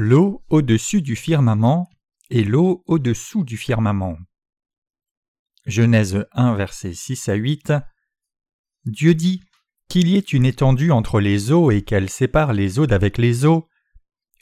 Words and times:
L'eau 0.00 0.44
au-dessus 0.48 1.02
du 1.02 1.16
firmament 1.16 1.90
et 2.30 2.44
l'eau 2.44 2.84
au-dessous 2.86 3.42
du 3.42 3.56
firmament. 3.56 4.16
Genèse 5.66 6.24
1, 6.30 6.54
versets 6.54 6.94
6 6.94 7.28
à 7.28 7.34
8. 7.34 7.72
Dieu 8.84 9.16
dit 9.16 9.42
qu'il 9.88 10.06
y 10.06 10.14
ait 10.16 10.20
une 10.20 10.44
étendue 10.44 10.92
entre 10.92 11.18
les 11.18 11.50
eaux 11.50 11.72
et 11.72 11.82
qu'elle 11.82 12.10
sépare 12.10 12.52
les 12.52 12.78
eaux 12.78 12.86
d'avec 12.86 13.18
les 13.18 13.44
eaux. 13.44 13.68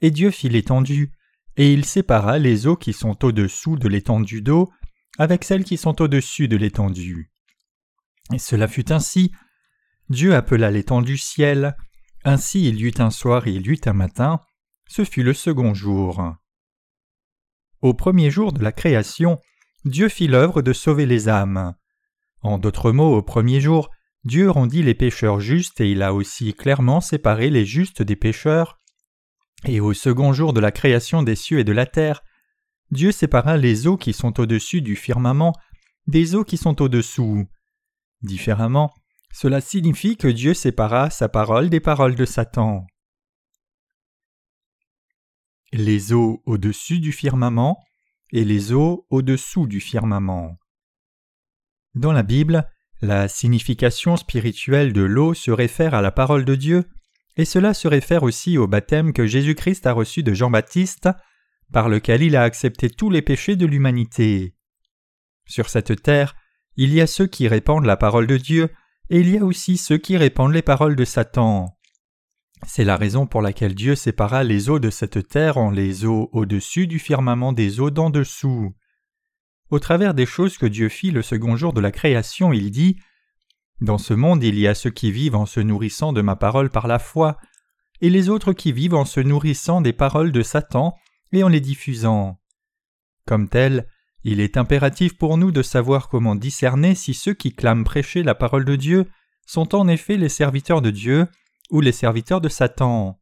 Et 0.02 0.10
Dieu 0.10 0.30
fit 0.30 0.50
l'étendue, 0.50 1.14
et 1.56 1.72
il 1.72 1.86
sépara 1.86 2.38
les 2.38 2.66
eaux 2.66 2.76
qui 2.76 2.92
sont 2.92 3.24
au-dessous 3.24 3.78
de 3.78 3.88
l'étendue 3.88 4.42
d'eau 4.42 4.70
avec 5.16 5.42
celles 5.42 5.64
qui 5.64 5.78
sont 5.78 6.02
au-dessus 6.02 6.48
de 6.48 6.58
l'étendue. 6.58 7.32
Et 8.30 8.38
cela 8.38 8.68
fut 8.68 8.92
ainsi. 8.92 9.32
Dieu 10.10 10.34
appela 10.34 10.70
l'étendue 10.70 11.16
ciel. 11.16 11.78
Ainsi 12.24 12.68
il 12.68 12.76
y 12.76 12.82
eut 12.82 12.98
un 13.00 13.10
soir 13.10 13.46
et 13.46 13.52
il 13.52 13.66
y 13.66 13.70
eut 13.70 13.80
un 13.86 13.94
matin. 13.94 14.42
Ce 14.88 15.04
fut 15.04 15.22
le 15.22 15.34
second 15.34 15.74
jour. 15.74 16.34
Au 17.82 17.94
premier 17.94 18.30
jour 18.30 18.52
de 18.52 18.62
la 18.62 18.72
création, 18.72 19.40
Dieu 19.84 20.08
fit 20.08 20.28
l'œuvre 20.28 20.62
de 20.62 20.72
sauver 20.72 21.06
les 21.06 21.28
âmes. 21.28 21.74
En 22.40 22.58
d'autres 22.58 22.92
mots, 22.92 23.16
au 23.16 23.22
premier 23.22 23.60
jour, 23.60 23.90
Dieu 24.24 24.50
rendit 24.50 24.82
les 24.82 24.94
pécheurs 24.94 25.40
justes 25.40 25.80
et 25.80 25.90
il 25.90 26.02
a 26.02 26.12
aussi 26.12 26.54
clairement 26.54 27.00
séparé 27.00 27.50
les 27.50 27.64
justes 27.64 28.02
des 28.02 28.16
pécheurs. 28.16 28.80
Et 29.64 29.80
au 29.80 29.92
second 29.92 30.32
jour 30.32 30.52
de 30.52 30.60
la 30.60 30.72
création 30.72 31.22
des 31.22 31.36
cieux 31.36 31.60
et 31.60 31.64
de 31.64 31.72
la 31.72 31.86
terre, 31.86 32.22
Dieu 32.90 33.12
sépara 33.12 33.56
les 33.56 33.86
eaux 33.86 33.96
qui 33.96 34.12
sont 34.12 34.38
au-dessus 34.40 34.82
du 34.82 34.96
firmament 34.96 35.52
des 36.06 36.34
eaux 36.34 36.44
qui 36.44 36.56
sont 36.56 36.80
au-dessous. 36.80 37.46
Différemment, 38.22 38.92
cela 39.32 39.60
signifie 39.60 40.16
que 40.16 40.28
Dieu 40.28 40.54
sépara 40.54 41.10
sa 41.10 41.28
parole 41.28 41.68
des 41.68 41.80
paroles 41.80 42.14
de 42.14 42.24
Satan. 42.24 42.86
Les 45.78 46.14
eaux 46.14 46.42
au-dessus 46.46 47.00
du 47.00 47.12
firmament 47.12 47.84
et 48.32 48.46
les 48.46 48.72
eaux 48.72 49.06
au-dessous 49.10 49.66
du 49.66 49.80
firmament. 49.80 50.56
Dans 51.94 52.12
la 52.12 52.22
Bible, 52.22 52.66
la 53.02 53.28
signification 53.28 54.16
spirituelle 54.16 54.94
de 54.94 55.02
l'eau 55.02 55.34
se 55.34 55.50
réfère 55.50 55.92
à 55.92 56.00
la 56.00 56.10
parole 56.10 56.46
de 56.46 56.54
Dieu, 56.54 56.84
et 57.36 57.44
cela 57.44 57.74
se 57.74 57.88
réfère 57.88 58.22
aussi 58.22 58.56
au 58.56 58.66
baptême 58.66 59.12
que 59.12 59.26
Jésus-Christ 59.26 59.86
a 59.86 59.92
reçu 59.92 60.22
de 60.22 60.32
Jean-Baptiste, 60.32 61.10
par 61.70 61.90
lequel 61.90 62.22
il 62.22 62.36
a 62.36 62.42
accepté 62.42 62.88
tous 62.88 63.10
les 63.10 63.20
péchés 63.20 63.56
de 63.56 63.66
l'humanité. 63.66 64.56
Sur 65.46 65.68
cette 65.68 66.02
terre, 66.02 66.36
il 66.76 66.94
y 66.94 67.02
a 67.02 67.06
ceux 67.06 67.26
qui 67.26 67.48
répandent 67.48 67.84
la 67.84 67.98
parole 67.98 68.26
de 68.26 68.38
Dieu, 68.38 68.70
et 69.10 69.20
il 69.20 69.28
y 69.28 69.36
a 69.36 69.44
aussi 69.44 69.76
ceux 69.76 69.98
qui 69.98 70.16
répandent 70.16 70.54
les 70.54 70.62
paroles 70.62 70.96
de 70.96 71.04
Satan. 71.04 71.75
C'est 72.64 72.84
la 72.84 72.96
raison 72.96 73.26
pour 73.26 73.42
laquelle 73.42 73.74
Dieu 73.74 73.94
sépara 73.94 74.42
les 74.42 74.70
eaux 74.70 74.78
de 74.78 74.90
cette 74.90 75.28
terre 75.28 75.58
en 75.58 75.70
les 75.70 76.04
eaux 76.04 76.30
au-dessus 76.32 76.86
du 76.86 76.98
firmament 76.98 77.52
des 77.52 77.80
eaux 77.80 77.90
d'en 77.90 78.10
dessous. 78.10 78.74
Au 79.70 79.78
travers 79.78 80.14
des 80.14 80.26
choses 80.26 80.58
que 80.58 80.66
Dieu 80.66 80.88
fit 80.88 81.10
le 81.10 81.22
second 81.22 81.56
jour 81.56 81.72
de 81.72 81.80
la 81.80 81.90
création, 81.90 82.52
il 82.52 82.70
dit 82.70 82.96
Dans 83.80 83.98
ce 83.98 84.14
monde 84.14 84.42
il 84.42 84.58
y 84.58 84.66
a 84.66 84.74
ceux 84.74 84.90
qui 84.90 85.12
vivent 85.12 85.36
en 85.36 85.46
se 85.46 85.60
nourrissant 85.60 86.12
de 86.12 86.22
ma 86.22 86.36
parole 86.36 86.70
par 86.70 86.86
la 86.86 86.98
foi, 86.98 87.36
et 88.00 88.10
les 88.10 88.28
autres 88.28 88.52
qui 88.52 88.72
vivent 88.72 88.94
en 88.94 89.04
se 89.04 89.20
nourrissant 89.20 89.80
des 89.80 89.92
paroles 89.92 90.32
de 90.32 90.42
Satan 90.42 90.94
et 91.32 91.42
en 91.42 91.48
les 91.48 91.60
diffusant. 91.60 92.38
Comme 93.26 93.48
tel, 93.48 93.88
il 94.22 94.40
est 94.40 94.56
impératif 94.56 95.16
pour 95.16 95.36
nous 95.36 95.50
de 95.50 95.62
savoir 95.62 96.08
comment 96.08 96.34
discerner 96.34 96.94
si 96.94 97.14
ceux 97.14 97.34
qui 97.34 97.54
clament 97.54 97.84
prêcher 97.84 98.22
la 98.22 98.34
parole 98.34 98.64
de 98.64 98.76
Dieu 98.76 99.06
sont 99.46 99.74
en 99.74 99.88
effet 99.88 100.16
les 100.16 100.28
serviteurs 100.28 100.82
de 100.82 100.90
Dieu 100.90 101.26
ou 101.70 101.80
les 101.80 101.92
serviteurs 101.92 102.40
de 102.40 102.48
Satan. 102.48 103.20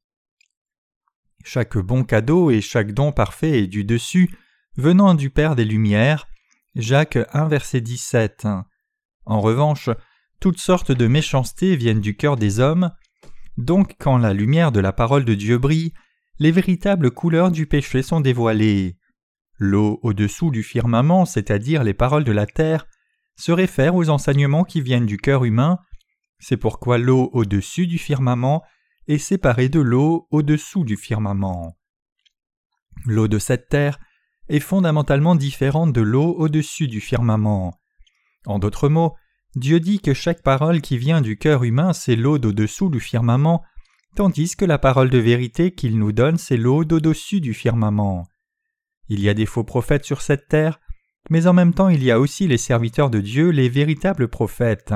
Chaque 1.44 1.76
bon 1.76 2.04
cadeau 2.04 2.50
et 2.50 2.60
chaque 2.60 2.92
don 2.92 3.12
parfait 3.12 3.62
est 3.62 3.66
du 3.66 3.84
dessus, 3.84 4.34
venant 4.76 5.14
du 5.14 5.30
Père 5.30 5.56
des 5.56 5.64
Lumières, 5.64 6.26
Jacques 6.74 7.18
1 7.32 7.48
verset 7.48 7.80
17. 7.80 8.46
En 9.26 9.40
revanche, 9.40 9.90
toutes 10.40 10.58
sortes 10.58 10.92
de 10.92 11.06
méchancetés 11.06 11.76
viennent 11.76 12.00
du 12.00 12.16
cœur 12.16 12.36
des 12.36 12.60
hommes, 12.60 12.90
donc 13.56 13.94
quand 13.98 14.18
la 14.18 14.32
lumière 14.32 14.72
de 14.72 14.80
la 14.80 14.92
parole 14.92 15.24
de 15.24 15.34
Dieu 15.34 15.58
brille, 15.58 15.92
les 16.38 16.50
véritables 16.50 17.10
couleurs 17.10 17.50
du 17.50 17.66
péché 17.66 18.02
sont 18.02 18.20
dévoilées. 18.20 18.98
L'eau 19.58 20.00
au-dessous 20.02 20.50
du 20.50 20.62
firmament, 20.62 21.26
c'est-à-dire 21.26 21.84
les 21.84 21.94
paroles 21.94 22.24
de 22.24 22.32
la 22.32 22.46
terre, 22.46 22.86
se 23.36 23.52
réfère 23.52 23.94
aux 23.94 24.10
enseignements 24.10 24.64
qui 24.64 24.80
viennent 24.80 25.06
du 25.06 25.16
cœur 25.16 25.44
humain, 25.44 25.78
c'est 26.44 26.58
pourquoi 26.58 26.98
l'eau 26.98 27.30
au-dessus 27.32 27.86
du 27.86 27.96
firmament 27.96 28.62
est 29.08 29.16
séparée 29.16 29.70
de 29.70 29.80
l'eau 29.80 30.28
au-dessous 30.30 30.84
du 30.84 30.98
firmament. 30.98 31.74
L'eau 33.06 33.28
de 33.28 33.38
cette 33.38 33.70
terre 33.70 33.98
est 34.50 34.60
fondamentalement 34.60 35.36
différente 35.36 35.94
de 35.94 36.02
l'eau 36.02 36.34
au-dessus 36.36 36.86
du 36.86 37.00
firmament. 37.00 37.80
En 38.44 38.58
d'autres 38.58 38.90
mots, 38.90 39.14
Dieu 39.56 39.80
dit 39.80 40.00
que 40.00 40.12
chaque 40.12 40.42
parole 40.42 40.82
qui 40.82 40.98
vient 40.98 41.22
du 41.22 41.38
cœur 41.38 41.64
humain, 41.64 41.94
c'est 41.94 42.14
l'eau 42.14 42.36
d'au-dessous 42.36 42.90
du 42.90 43.00
firmament, 43.00 43.62
tandis 44.14 44.54
que 44.54 44.66
la 44.66 44.76
parole 44.76 45.08
de 45.08 45.18
vérité 45.18 45.70
qu'il 45.70 45.98
nous 45.98 46.12
donne, 46.12 46.36
c'est 46.36 46.58
l'eau 46.58 46.84
d'au-dessus 46.84 47.40
du 47.40 47.54
firmament. 47.54 48.26
Il 49.08 49.20
y 49.20 49.30
a 49.30 49.34
des 49.34 49.46
faux 49.46 49.64
prophètes 49.64 50.04
sur 50.04 50.20
cette 50.20 50.48
terre, 50.48 50.78
mais 51.30 51.46
en 51.46 51.54
même 51.54 51.72
temps 51.72 51.88
il 51.88 52.04
y 52.04 52.10
a 52.10 52.20
aussi 52.20 52.46
les 52.46 52.58
serviteurs 52.58 53.08
de 53.08 53.20
Dieu, 53.20 53.48
les 53.48 53.70
véritables 53.70 54.28
prophètes. 54.28 54.92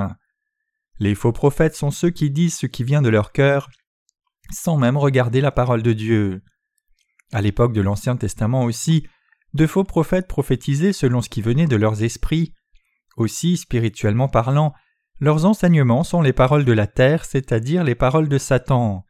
Les 1.00 1.14
faux 1.14 1.32
prophètes 1.32 1.76
sont 1.76 1.90
ceux 1.90 2.10
qui 2.10 2.30
disent 2.30 2.56
ce 2.56 2.66
qui 2.66 2.84
vient 2.84 3.02
de 3.02 3.08
leur 3.08 3.32
cœur, 3.32 3.68
sans 4.50 4.76
même 4.76 4.96
regarder 4.96 5.40
la 5.40 5.52
parole 5.52 5.82
de 5.82 5.92
Dieu. 5.92 6.42
À 7.32 7.40
l'époque 7.40 7.72
de 7.72 7.80
l'Ancien 7.80 8.16
Testament 8.16 8.64
aussi, 8.64 9.06
de 9.54 9.66
faux 9.66 9.84
prophètes 9.84 10.28
prophétisaient 10.28 10.92
selon 10.92 11.20
ce 11.20 11.28
qui 11.28 11.42
venait 11.42 11.66
de 11.66 11.76
leurs 11.76 12.02
esprits. 12.02 12.54
Aussi, 13.16 13.56
spirituellement 13.56 14.28
parlant, 14.28 14.74
leurs 15.20 15.44
enseignements 15.44 16.04
sont 16.04 16.22
les 16.22 16.32
paroles 16.32 16.64
de 16.64 16.72
la 16.72 16.86
terre, 16.86 17.24
c'est-à-dire 17.24 17.84
les 17.84 17.94
paroles 17.94 18.28
de 18.28 18.38
Satan. 18.38 19.04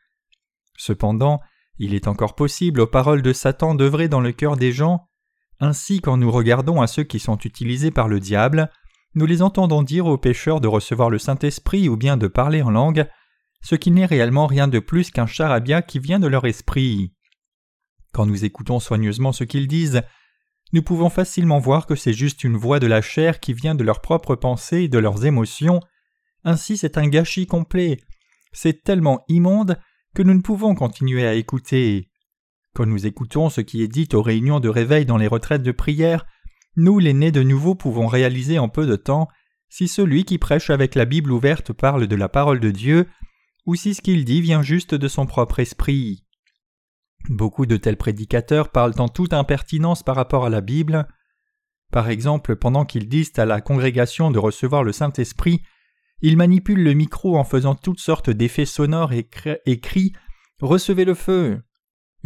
Cependant, 0.76 1.40
il 1.78 1.94
est 1.94 2.08
encore 2.08 2.34
possible 2.34 2.80
aux 2.80 2.86
paroles 2.86 3.22
de 3.22 3.32
Satan 3.32 3.74
d'œuvrer 3.74 4.08
dans 4.08 4.20
le 4.20 4.32
cœur 4.32 4.56
des 4.56 4.72
gens. 4.72 5.08
Ainsi, 5.60 6.00
quand 6.00 6.16
nous 6.16 6.30
regardons 6.30 6.80
à 6.80 6.86
ceux 6.86 7.04
qui 7.04 7.18
sont 7.18 7.38
utilisés 7.38 7.90
par 7.90 8.08
le 8.08 8.20
diable, 8.20 8.70
nous 9.18 9.26
les 9.26 9.42
entendons 9.42 9.82
dire 9.82 10.06
aux 10.06 10.16
pécheurs 10.16 10.60
de 10.60 10.68
recevoir 10.68 11.10
le 11.10 11.18
Saint-Esprit 11.18 11.88
ou 11.88 11.96
bien 11.96 12.16
de 12.16 12.28
parler 12.28 12.62
en 12.62 12.70
langue, 12.70 13.08
ce 13.62 13.74
qui 13.74 13.90
n'est 13.90 14.06
réellement 14.06 14.46
rien 14.46 14.68
de 14.68 14.78
plus 14.78 15.10
qu'un 15.10 15.26
charabia 15.26 15.82
qui 15.82 15.98
vient 15.98 16.20
de 16.20 16.28
leur 16.28 16.46
esprit. 16.46 17.12
Quand 18.12 18.26
nous 18.26 18.44
écoutons 18.44 18.78
soigneusement 18.78 19.32
ce 19.32 19.42
qu'ils 19.42 19.66
disent, 19.66 20.02
nous 20.72 20.82
pouvons 20.82 21.10
facilement 21.10 21.58
voir 21.58 21.86
que 21.86 21.96
c'est 21.96 22.12
juste 22.12 22.44
une 22.44 22.56
voix 22.56 22.78
de 22.78 22.86
la 22.86 23.02
chair 23.02 23.40
qui 23.40 23.54
vient 23.54 23.74
de 23.74 23.82
leurs 23.82 24.02
propres 24.02 24.36
pensées 24.36 24.82
et 24.82 24.88
de 24.88 24.98
leurs 24.98 25.24
émotions. 25.24 25.80
Ainsi 26.44 26.76
c'est 26.76 26.96
un 26.96 27.08
gâchis 27.08 27.46
complet. 27.46 27.98
C'est 28.52 28.84
tellement 28.84 29.24
immonde 29.28 29.80
que 30.14 30.22
nous 30.22 30.34
ne 30.34 30.42
pouvons 30.42 30.76
continuer 30.76 31.26
à 31.26 31.34
écouter. 31.34 32.08
Quand 32.72 32.86
nous 32.86 33.04
écoutons 33.04 33.50
ce 33.50 33.62
qui 33.62 33.82
est 33.82 33.88
dit 33.88 34.08
aux 34.12 34.22
réunions 34.22 34.60
de 34.60 34.68
réveil 34.68 35.06
dans 35.06 35.16
les 35.16 35.26
retraites 35.26 35.64
de 35.64 35.72
prière, 35.72 36.24
nous 36.76 36.98
les 36.98 37.14
nés 37.14 37.32
de 37.32 37.42
nouveau 37.42 37.74
pouvons 37.74 38.06
réaliser 38.06 38.58
en 38.58 38.68
peu 38.68 38.86
de 38.86 38.96
temps 38.96 39.28
si 39.68 39.88
celui 39.88 40.24
qui 40.24 40.38
prêche 40.38 40.70
avec 40.70 40.94
la 40.94 41.04
Bible 41.04 41.30
ouverte 41.30 41.72
parle 41.72 42.06
de 42.06 42.16
la 42.16 42.28
parole 42.28 42.60
de 42.60 42.70
Dieu, 42.70 43.06
ou 43.66 43.74
si 43.74 43.94
ce 43.94 44.00
qu'il 44.00 44.24
dit 44.24 44.40
vient 44.40 44.62
juste 44.62 44.94
de 44.94 45.08
son 45.08 45.26
propre 45.26 45.60
esprit. 45.60 46.24
Beaucoup 47.28 47.66
de 47.66 47.76
tels 47.76 47.98
prédicateurs 47.98 48.70
parlent 48.70 48.98
en 48.98 49.08
toute 49.08 49.34
impertinence 49.34 50.02
par 50.02 50.16
rapport 50.16 50.46
à 50.46 50.50
la 50.50 50.62
Bible. 50.62 51.06
Par 51.92 52.08
exemple, 52.08 52.56
pendant 52.56 52.84
qu'ils 52.84 53.08
disent 53.08 53.32
à 53.36 53.44
la 53.44 53.60
congrégation 53.60 54.30
de 54.30 54.38
recevoir 54.38 54.84
le 54.84 54.92
Saint-Esprit, 54.92 55.62
ils 56.22 56.36
manipulent 56.36 56.82
le 56.82 56.94
micro 56.94 57.36
en 57.36 57.44
faisant 57.44 57.74
toutes 57.74 58.00
sortes 58.00 58.30
d'effets 58.30 58.66
sonores 58.66 59.12
et, 59.12 59.28
crient 59.80 60.12
Recevez 60.60 61.04
le 61.04 61.14
feu. 61.14 61.62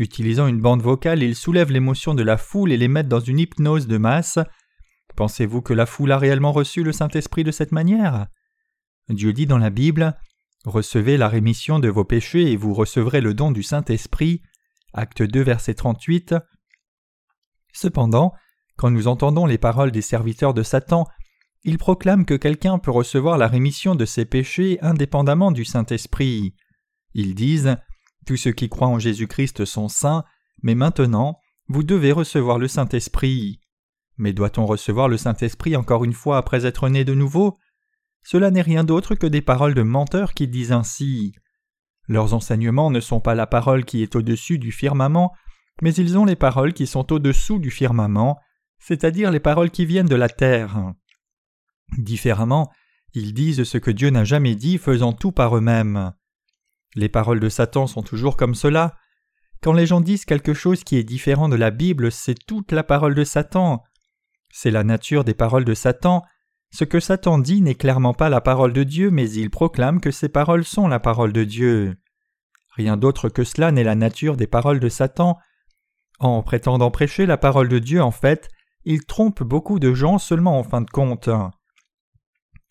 Utilisant 0.03 0.49
une 0.49 0.61
bande 0.61 0.83
vocale, 0.83 1.23
ils 1.23 1.37
soulèvent 1.37 1.71
l'émotion 1.71 2.13
de 2.17 2.25
la 2.25 2.37
foule 2.37 2.73
et 2.73 2.77
les 2.77 2.89
mettent 2.89 3.07
dans 3.07 3.21
une 3.21 3.39
hypnose 3.39 3.87
de 3.87 3.99
masse. 3.99 4.41
Pensez-vous 5.15 5.63
que 5.63 5.73
la 5.73 5.87
foule 5.87 6.11
a 6.11 6.19
réellement 6.19 6.51
reçu 6.51 6.83
le 6.83 6.91
Saint-Esprit 6.91 7.45
de 7.45 7.53
cette 7.53 7.71
manière? 7.71 8.27
Dieu 9.09 9.33
dit 9.33 9.47
dans 9.47 9.59
la 9.59 9.71
Bible 9.71 10.19
Recevez 10.65 11.17
la 11.17 11.29
rémission 11.29 11.79
de 11.79 11.89
vos 11.89 12.03
péchés 12.03 12.51
et 12.51 12.57
vous 12.57 12.75
recevrez 12.75 13.21
le 13.21 13.33
don 13.33 13.53
du 13.53 13.63
Saint-Esprit. 13.63 14.43
Acte 14.93 15.23
2, 15.23 15.41
verset 15.41 15.75
38. 15.75 16.35
Cependant, 17.73 18.33
quand 18.77 18.91
nous 18.91 19.07
entendons 19.07 19.47
les 19.47 19.59
paroles 19.59 19.93
des 19.93 20.03
serviteurs 20.03 20.53
de 20.53 20.65
Satan, 20.65 21.07
ils 21.63 21.79
proclament 21.79 22.27
que 22.27 22.35
quelqu'un 22.35 22.81
peut 22.81 22.91
recevoir 22.91 23.39
la 23.39 23.47
rémission 23.47 23.95
de 23.95 24.05
ses 24.05 24.25
péchés 24.25 24.81
indépendamment 24.81 25.53
du 25.53 25.65
Saint-Esprit. 25.65 26.57
Ils 27.15 27.37
disent 27.37 27.77
Tous 28.27 28.37
ceux 28.37 28.53
qui 28.53 28.69
croient 28.69 28.89
en 28.89 28.99
Jésus-Christ 28.99 29.65
sont 29.65 29.89
saints, 29.89 30.25
mais 30.63 30.75
maintenant, 30.75 31.39
vous 31.69 31.83
devez 31.83 32.13
recevoir 32.13 32.59
le 32.59 32.69
Saint-Esprit. 32.69 33.61
Mais 34.17 34.33
doit-on 34.33 34.67
recevoir 34.67 35.09
le 35.09 35.17
Saint-Esprit 35.17 35.77
encore 35.77 36.05
une 36.05 36.13
fois 36.13 36.39
après 36.39 36.67
être 36.67 36.89
né 36.89 37.05
de 37.05 37.15
nouveau? 37.15 37.59
Cela 38.23 38.51
n'est 38.51 38.63
rien 38.63 38.85
d'autre 38.85 39.15
que 39.15 39.27
des 39.27 39.43
paroles 39.43 39.75
de 39.75 39.83
menteurs 39.83 40.35
qui 40.35 40.47
disent 40.47 40.73
ainsi. 40.73 41.35
Leurs 42.09 42.35
enseignements 42.35 42.91
ne 42.91 43.01
sont 43.01 43.21
pas 43.21 43.35
la 43.35 43.47
parole 43.47 43.85
qui 43.85 44.03
est 44.03 44.15
au-dessus 44.15 44.59
du 44.59 44.71
firmament, 44.71 45.33
mais 45.81 45.95
ils 45.95 46.19
ont 46.19 46.25
les 46.25 46.37
paroles 46.37 46.73
qui 46.73 46.87
sont 46.87 47.13
au-dessous 47.13 47.59
du 47.59 47.71
firmament, 47.71 48.39
c'est-à-dire 48.79 49.31
les 49.31 49.41
paroles 49.41 49.71
qui 49.71 49.87
viennent 49.87 50.07
de 50.07 50.17
la 50.17 50.29
terre. 50.29 50.93
Différemment, 51.99 52.71
ils 53.15 53.35
disent 53.35 53.65
ce 53.65 53.79
que 53.79 53.91
Dieu 53.91 54.11
n'a 54.11 54.25
jamais 54.25 54.55
dit, 54.55 54.79
faisant 54.79 55.13
tout 55.13 55.33
par 55.33 55.57
eux-mêmes. 55.57 56.13
Les 56.95 57.09
paroles 57.09 57.41
de 57.41 57.49
Satan 57.49 57.87
sont 57.87 58.03
toujours 58.03 58.37
comme 58.37 58.55
cela. 58.55 58.97
Quand 59.63 59.73
les 59.73 59.87
gens 59.87 60.01
disent 60.01 60.25
quelque 60.25 60.55
chose 60.55 60.85
qui 60.85 60.97
est 60.97 61.05
différent 61.05 61.49
de 61.49 61.57
la 61.57 61.71
Bible, 61.71 62.11
c'est 62.11 62.35
toute 62.47 62.73
la 62.73 62.83
parole 62.83 63.15
de 63.15 63.25
Satan. 63.25 63.83
C'est 64.51 64.71
la 64.71 64.85
nature 64.85 65.25
des 65.25 65.35
paroles 65.35 65.65
de 65.65 65.75
Satan. 65.75 66.23
Ce 66.71 66.85
que 66.85 67.01
Satan 67.01 67.39
dit 67.39 67.63
n'est 67.63 67.75
clairement 67.75 68.15
pas 68.15 68.29
la 68.29 68.41
parole 68.41 68.73
de 68.73 68.83
Dieu, 68.83 69.11
mais 69.11 69.31
il 69.31 69.51
proclame 69.51 70.01
que 70.01 70.11
ces 70.11 70.29
paroles 70.29 70.65
sont 70.65 70.89
la 70.89 71.01
parole 71.01 71.33
de 71.33 71.45
Dieu. 71.45 71.97
Rien 72.77 72.97
d'autre 72.97 73.29
que 73.29 73.45
cela 73.45 73.71
n'est 73.73 73.85
la 73.85 73.95
nature 73.95 74.37
des 74.37 74.47
paroles 74.47 74.81
de 74.81 74.89
Satan. 74.89 75.39
En 76.19 76.43
prétendant 76.43 76.91
prêcher 76.91 77.27
la 77.27 77.37
parole 77.37 77.69
de 77.69 77.79
Dieu, 77.79 78.03
en 78.03 78.11
fait, 78.11 78.49
il 78.85 79.05
trompe 79.05 79.43
beaucoup 79.43 79.79
de 79.79 79.95
gens 79.95 80.19
seulement 80.19 80.59
en 80.59 80.65
fin 80.65 80.81
de 80.81 80.91
compte. 80.91 81.29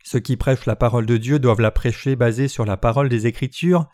Ceux 0.04 0.20
qui 0.20 0.36
prêchent 0.36 0.66
la 0.66 0.76
parole 0.76 1.06
de 1.06 1.18
Dieu 1.18 1.40
doivent 1.40 1.62
la 1.62 1.72
prêcher 1.72 2.16
basée 2.16 2.48
sur 2.48 2.66
la 2.66 2.78
parole 2.78 3.10
des 3.10 3.28
Écritures. 3.28 3.88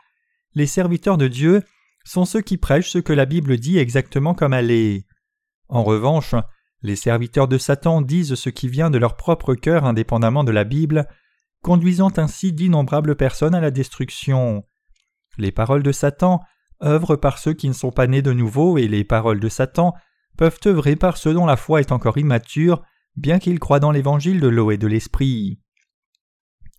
Les 0.57 0.65
serviteurs 0.65 1.19
de 1.19 1.27
Dieu 1.27 1.62
sont 2.04 2.25
ceux 2.25 2.42
qui 2.42 2.57
prêchent 2.57 2.89
ce 2.89 2.98
que 2.98 3.13
la 3.13 3.27
Bible 3.27 3.57
dit 3.57 3.77
exactement 3.77 4.33
comme 4.33 4.56
elle 4.56 4.71
est. 4.71 5.06
En 5.69 5.83
revanche, 5.83 6.33
les 6.81 6.95
serviteurs 6.95 7.48
de 7.48 7.59
Satan 7.59 8.01
disent 8.01 8.33
ce 8.33 8.50
qui 8.50 8.68
vient 8.68 8.89
de 8.89 8.98
leur 8.98 9.18
propre 9.18 9.54
cœur 9.54 9.86
indépendamment 9.86 10.44
de 10.44 10.51
la 10.51 10.63
Bible, 10.63 11.07
conduisant 11.62 12.09
ainsi 12.18 12.54
d'innombrables 12.54 13.15
personnes 13.15 13.54
à 13.54 13.62
la 13.62 13.69
destruction. 13.69 14.63
Les 15.38 15.51
paroles 15.51 15.83
de 15.83 15.92
Satan 15.92 16.42
œuvrent 16.83 17.18
par 17.18 17.38
ceux 17.38 17.54
qui 17.54 17.68
ne 17.68 17.74
sont 17.74 17.92
pas 17.92 18.07
nés 18.07 18.24
de 18.24 18.33
nouveau 18.33 18.80
et 18.80 18.88
les 18.88 19.04
paroles 19.04 19.39
de 19.39 19.50
Satan 19.50 19.94
peuvent 20.39 20.59
œuvrer 20.65 20.95
par 20.95 21.18
ceux 21.18 21.36
dont 21.36 21.45
la 21.45 21.56
foi 21.56 21.81
est 21.81 21.92
encore 21.92 22.18
immature, 22.18 22.81
bien 23.15 23.38
qu'ils 23.38 23.59
croient 23.59 23.80
dans 23.80 23.92
l'évangile 23.92 24.39
de 24.39 24.48
l'eau 24.48 24.71
et 24.71 24.80
de 24.80 24.88
l'esprit. 24.88 25.59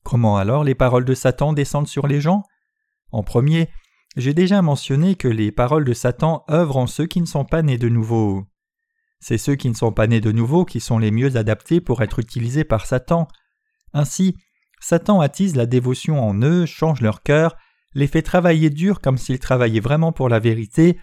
Comment 0.03 0.37
alors 0.37 0.65
les 0.65 0.75
paroles 0.75 1.05
de 1.05 1.15
Satan 1.15 1.53
descendent 1.53 1.87
sur 1.87 2.09
les 2.09 2.21
gens? 2.21 2.43
En 3.11 3.23
premier, 3.23 3.69
j'ai 4.17 4.35
déjà 4.35 4.63
mentionné 4.63 5.15
que 5.15 5.29
les 5.29 5.53
paroles 5.53 5.85
de 5.85 5.93
Satan 5.93 6.45
œuvrent 6.51 6.77
en 6.77 6.87
ceux 6.87 7.07
qui 7.07 7.21
ne 7.21 7.27
sont 7.27 7.45
pas 7.45 7.63
nés 7.63 7.79
de 7.79 7.89
nouveau. 7.89 8.45
C'est 9.21 9.39
ceux 9.39 9.57
qui 9.57 9.69
ne 9.69 9.75
sont 9.75 9.93
pas 9.93 10.07
nés 10.07 10.21
de 10.21 10.33
nouveau 10.33 10.65
qui 10.65 10.81
sont 10.81 10.99
les 10.99 11.11
mieux 11.11 11.37
adaptés 11.37 11.81
pour 11.81 12.03
être 12.03 12.19
utilisés 12.19 12.65
par 12.65 12.87
Satan. 12.87 13.29
Ainsi, 13.93 14.37
Satan 14.81 15.21
attise 15.21 15.57
la 15.57 15.67
dévotion 15.67 16.23
en 16.23 16.41
eux, 16.43 16.67
change 16.67 17.01
leur 17.01 17.23
cœur, 17.23 17.57
les 17.95 18.07
fait 18.07 18.23
travailler 18.23 18.71
dur 18.71 19.01
comme 19.01 19.19
s'ils 19.19 19.41
travaillaient 19.41 19.81
vraiment 19.81 20.13
pour 20.13 20.29
la 20.29 20.39
vérité, 20.39 20.99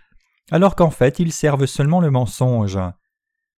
alors 0.51 0.75
qu'en 0.75 0.91
fait 0.91 1.19
ils 1.19 1.33
servent 1.33 1.65
seulement 1.65 1.99
le 1.99 2.11
mensonge. 2.11 2.79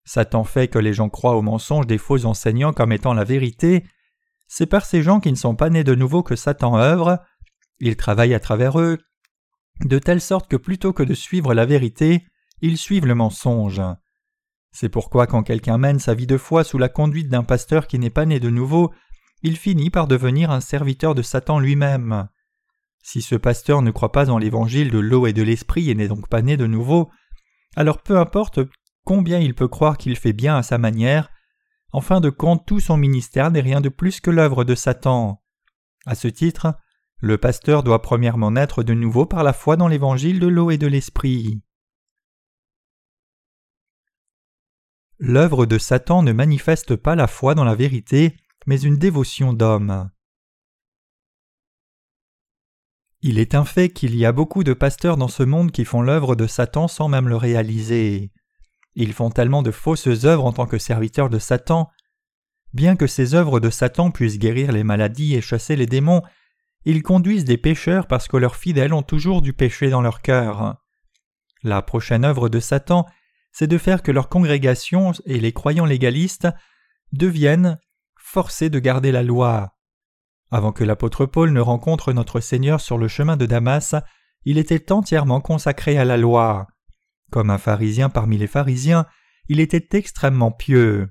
Satan 0.06 0.44
fait 0.44 0.68
que 0.68 0.80
les 0.80 0.94
gens 0.94 1.10
croient 1.10 1.36
au 1.36 1.42
mensonge 1.42 1.88
des 1.88 1.98
faux 1.98 2.26
enseignants 2.26 2.74
comme 2.74 2.92
étant 2.92 3.14
la 3.14 3.24
vérité, 3.24 3.84
c'est 4.48 4.68
par 4.68 4.86
ces 4.86 5.02
gens 5.02 5.20
qui 5.20 5.32
ne 5.32 5.38
sont 5.38 5.56
pas 5.56 5.70
nés 5.70 5.84
de 5.84 5.96
nouveau 5.96 6.24
que 6.24 6.36
Satan 6.36 6.78
œuvre, 6.78 7.20
il 7.80 7.96
travaille 7.96 8.34
à 8.34 8.40
travers 8.40 8.80
eux, 8.80 8.98
de 9.84 10.00
telle 10.00 10.22
sorte 10.22 10.50
que 10.50 10.56
plutôt 10.56 10.94
que 10.94 11.04
de 11.04 11.14
suivre 11.14 11.54
la 11.54 11.66
vérité, 11.66 12.26
ils 12.62 12.78
suivent 12.78 13.06
le 13.06 13.16
mensonge. 13.16 13.82
C'est 14.72 14.90
pourquoi 14.90 15.28
quand 15.28 15.44
quelqu'un 15.44 15.78
mène 15.78 16.00
sa 16.00 16.14
vie 16.14 16.28
de 16.28 16.38
foi 16.38 16.64
sous 16.64 16.78
la 16.78 16.90
conduite 16.90 17.30
d'un 17.30 17.44
pasteur 17.44 17.88
qui 17.88 18.00
n'est 18.00 18.10
pas 18.10 18.26
né 18.26 18.40
de 18.40 18.50
nouveau, 18.50 18.94
il 19.42 19.58
finit 19.58 19.90
par 19.90 20.08
devenir 20.08 20.52
un 20.52 20.62
serviteur 20.62 21.16
de 21.16 21.22
Satan 21.22 21.60
lui-même. 21.60 22.28
Si 23.04 23.22
ce 23.22 23.36
pasteur 23.36 23.82
ne 23.82 23.92
croit 23.92 24.12
pas 24.12 24.30
en 24.30 24.38
l'évangile 24.38 24.92
de 24.92 25.00
l'eau 25.00 25.28
et 25.28 25.34
de 25.34 25.44
l'esprit 25.44 25.90
et 25.90 25.96
n'est 25.96 26.08
donc 26.08 26.28
pas 26.28 26.42
né 26.42 26.58
de 26.58 26.68
nouveau, 26.68 27.12
alors 27.76 28.02
peu 28.02 28.18
importe 28.18 28.60
combien 29.04 29.40
il 29.40 29.54
peut 29.54 29.68
croire 29.68 29.98
qu'il 29.98 30.16
fait 30.16 30.34
bien 30.34 30.58
à 30.58 30.64
sa 30.64 30.78
manière, 30.78 31.30
en 31.92 32.02
fin 32.02 32.20
de 32.20 32.30
compte, 32.30 32.66
tout 32.66 32.80
son 32.80 32.98
ministère 32.98 33.52
n'est 33.52 33.62
rien 33.62 33.80
de 33.80 33.90
plus 33.90 34.20
que 34.20 34.32
l'œuvre 34.32 34.64
de 34.64 34.76
Satan. 34.76 35.42
À 36.06 36.16
ce 36.16 36.28
titre, 36.28 36.76
le 37.22 37.38
pasteur 37.38 37.84
doit 37.84 38.02
premièrement 38.02 38.52
naître 38.52 38.84
de 38.84 38.94
nouveau 38.94 39.26
par 39.26 39.44
la 39.44 39.54
foi 39.54 39.78
dans 39.78 39.88
l'évangile 39.88 40.40
de 40.40 40.48
l'eau 40.48 40.72
et 40.72 40.78
de 40.78 40.88
l'esprit. 40.88 41.62
L'œuvre 45.18 45.66
de 45.66 45.78
Satan 45.78 46.24
ne 46.24 46.34
manifeste 46.34 46.96
pas 46.96 47.16
la 47.16 47.28
foi 47.28 47.56
dans 47.56 47.64
la 47.64 47.76
vérité, 47.76 48.36
mais 48.66 48.82
une 48.82 48.98
dévotion 48.98 49.54
d'homme. 49.54 50.10
Il 53.22 53.40
est 53.40 53.56
un 53.56 53.66
fait 53.66 53.90
qu'il 53.90 54.16
y 54.16 54.26
a 54.26 54.32
beaucoup 54.32 54.64
de 54.64 54.74
pasteurs 54.74 55.18
dans 55.18 55.30
ce 55.30 55.42
monde 55.42 55.72
qui 55.72 55.86
font 55.86 56.02
l'œuvre 56.02 56.36
de 56.36 56.48
Satan 56.48 56.88
sans 56.88 57.08
même 57.08 57.30
le 57.30 57.38
réaliser. 57.38 58.32
Ils 58.94 59.14
font 59.14 59.30
tellement 59.30 59.64
de 59.64 59.72
fausses 59.72 60.26
œuvres 60.26 60.46
en 60.46 60.54
tant 60.54 60.68
que 60.68 60.78
serviteurs 60.78 61.30
de 61.30 61.40
Satan. 61.40 61.90
Bien 62.74 62.96
que 62.96 63.08
ces 63.08 63.34
œuvres 63.34 63.60
de 63.60 63.70
Satan 63.70 64.12
puissent 64.12 64.38
guérir 64.38 64.72
les 64.72 64.84
maladies 64.84 65.34
et 65.34 65.42
chasser 65.42 65.76
les 65.76 65.86
démons, 65.86 66.22
ils 66.86 67.04
conduisent 67.04 67.46
des 67.46 67.58
pécheurs 67.58 68.08
parce 68.08 68.28
que 68.28 68.38
leurs 68.38 68.56
fidèles 68.56 68.94
ont 68.94 69.04
toujours 69.04 69.42
du 69.42 69.54
péché 69.54 69.90
dans 69.90 70.02
leur 70.02 70.22
cœur. 70.22 70.78
La 71.64 71.82
prochaine 71.82 72.24
œuvre 72.24 72.48
de 72.48 72.60
Satan, 72.60 73.06
c'est 73.52 73.68
de 73.68 73.78
faire 73.78 74.04
que 74.04 74.12
leur 74.12 74.30
congrégation 74.30 75.14
et 75.26 75.40
les 75.40 75.52
croyants 75.52 75.86
légalistes 75.86 76.48
deviennent 77.12 77.80
forcés 78.18 78.70
de 78.70 78.80
garder 78.80 79.12
la 79.12 79.24
loi. 79.24 79.76
Avant 80.52 80.72
que 80.72 80.84
l'apôtre 80.84 81.26
Paul 81.26 81.52
ne 81.52 81.60
rencontre 81.60 82.14
notre 82.14 82.40
Seigneur 82.40 82.82
sur 82.82 82.98
le 82.98 83.08
chemin 83.08 83.36
de 83.36 83.46
Damas, 83.46 83.96
il 84.44 84.58
était 84.60 84.92
entièrement 84.92 85.42
consacré 85.42 85.98
à 85.98 86.06
la 86.06 86.18
loi. 86.18 86.68
Comme 87.32 87.50
un 87.50 87.58
pharisien 87.58 88.10
parmi 88.10 88.38
les 88.38 88.48
pharisiens, 88.48 89.08
il 89.48 89.60
était 89.60 89.98
extrêmement 89.98 90.52
pieux. 90.52 91.10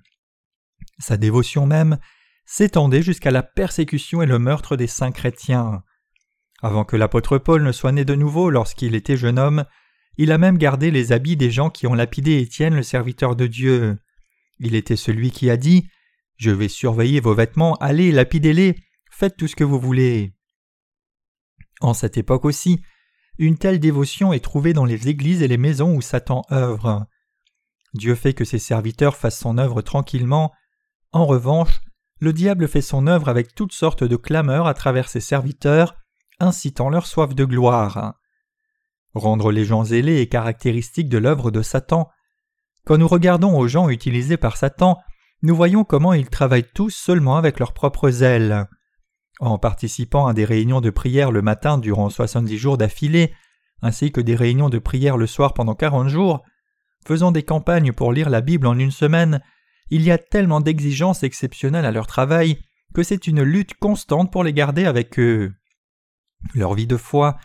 Sa 0.98 1.16
dévotion 1.16 1.66
même 1.66 1.98
s'étendait 2.46 3.02
jusqu'à 3.02 3.30
la 3.30 3.42
persécution 3.42 4.22
et 4.22 4.26
le 4.26 4.38
meurtre 4.38 4.76
des 4.76 4.86
saints 4.86 5.12
chrétiens. 5.12 5.82
Avant 6.62 6.84
que 6.84 6.96
l'apôtre 6.96 7.38
Paul 7.38 7.62
ne 7.62 7.72
soit 7.72 7.92
né 7.92 8.04
de 8.04 8.14
nouveau 8.14 8.50
lorsqu'il 8.50 8.94
était 8.94 9.16
jeune 9.16 9.38
homme, 9.38 9.64
il 10.16 10.32
a 10.32 10.38
même 10.38 10.58
gardé 10.58 10.90
les 10.90 11.12
habits 11.12 11.36
des 11.36 11.50
gens 11.50 11.70
qui 11.70 11.86
ont 11.86 11.94
lapidé 11.94 12.38
Étienne 12.38 12.74
le 12.74 12.82
serviteur 12.82 13.36
de 13.36 13.46
Dieu. 13.46 13.98
Il 14.60 14.74
était 14.74 14.96
celui 14.96 15.30
qui 15.30 15.50
a 15.50 15.56
dit 15.56 15.88
Je 16.36 16.50
vais 16.50 16.68
surveiller 16.68 17.20
vos 17.20 17.34
vêtements, 17.34 17.74
allez, 17.76 18.12
lapidez-les, 18.12 18.76
faites 19.10 19.36
tout 19.36 19.48
ce 19.48 19.56
que 19.56 19.64
vous 19.64 19.80
voulez. 19.80 20.34
En 21.80 21.94
cette 21.94 22.16
époque 22.16 22.44
aussi, 22.44 22.80
une 23.38 23.58
telle 23.58 23.80
dévotion 23.80 24.32
est 24.32 24.44
trouvée 24.44 24.72
dans 24.72 24.84
les 24.84 25.08
églises 25.08 25.42
et 25.42 25.48
les 25.48 25.58
maisons 25.58 25.94
où 25.94 26.00
Satan 26.00 26.42
œuvre. 26.52 27.06
Dieu 27.94 28.14
fait 28.14 28.34
que 28.34 28.44
ses 28.44 28.58
serviteurs 28.58 29.16
fassent 29.16 29.40
son 29.40 29.58
œuvre 29.58 29.82
tranquillement. 29.82 30.52
En 31.12 31.26
revanche, 31.26 31.80
le 32.24 32.32
diable 32.32 32.66
fait 32.66 32.80
son 32.80 33.06
œuvre 33.06 33.28
avec 33.28 33.54
toutes 33.54 33.72
sortes 33.72 34.02
de 34.02 34.16
clameurs 34.16 34.66
à 34.66 34.74
travers 34.74 35.08
ses 35.08 35.20
serviteurs, 35.20 35.94
incitant 36.40 36.88
leur 36.88 37.06
soif 37.06 37.34
de 37.34 37.44
gloire. 37.44 38.14
Rendre 39.14 39.52
les 39.52 39.64
gens 39.64 39.84
zélés 39.84 40.20
est 40.20 40.26
caractéristique 40.26 41.08
de 41.08 41.18
l'œuvre 41.18 41.52
de 41.52 41.62
Satan. 41.62 42.08
Quand 42.84 42.98
nous 42.98 43.06
regardons 43.06 43.56
aux 43.56 43.68
gens 43.68 43.88
utilisés 43.88 44.36
par 44.36 44.56
Satan, 44.56 44.98
nous 45.42 45.54
voyons 45.54 45.84
comment 45.84 46.14
ils 46.14 46.28
travaillent 46.28 46.68
tous 46.74 46.90
seulement 46.90 47.36
avec 47.36 47.60
leur 47.60 47.72
propre 47.72 48.10
zèle. 48.10 48.66
En 49.38 49.58
participant 49.58 50.26
à 50.26 50.32
des 50.32 50.44
réunions 50.44 50.80
de 50.80 50.90
prière 50.90 51.30
le 51.30 51.42
matin 51.42 51.78
durant 51.78 52.08
soixante-dix 52.08 52.58
jours 52.58 52.78
d'affilée, 52.78 53.34
ainsi 53.82 54.10
que 54.10 54.20
des 54.20 54.34
réunions 54.34 54.70
de 54.70 54.78
prière 54.78 55.16
le 55.16 55.26
soir 55.26 55.54
pendant 55.54 55.74
quarante 55.74 56.08
jours, 56.08 56.42
faisant 57.06 57.32
des 57.32 57.42
campagnes 57.42 57.92
pour 57.92 58.12
lire 58.12 58.30
la 58.30 58.40
Bible 58.40 58.66
en 58.66 58.78
une 58.78 58.90
semaine, 58.90 59.42
il 59.90 60.02
y 60.02 60.10
a 60.10 60.18
tellement 60.18 60.60
d'exigences 60.60 61.22
exceptionnelles 61.22 61.84
à 61.84 61.90
leur 61.90 62.06
travail 62.06 62.58
que 62.94 63.02
c'est 63.02 63.26
une 63.26 63.42
lutte 63.42 63.74
constante 63.74 64.32
pour 64.32 64.44
les 64.44 64.52
garder 64.52 64.86
avec 64.86 65.18
eux. 65.18 65.52
Leur 66.54 66.74
vie 66.74 66.86
de 66.86 66.96
foi 66.96 67.36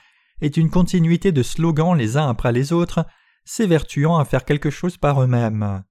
est 0.42 0.58
une 0.58 0.70
continuité 0.70 1.32
de 1.32 1.44
slogans 1.44 1.98
les 1.98 2.18
uns 2.18 2.30
après 2.30 2.52
les 2.52 2.72
autres, 2.72 3.06
s'évertuant 3.46 4.18
à 4.18 4.26
faire 4.26 4.46
quelque 4.46 4.70
chose 4.70 4.98
par 4.98 5.22
eux-mêmes. 5.22 5.84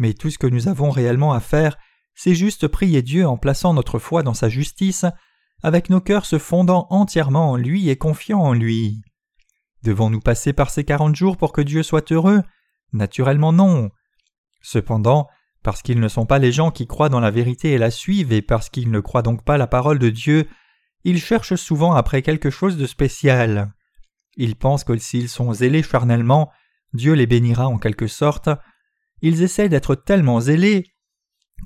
Mais 0.00 0.14
tout 0.14 0.30
ce 0.30 0.38
que 0.38 0.46
nous 0.46 0.68
avons 0.68 0.90
réellement 0.90 1.32
à 1.32 1.40
faire, 1.40 1.76
c'est 2.14 2.34
juste 2.34 2.68
prier 2.68 3.02
Dieu 3.02 3.26
en 3.26 3.36
plaçant 3.36 3.74
notre 3.74 3.98
foi 3.98 4.22
dans 4.22 4.34
sa 4.34 4.48
justice, 4.48 5.04
avec 5.62 5.90
nos 5.90 6.00
cœurs 6.00 6.26
se 6.26 6.38
fondant 6.38 6.86
entièrement 6.90 7.50
en 7.50 7.56
lui 7.56 7.88
et 7.88 7.96
confiant 7.96 8.40
en 8.40 8.52
lui. 8.52 9.02
Devons-nous 9.82 10.20
passer 10.20 10.52
par 10.52 10.70
ces 10.70 10.84
quarante 10.84 11.14
jours 11.14 11.36
pour 11.36 11.52
que 11.52 11.60
Dieu 11.60 11.82
soit 11.82 12.10
heureux? 12.12 12.42
Naturellement 12.92 13.52
non. 13.52 13.90
Cependant, 14.62 15.28
parce 15.66 15.82
qu'ils 15.82 15.98
ne 15.98 16.06
sont 16.06 16.26
pas 16.26 16.38
les 16.38 16.52
gens 16.52 16.70
qui 16.70 16.86
croient 16.86 17.08
dans 17.08 17.18
la 17.18 17.32
vérité 17.32 17.72
et 17.72 17.78
la 17.78 17.90
suivent, 17.90 18.32
et 18.32 18.40
parce 18.40 18.70
qu'ils 18.70 18.88
ne 18.88 19.00
croient 19.00 19.22
donc 19.22 19.42
pas 19.42 19.58
la 19.58 19.66
parole 19.66 19.98
de 19.98 20.10
Dieu, 20.10 20.46
ils 21.02 21.18
cherchent 21.18 21.56
souvent 21.56 21.92
après 21.92 22.22
quelque 22.22 22.50
chose 22.50 22.76
de 22.76 22.86
spécial. 22.86 23.72
Ils 24.36 24.54
pensent 24.54 24.84
que 24.84 24.96
s'ils 24.96 25.28
sont 25.28 25.52
zélés 25.52 25.82
charnellement, 25.82 26.52
Dieu 26.92 27.14
les 27.14 27.26
bénira 27.26 27.66
en 27.66 27.78
quelque 27.78 28.06
sorte. 28.06 28.48
Ils 29.22 29.42
essaient 29.42 29.68
d'être 29.68 29.96
tellement 29.96 30.38
zélés 30.38 30.86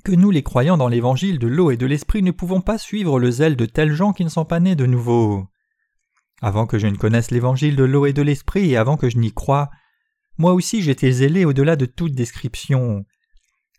que 0.03 0.13
nous 0.13 0.31
les 0.31 0.41
croyants 0.41 0.77
dans 0.77 0.87
l'évangile 0.87 1.37
de 1.37 1.45
l'eau 1.45 1.69
et 1.69 1.77
de 1.77 1.85
l'esprit 1.85 2.23
ne 2.23 2.31
pouvons 2.31 2.61
pas 2.61 2.79
suivre 2.79 3.19
le 3.19 3.29
zèle 3.29 3.55
de 3.55 3.67
tels 3.67 3.93
gens 3.93 4.13
qui 4.13 4.25
ne 4.25 4.29
sont 4.29 4.45
pas 4.45 4.59
nés 4.59 4.75
de 4.75 4.87
nouveau. 4.87 5.45
Avant 6.41 6.65
que 6.65 6.79
je 6.79 6.87
ne 6.87 6.97
connaisse 6.97 7.29
l'évangile 7.29 7.75
de 7.75 7.83
l'eau 7.83 8.07
et 8.07 8.13
de 8.13 8.23
l'esprit 8.23 8.71
et 8.71 8.77
avant 8.77 8.97
que 8.97 9.11
je 9.11 9.19
n'y 9.19 9.31
croie, 9.31 9.69
moi 10.39 10.53
aussi 10.53 10.81
j'étais 10.81 11.11
zélé 11.11 11.45
au-delà 11.45 11.75
de 11.75 11.85
toute 11.85 12.15
description. 12.15 13.05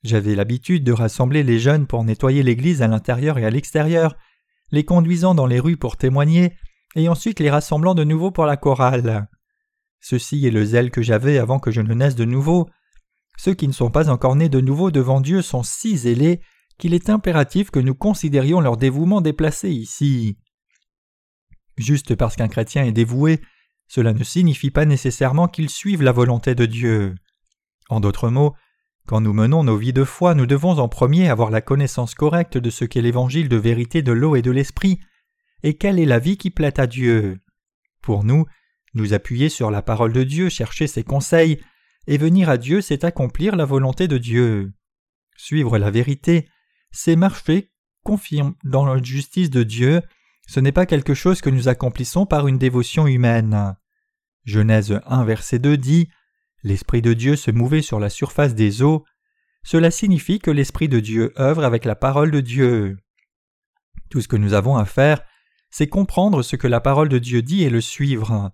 J'avais 0.02 0.34
l'habitude 0.34 0.84
de 0.84 0.92
rassembler 0.92 1.42
les 1.42 1.58
jeunes 1.58 1.86
pour 1.86 2.02
nettoyer 2.02 2.42
l'église 2.42 2.82
à 2.82 2.88
l'intérieur 2.88 3.38
et 3.38 3.44
à 3.44 3.50
l'extérieur, 3.50 4.16
les 4.72 4.84
conduisant 4.84 5.34
dans 5.34 5.46
les 5.46 5.60
rues 5.60 5.76
pour 5.76 5.96
témoigner, 5.96 6.56
et 6.96 7.08
ensuite 7.08 7.40
les 7.40 7.50
rassemblant 7.50 7.94
de 7.94 8.04
nouveau 8.04 8.30
pour 8.30 8.44
la 8.44 8.56
chorale. 8.56 9.28
Ceci 10.00 10.44
est 10.46 10.50
le 10.50 10.64
zèle 10.64 10.90
que 10.90 11.02
j'avais 11.02 11.38
avant 11.38 11.60
que 11.60 11.70
je 11.70 11.80
ne 11.80 11.94
naisse 11.94 12.16
de 12.16 12.24
nouveau. 12.24 12.68
Ceux 13.38 13.54
qui 13.54 13.68
ne 13.68 13.72
sont 13.72 13.90
pas 13.90 14.10
encore 14.10 14.34
nés 14.34 14.48
de 14.48 14.60
nouveau 14.60 14.90
devant 14.90 15.20
Dieu 15.20 15.40
sont 15.40 15.62
si 15.62 15.96
zélés 15.96 16.40
qu'il 16.78 16.94
est 16.94 17.08
impératif 17.08 17.70
que 17.70 17.78
nous 17.78 17.94
considérions 17.94 18.60
leur 18.60 18.76
dévouement 18.76 19.20
déplacé 19.20 19.70
ici. 19.70 20.36
Juste 21.76 22.16
parce 22.16 22.34
qu'un 22.34 22.48
chrétien 22.48 22.84
est 22.84 22.92
dévoué, 22.92 23.40
cela 23.86 24.12
ne 24.12 24.24
signifie 24.24 24.70
pas 24.70 24.84
nécessairement 24.84 25.48
qu'il 25.48 25.70
suive 25.70 26.02
la 26.02 26.12
volonté 26.12 26.54
de 26.54 26.66
Dieu. 26.66 27.14
En 27.88 28.00
d'autres 28.00 28.28
mots, 28.30 28.54
quand 29.06 29.20
nous 29.20 29.32
menons 29.32 29.64
nos 29.64 29.76
vies 29.76 29.92
de 29.92 30.04
foi, 30.04 30.34
nous 30.34 30.46
devons 30.46 30.78
en 30.78 30.88
premier 30.88 31.28
avoir 31.28 31.50
la 31.50 31.60
connaissance 31.60 32.14
correcte 32.14 32.56
de 32.56 32.70
ce 32.70 32.84
qu'est 32.84 33.02
l'évangile 33.02 33.48
de 33.48 33.56
vérité 33.56 34.02
de 34.02 34.12
l'eau 34.12 34.36
et 34.36 34.42
de 34.42 34.50
l'esprit, 34.50 35.00
et 35.62 35.74
quelle 35.74 35.98
est 35.98 36.06
la 36.06 36.18
vie 36.18 36.36
qui 36.36 36.50
plaît 36.50 36.80
à 36.80 36.86
Dieu? 36.86 37.40
Pour 38.02 38.24
nous, 38.24 38.46
nous 38.94 39.14
appuyer 39.14 39.48
sur 39.48 39.70
la 39.70 39.82
parole 39.82 40.12
de 40.12 40.24
Dieu, 40.24 40.48
chercher 40.48 40.86
ses 40.86 41.04
conseils, 41.04 41.60
et 42.06 42.18
venir 42.18 42.48
à 42.48 42.56
Dieu, 42.56 42.80
c'est 42.80 43.04
accomplir 43.04 43.54
la 43.54 43.64
volonté 43.64 44.08
de 44.08 44.18
Dieu. 44.18 44.72
Suivre 45.36 45.78
la 45.78 45.90
vérité, 45.90 46.48
c'est 46.90 47.16
marcher 47.16 47.72
confirme 48.02 48.54
dans 48.64 48.84
la 48.84 49.00
justice 49.02 49.50
de 49.50 49.62
Dieu, 49.62 50.02
ce 50.46 50.60
n'est 50.60 50.72
pas 50.72 50.86
quelque 50.86 51.14
chose 51.14 51.40
que 51.40 51.50
nous 51.50 51.68
accomplissons 51.68 52.26
par 52.26 52.48
une 52.48 52.58
dévotion 52.58 53.06
humaine. 53.06 53.76
Genèse 54.44 55.00
1 55.06 55.24
verset 55.24 55.58
2 55.58 55.76
dit 55.76 56.08
L'Esprit 56.62 57.02
de 57.02 57.12
Dieu 57.12 57.36
se 57.36 57.50
mouvait 57.50 57.82
sur 57.82 57.98
la 57.98 58.08
surface 58.08 58.54
des 58.54 58.82
eaux. 58.82 59.04
Cela 59.64 59.90
signifie 59.90 60.38
que 60.38 60.50
l'Esprit 60.50 60.88
de 60.88 61.00
Dieu 61.00 61.32
œuvre 61.38 61.64
avec 61.64 61.84
la 61.84 61.96
parole 61.96 62.30
de 62.30 62.40
Dieu. 62.40 62.98
Tout 64.10 64.20
ce 64.20 64.28
que 64.28 64.36
nous 64.36 64.54
avons 64.54 64.76
à 64.76 64.84
faire, 64.84 65.22
c'est 65.70 65.88
comprendre 65.88 66.42
ce 66.42 66.56
que 66.56 66.68
la 66.68 66.80
parole 66.80 67.08
de 67.08 67.18
Dieu 67.18 67.42
dit 67.42 67.64
et 67.64 67.70
le 67.70 67.80
suivre. 67.80 68.52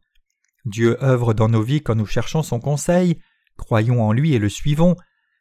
Dieu 0.65 1.03
œuvre 1.03 1.35
dans 1.35 1.49
nos 1.49 1.62
vies 1.62 1.83
quand 1.83 1.97
nous 1.97 2.07
cherchons 2.07 2.43
son 2.43 2.61
conseil, 2.61 3.19
croyons 3.57 4.03
en 4.03 4.12
lui 4.12 4.35
et 4.35 4.38
le 4.38 4.49
suivons, 4.49 4.97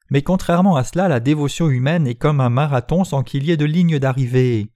mais 0.09 0.21
contrairement 0.21 0.75
à 0.75 0.83
cela, 0.83 1.07
la 1.07 1.19
dévotion 1.19 1.69
humaine 1.69 2.07
est 2.07 2.15
comme 2.15 2.41
un 2.41 2.49
marathon 2.49 3.03
sans 3.03 3.23
qu'il 3.23 3.43
y 3.43 3.51
ait 3.51 3.57
de 3.57 3.65
ligne 3.65 3.99
d'arrivée. 3.99 4.71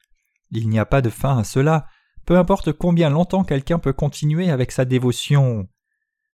Il 0.51 0.69
n'y 0.69 0.79
a 0.79 0.85
pas 0.85 1.01
de 1.01 1.09
fin 1.09 1.37
à 1.37 1.43
cela, 1.43 1.87
peu 2.25 2.37
importe 2.37 2.71
combien 2.73 3.09
longtemps 3.09 3.43
quelqu'un 3.43 3.79
peut 3.79 3.93
continuer 3.93 4.51
avec 4.51 4.71
sa 4.71 4.85
dévotion. 4.85 5.67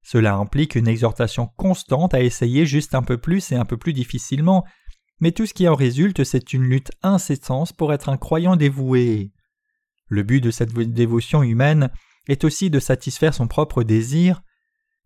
Cela 0.06 0.36
implique 0.36 0.76
une 0.76 0.86
exhortation 0.86 1.48
constante 1.56 2.14
à 2.14 2.22
essayer 2.22 2.64
juste 2.64 2.94
un 2.94 3.02
peu 3.02 3.18
plus 3.18 3.50
et 3.50 3.56
un 3.56 3.64
peu 3.64 3.76
plus 3.76 3.92
difficilement, 3.92 4.64
mais 5.18 5.32
tout 5.32 5.46
ce 5.46 5.52
qui 5.52 5.66
en 5.66 5.74
résulte, 5.74 6.22
c'est 6.22 6.52
une 6.52 6.62
lutte 6.62 6.92
incessante 7.02 7.72
pour 7.72 7.92
être 7.92 8.08
un 8.08 8.16
croyant 8.16 8.54
dévoué. 8.54 9.32
Le 10.06 10.22
but 10.22 10.40
de 10.40 10.52
cette 10.52 10.72
dévotion 10.72 11.42
humaine 11.42 11.90
est 12.28 12.44
aussi 12.44 12.70
de 12.70 12.78
satisfaire 12.78 13.34
son 13.34 13.48
propre 13.48 13.82
désir. 13.82 14.42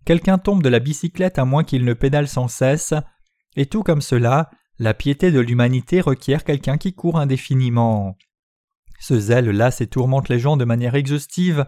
Quelqu'un 0.05 0.37
tombe 0.37 0.63
de 0.63 0.69
la 0.69 0.81
bicyclette 0.81 1.39
à 1.39 1.47
moins 1.47 1.65
qu'il 1.65 1.87
ne 1.87 1.95
pédale 1.95 2.29
sans 2.29 2.49
cesse, 2.49 2.93
et 3.57 3.65
tout 3.65 3.83
comme 3.83 4.03
cela, 4.03 4.51
la 4.79 4.93
piété 4.93 5.33
de 5.33 5.41
l'humanité 5.41 6.03
requiert 6.03 6.45
quelqu'un 6.45 6.77
qui 6.77 6.93
court 6.93 7.19
indéfiniment. 7.19 8.19
Ce 8.99 9.19
zèle 9.19 9.49
lasse 9.49 9.81
et 9.81 9.87
tourmente 9.87 10.29
les 10.29 10.39
gens 10.39 10.59
de 10.59 10.67
manière 10.67 10.95
exhaustive. 10.95 11.65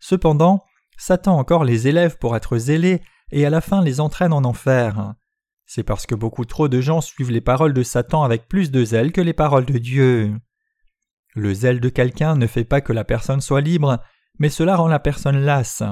Cependant, 0.00 0.62
Satan 1.04 1.36
encore 1.36 1.64
les 1.64 1.88
élève 1.88 2.16
pour 2.16 2.36
être 2.36 2.58
zélés 2.58 3.02
et 3.32 3.44
à 3.44 3.50
la 3.50 3.60
fin 3.60 3.82
les 3.82 3.98
entraîne 3.98 4.32
en 4.32 4.44
enfer. 4.44 5.14
C'est 5.66 5.82
parce 5.82 6.06
que 6.06 6.14
beaucoup 6.14 6.44
trop 6.44 6.68
de 6.68 6.80
gens 6.80 7.00
suivent 7.00 7.32
les 7.32 7.40
paroles 7.40 7.72
de 7.72 7.82
Satan 7.82 8.22
avec 8.22 8.46
plus 8.46 8.70
de 8.70 8.84
zèle 8.84 9.10
que 9.10 9.20
les 9.20 9.32
paroles 9.32 9.64
de 9.64 9.78
Dieu. 9.78 10.32
Le 11.34 11.54
zèle 11.54 11.80
de 11.80 11.88
quelqu'un 11.88 12.36
ne 12.36 12.46
fait 12.46 12.62
pas 12.62 12.80
que 12.80 12.92
la 12.92 13.02
personne 13.02 13.40
soit 13.40 13.62
libre, 13.62 13.98
mais 14.38 14.48
cela 14.48 14.76
rend 14.76 14.86
la 14.86 15.00
personne 15.00 15.40
lasse. 15.40 15.82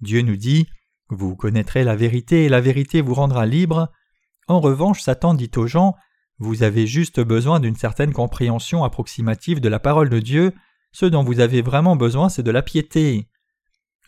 Dieu 0.00 0.22
nous 0.22 0.34
dit 0.36 0.66
Vous 1.10 1.36
connaîtrez 1.36 1.84
la 1.84 1.94
vérité 1.94 2.44
et 2.44 2.48
la 2.48 2.60
vérité 2.60 3.02
vous 3.02 3.14
rendra 3.14 3.46
libre. 3.46 3.88
En 4.48 4.58
revanche, 4.58 5.00
Satan 5.00 5.34
dit 5.34 5.52
aux 5.54 5.68
gens 5.68 5.94
vous 6.40 6.64
avez 6.64 6.88
juste 6.88 7.20
besoin 7.20 7.60
d'une 7.60 7.76
certaine 7.76 8.12
compréhension 8.12 8.82
approximative 8.82 9.60
de 9.60 9.68
la 9.68 9.78
parole 9.78 10.08
de 10.08 10.18
Dieu, 10.18 10.54
ce 10.90 11.06
dont 11.06 11.22
vous 11.22 11.38
avez 11.38 11.62
vraiment 11.62 11.94
besoin 11.94 12.28
c'est 12.28 12.42
de 12.42 12.50
la 12.50 12.62
piété. 12.62 13.28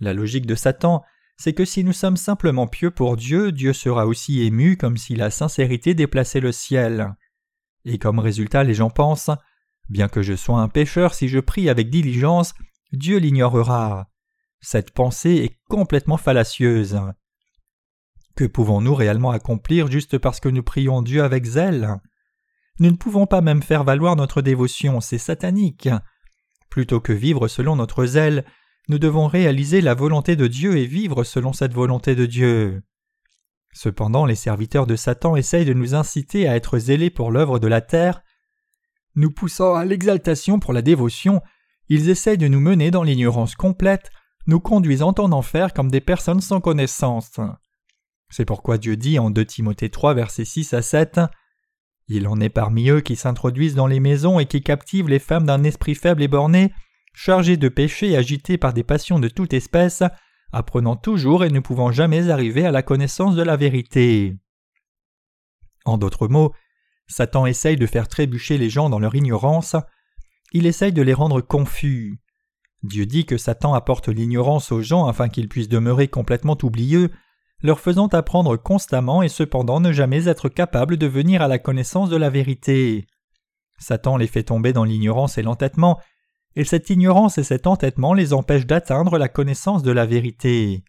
La 0.02 0.12
logique 0.12 0.46
de 0.46 0.56
Satan, 0.56 1.04
c'est 1.36 1.52
que 1.52 1.64
si 1.64 1.84
nous 1.84 1.92
sommes 1.92 2.16
simplement 2.16 2.66
pieux 2.66 2.90
pour 2.90 3.16
Dieu, 3.16 3.52
Dieu 3.52 3.72
sera 3.72 4.04
aussi 4.04 4.42
ému 4.42 4.76
comme 4.76 4.96
si 4.96 5.14
la 5.14 5.30
sincérité 5.30 5.94
déplaçait 5.94 6.40
le 6.40 6.50
ciel. 6.50 7.14
Et 7.84 7.98
comme 7.98 8.18
résultat 8.18 8.64
les 8.64 8.74
gens 8.74 8.90
pensent 8.90 9.30
Bien 9.88 10.08
que 10.08 10.20
je 10.20 10.34
sois 10.34 10.60
un 10.60 10.68
pécheur, 10.68 11.14
si 11.14 11.28
je 11.28 11.38
prie 11.38 11.68
avec 11.68 11.88
diligence, 11.88 12.52
Dieu 12.90 13.18
l'ignorera. 13.18 14.10
Cette 14.60 14.90
pensée 14.90 15.36
est 15.36 15.56
complètement 15.68 16.16
fallacieuse. 16.16 17.00
Que 18.34 18.44
pouvons-nous 18.44 18.94
réellement 18.96 19.30
accomplir 19.30 19.88
juste 19.88 20.18
parce 20.18 20.40
que 20.40 20.48
nous 20.48 20.64
prions 20.64 21.00
Dieu 21.00 21.22
avec 21.22 21.44
zèle? 21.44 22.00
Nous 22.80 22.90
ne 22.90 22.96
pouvons 22.96 23.26
pas 23.26 23.40
même 23.40 23.62
faire 23.62 23.84
valoir 23.84 24.16
notre 24.16 24.42
dévotion, 24.42 25.00
c'est 25.00 25.18
satanique. 25.18 25.88
Plutôt 26.70 27.00
que 27.00 27.12
vivre 27.12 27.46
selon 27.46 27.76
notre 27.76 28.04
zèle, 28.04 28.44
nous 28.88 28.98
devons 28.98 29.26
réaliser 29.26 29.80
la 29.80 29.94
volonté 29.94 30.36
de 30.36 30.46
Dieu 30.46 30.76
et 30.76 30.86
vivre 30.86 31.24
selon 31.24 31.52
cette 31.52 31.74
volonté 31.74 32.14
de 32.14 32.26
Dieu. 32.26 32.82
Cependant, 33.72 34.26
les 34.26 34.34
serviteurs 34.34 34.86
de 34.86 34.96
Satan 34.96 35.36
essayent 35.36 35.64
de 35.64 35.72
nous 35.72 35.94
inciter 35.94 36.48
à 36.48 36.56
être 36.56 36.78
zélés 36.78 37.10
pour 37.10 37.30
l'œuvre 37.30 37.58
de 37.58 37.68
la 37.68 37.80
terre. 37.80 38.22
Nous 39.14 39.30
poussant 39.30 39.74
à 39.74 39.84
l'exaltation 39.84 40.58
pour 40.58 40.72
la 40.72 40.82
dévotion, 40.82 41.40
ils 41.88 42.10
essayent 42.10 42.38
de 42.38 42.48
nous 42.48 42.60
mener 42.60 42.90
dans 42.90 43.02
l'ignorance 43.02 43.54
complète, 43.54 44.10
nous 44.46 44.60
conduisant 44.60 45.14
en 45.18 45.32
enfer 45.32 45.72
comme 45.72 45.90
des 45.90 46.00
personnes 46.00 46.40
sans 46.40 46.60
connaissance. 46.60 47.40
C'est 48.30 48.44
pourquoi 48.44 48.78
Dieu 48.78 48.96
dit 48.96 49.18
en 49.18 49.30
2 49.30 49.44
Timothée 49.44 49.90
3 49.90 50.14
versets 50.14 50.44
6 50.44 50.74
à 50.74 50.82
7 50.82 51.20
il 52.08 52.28
en 52.28 52.40
est 52.40 52.50
parmi 52.50 52.90
eux 52.90 53.00
qui 53.00 53.16
s'introduisent 53.16 53.74
dans 53.74 53.86
les 53.86 54.00
maisons 54.00 54.38
et 54.38 54.46
qui 54.46 54.62
captivent 54.62 55.08
les 55.08 55.18
femmes 55.18 55.46
d'un 55.46 55.64
esprit 55.64 55.94
faible 55.94 56.22
et 56.22 56.28
borné, 56.28 56.72
chargés 57.12 57.56
de 57.56 57.68
péchés 57.68 58.10
et 58.10 58.16
agités 58.16 58.58
par 58.58 58.72
des 58.72 58.84
passions 58.84 59.18
de 59.18 59.28
toute 59.28 59.52
espèce, 59.52 60.02
apprenant 60.52 60.96
toujours 60.96 61.44
et 61.44 61.50
ne 61.50 61.60
pouvant 61.60 61.92
jamais 61.92 62.30
arriver 62.30 62.66
à 62.66 62.70
la 62.70 62.82
connaissance 62.82 63.34
de 63.34 63.42
la 63.42 63.56
vérité. 63.56 64.36
En 65.84 65.98
d'autres 65.98 66.28
mots, 66.28 66.52
Satan 67.08 67.46
essaye 67.46 67.76
de 67.76 67.86
faire 67.86 68.08
trébucher 68.08 68.58
les 68.58 68.70
gens 68.70 68.88
dans 68.88 68.98
leur 68.98 69.14
ignorance, 69.14 69.76
il 70.52 70.66
essaye 70.66 70.92
de 70.92 71.02
les 71.02 71.14
rendre 71.14 71.40
confus. 71.40 72.20
Dieu 72.82 73.06
dit 73.06 73.24
que 73.24 73.38
Satan 73.38 73.74
apporte 73.74 74.08
l'ignorance 74.08 74.72
aux 74.72 74.82
gens 74.82 75.06
afin 75.06 75.28
qu'ils 75.28 75.48
puissent 75.48 75.68
demeurer 75.68 76.08
complètement 76.08 76.58
oublieux, 76.62 77.10
leur 77.62 77.80
faisant 77.80 78.08
apprendre 78.08 78.56
constamment 78.56 79.22
et 79.22 79.28
cependant 79.28 79.80
ne 79.80 79.92
jamais 79.92 80.28
être 80.28 80.48
capables 80.48 80.96
de 80.96 81.06
venir 81.06 81.42
à 81.42 81.48
la 81.48 81.58
connaissance 81.58 82.10
de 82.10 82.16
la 82.16 82.28
vérité. 82.28 83.06
Satan 83.78 84.16
les 84.16 84.26
fait 84.26 84.42
tomber 84.42 84.72
dans 84.72 84.84
l'ignorance 84.84 85.38
et 85.38 85.42
l'entêtement, 85.42 86.00
et 86.56 86.64
cette 86.64 86.90
ignorance 86.90 87.38
et 87.38 87.44
cet 87.44 87.66
entêtement 87.66 88.14
les 88.14 88.32
empêchent 88.32 88.66
d'atteindre 88.66 89.18
la 89.18 89.28
connaissance 89.28 89.82
de 89.82 89.92
la 89.92 90.06
vérité. 90.06 90.84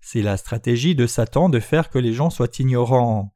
C'est 0.00 0.22
la 0.22 0.36
stratégie 0.36 0.94
de 0.94 1.06
Satan 1.06 1.48
de 1.48 1.60
faire 1.60 1.90
que 1.90 1.98
les 1.98 2.12
gens 2.12 2.30
soient 2.30 2.58
ignorants. 2.58 3.34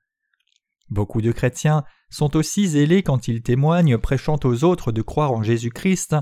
Beaucoup 0.90 1.20
de 1.20 1.32
chrétiens 1.32 1.84
sont 2.10 2.36
aussi 2.36 2.68
zélés 2.68 3.02
quand 3.02 3.28
ils 3.28 3.42
témoignent 3.42 3.98
prêchant 3.98 4.38
aux 4.44 4.64
autres 4.64 4.92
de 4.92 5.02
croire 5.02 5.32
en 5.32 5.42
Jésus-Christ. 5.42 6.16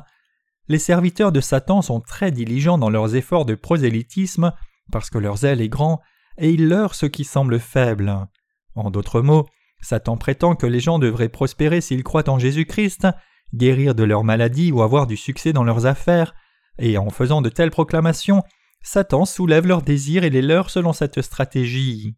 Les 0.69 0.79
serviteurs 0.79 1.33
de 1.33 1.41
Satan 1.41 1.83
sont 1.83 2.01
très 2.01 2.31
diligents 2.31 2.79
dans 2.79 2.91
leurs 2.91 3.15
efforts 3.15 3.45
de 3.45 3.55
prosélytisme 3.55 4.53
parce 4.91 5.11
que 5.11 5.19
leur 5.19 5.39
zèle 5.39 5.61
est 5.61 5.69
grand 5.69 6.01
et 6.39 6.51
il 6.51 6.69
leurre 6.69 6.95
ce 6.95 7.07
qui 7.07 7.25
semble 7.25 7.61
faible. 7.61 8.27
En 8.75 8.91
d'autres 8.91 9.21
mots, 9.21 9.47
Satan 9.81 10.17
prétend 10.17 10.57
que 10.57 10.67
les 10.67 10.81
gens 10.81 10.99
devraient 10.99 11.29
prospérer 11.29 11.81
s'ils 11.81 12.03
croient 12.03 12.29
en 12.29 12.39
Jésus-Christ, 12.39 13.07
guérir 13.57 13.95
de 13.95 14.05
leurs 14.05 14.25
maladies 14.25 14.73
ou 14.73 14.83
avoir 14.83 15.07
du 15.07 15.17
succès 15.17 15.53
dans 15.53 15.65
leurs 15.65 15.87
affaires, 15.87 16.35
et 16.79 16.99
en 16.99 17.11
faisant 17.11 17.43
de 17.43 17.49
telles 17.49 17.71
proclamations, 17.71 18.43
Satan 18.83 19.25
soulève 19.25 19.67
leurs 19.67 19.83
désirs 19.83 20.25
et 20.25 20.31
les 20.31 20.43
leurs 20.43 20.71
selon 20.71 20.93
cette 20.93 21.23
stratégie. 21.23 22.17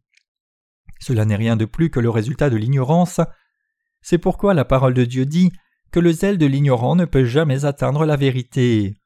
Cela 0.98 1.24
n'est 1.24 1.36
rien 1.36 1.56
de 1.56 1.64
plus 1.64 1.90
que 1.90 2.00
le 2.00 2.10
résultat 2.10 2.50
de 2.50 2.56
l'ignorance. 2.56 3.20
C'est 4.00 4.18
pourquoi 4.18 4.54
la 4.54 4.64
parole 4.64 4.94
de 4.94 5.04
Dieu 5.04 5.26
dit 5.26 5.52
que 5.92 6.00
le 6.00 6.12
zèle 6.12 6.38
de 6.38 6.46
l'ignorant 6.46 6.96
ne 6.96 7.04
peut 7.04 7.24
jamais 7.24 7.64
atteindre 7.64 8.04
la 8.04 8.16
vérité. 8.16 8.96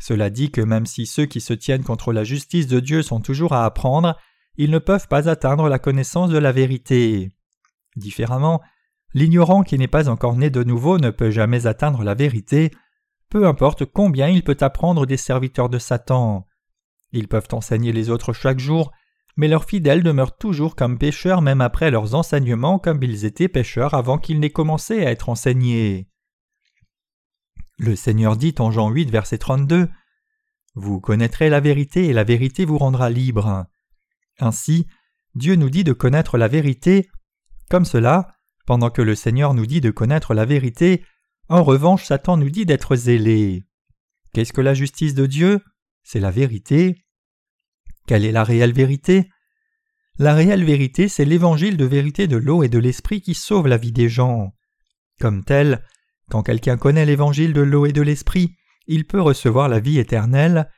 Cela 0.00 0.30
dit 0.30 0.50
que 0.50 0.60
même 0.60 0.86
si 0.86 1.06
ceux 1.06 1.26
qui 1.26 1.40
se 1.40 1.52
tiennent 1.52 1.84
contre 1.84 2.12
la 2.12 2.24
justice 2.24 2.66
de 2.66 2.80
Dieu 2.80 3.02
sont 3.02 3.20
toujours 3.20 3.52
à 3.52 3.64
apprendre, 3.64 4.18
ils 4.56 4.70
ne 4.70 4.78
peuvent 4.78 5.08
pas 5.08 5.28
atteindre 5.28 5.68
la 5.68 5.78
connaissance 5.78 6.30
de 6.30 6.38
la 6.38 6.52
vérité. 6.52 7.30
Différemment, 7.96 8.60
l'ignorant 9.14 9.62
qui 9.62 9.78
n'est 9.78 9.88
pas 9.88 10.08
encore 10.08 10.36
né 10.36 10.50
de 10.50 10.64
nouveau 10.64 10.98
ne 10.98 11.10
peut 11.10 11.30
jamais 11.30 11.66
atteindre 11.66 12.02
la 12.02 12.14
vérité, 12.14 12.70
peu 13.28 13.46
importe 13.46 13.84
combien 13.84 14.28
il 14.28 14.44
peut 14.44 14.56
apprendre 14.60 15.06
des 15.06 15.16
serviteurs 15.16 15.68
de 15.68 15.78
Satan. 15.78 16.46
Ils 17.12 17.28
peuvent 17.28 17.48
enseigner 17.52 17.92
les 17.92 18.10
autres 18.10 18.32
chaque 18.32 18.58
jour, 18.58 18.92
mais 19.36 19.48
leurs 19.48 19.64
fidèles 19.64 20.02
demeurent 20.02 20.36
toujours 20.36 20.76
comme 20.76 20.98
pécheurs 20.98 21.42
même 21.42 21.60
après 21.60 21.90
leurs 21.90 22.14
enseignements 22.14 22.78
comme 22.78 23.02
ils 23.02 23.24
étaient 23.24 23.48
pécheurs 23.48 23.94
avant 23.94 24.18
qu'ils 24.18 24.40
n'aient 24.40 24.50
commencé 24.50 25.04
à 25.04 25.10
être 25.10 25.28
enseignés. 25.28 26.08
Le 27.78 27.96
Seigneur 27.96 28.36
dit 28.36 28.54
en 28.58 28.70
Jean 28.70 28.90
8 28.90 29.10
verset 29.10 29.38
32 29.38 29.88
Vous 30.74 31.00
connaîtrez 31.00 31.48
la 31.48 31.60
vérité 31.60 32.06
et 32.06 32.12
la 32.12 32.24
vérité 32.24 32.64
vous 32.64 32.78
rendra 32.78 33.10
libre. 33.10 33.66
Ainsi, 34.38 34.86
Dieu 35.34 35.54
nous 35.56 35.70
dit 35.70 35.84
de 35.84 35.92
connaître 35.92 36.36
la 36.36 36.48
vérité. 36.48 37.08
Comme 37.70 37.84
cela, 37.84 38.36
pendant 38.66 38.90
que 38.90 39.02
le 39.02 39.14
Seigneur 39.14 39.54
nous 39.54 39.66
dit 39.66 39.80
de 39.80 39.90
connaître 39.90 40.34
la 40.34 40.44
vérité, 40.44 41.04
en 41.48 41.62
revanche 41.62 42.04
Satan 42.04 42.36
nous 42.36 42.50
dit 42.50 42.66
d'être 42.66 42.96
zélé. 42.96 43.64
Qu'est-ce 44.32 44.52
que 44.52 44.60
la 44.60 44.74
justice 44.74 45.14
de 45.14 45.26
Dieu? 45.26 45.60
C'est 46.02 46.20
la 46.20 46.30
vérité. 46.30 47.04
Quelle 48.06 48.24
est 48.24 48.32
la 48.32 48.44
réelle 48.44 48.72
vérité? 48.72 49.28
La 50.18 50.34
réelle 50.34 50.64
vérité, 50.64 51.08
c'est 51.08 51.24
l'évangile 51.24 51.76
de 51.76 51.84
vérité 51.84 52.26
de 52.26 52.36
l'eau 52.36 52.62
et 52.62 52.68
de 52.68 52.78
l'esprit 52.78 53.20
qui 53.20 53.34
sauve 53.34 53.66
la 53.66 53.76
vie 53.76 53.92
des 53.92 54.08
gens. 54.08 54.52
Comme 55.20 55.44
tel, 55.44 55.84
quand 56.30 56.42
quelqu'un 56.42 56.76
connaît 56.76 57.06
l'évangile 57.06 57.52
de 57.52 57.60
l'eau 57.60 57.86
et 57.86 57.92
de 57.92 58.02
l'esprit, 58.02 58.56
il 58.86 59.06
peut 59.06 59.20
recevoir 59.20 59.68
la 59.68 59.80
vie 59.80 59.98
éternelle. 59.98 60.70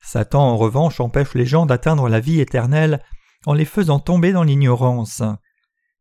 Satan, 0.00 0.42
en 0.42 0.56
revanche, 0.56 1.00
empêche 1.00 1.34
les 1.34 1.46
gens 1.46 1.66
d'atteindre 1.66 2.08
la 2.08 2.20
vie 2.20 2.40
éternelle 2.40 3.02
en 3.46 3.54
les 3.54 3.64
faisant 3.64 4.00
tomber 4.00 4.32
dans 4.32 4.42
l'ignorance. 4.42 5.22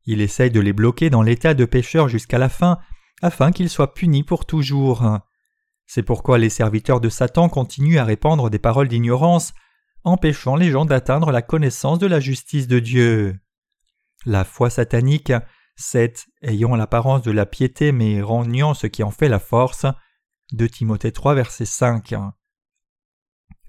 Il 0.05 0.21
essaye 0.21 0.51
de 0.51 0.59
les 0.59 0.73
bloquer 0.73 1.09
dans 1.09 1.21
l'état 1.21 1.53
de 1.53 1.65
pécheur 1.65 2.07
jusqu'à 2.07 2.37
la 2.37 2.49
fin, 2.49 2.79
afin 3.21 3.51
qu'ils 3.51 3.69
soient 3.69 3.93
punis 3.93 4.23
pour 4.23 4.45
toujours. 4.45 5.19
C'est 5.85 6.03
pourquoi 6.03 6.37
les 6.37 6.49
serviteurs 6.49 6.99
de 6.99 7.09
Satan 7.09 7.49
continuent 7.49 7.99
à 7.99 8.05
répandre 8.05 8.49
des 8.49 8.59
paroles 8.59 8.87
d'ignorance 8.87 9.53
empêchant 10.03 10.55
les 10.55 10.71
gens 10.71 10.85
d'atteindre 10.85 11.31
la 11.31 11.41
connaissance 11.41 11.99
de 11.99 12.07
la 12.07 12.19
justice 12.19 12.67
de 12.67 12.79
Dieu. 12.79 13.39
La 14.25 14.43
foi 14.43 14.69
satanique, 14.69 15.33
c'est 15.75 16.27
ayant 16.41 16.75
l'apparence 16.75 17.23
de 17.23 17.31
la 17.31 17.45
piété 17.45 17.91
mais 17.91 18.21
reniant 18.21 18.73
ce 18.73 18.87
qui 18.87 19.03
en 19.03 19.11
fait 19.11 19.29
la 19.29 19.39
force. 19.39 19.85
De 20.51 20.67
Timothée 20.67 21.11
3 21.11 21.35
verset 21.35 21.65
5. 21.65 22.13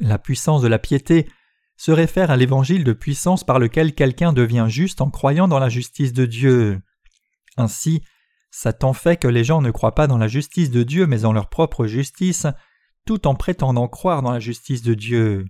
La 0.01 0.19
puissance 0.19 0.61
de 0.61 0.69
la 0.69 0.79
piété 0.79 1.29
se 1.77 1.93
réfère 1.93 2.31
à 2.31 2.37
l'évangile 2.37 2.85
de 2.85 2.93
puissance 2.93 3.45
par 3.45 3.59
lequel 3.59 3.95
quelqu'un 3.95 4.33
devient 4.33 4.67
juste 4.69 5.01
en 5.01 5.11
croyant 5.11 5.49
dans 5.49 5.59
la 5.59 5.69
justice 5.69 6.13
de 6.13 6.27
Dieu. 6.27 6.81
Ainsi, 7.57 8.03
Satan 8.51 8.93
fait 8.93 9.17
que 9.17 9.29
les 9.29 9.45
gens 9.45 9.61
ne 9.61 9.71
croient 9.71 9.95
pas 9.95 10.07
dans 10.07 10.19
la 10.19 10.29
justice 10.29 10.71
de 10.71 10.83
Dieu 10.83 11.07
mais 11.07 11.25
en 11.25 11.33
leur 11.33 11.49
propre 11.49 11.87
justice, 11.87 12.47
tout 13.05 13.27
en 13.27 13.35
prétendant 13.35 13.89
croire 13.89 14.23
dans 14.23 14.31
la 14.33 14.41
justice 14.41 14.83
de 14.83 14.95
Dieu. 14.95 15.47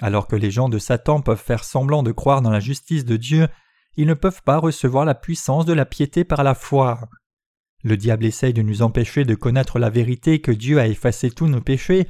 Alors 0.00 0.28
que 0.28 0.36
les 0.36 0.50
gens 0.50 0.68
de 0.68 0.78
Satan 0.78 1.22
peuvent 1.22 1.42
faire 1.42 1.64
semblant 1.64 2.02
de 2.02 2.12
croire 2.12 2.42
dans 2.42 2.50
la 2.50 2.60
justice 2.60 3.04
de 3.04 3.16
Dieu, 3.16 3.48
ils 3.96 4.06
ne 4.06 4.14
peuvent 4.14 4.42
pas 4.42 4.58
recevoir 4.58 5.06
la 5.06 5.14
puissance 5.14 5.64
de 5.64 5.72
la 5.72 5.86
piété 5.86 6.24
par 6.24 6.44
la 6.44 6.54
foi. 6.54 7.08
Le 7.82 7.96
diable 7.96 8.26
essaye 8.26 8.52
de 8.52 8.62
nous 8.62 8.82
empêcher 8.82 9.24
de 9.24 9.34
connaître 9.34 9.78
la 9.78 9.88
vérité 9.88 10.40
que 10.40 10.52
Dieu 10.52 10.78
a 10.78 10.88
effacé 10.88 11.30
tous 11.30 11.46
nos 11.46 11.62
péchés, 11.62 12.06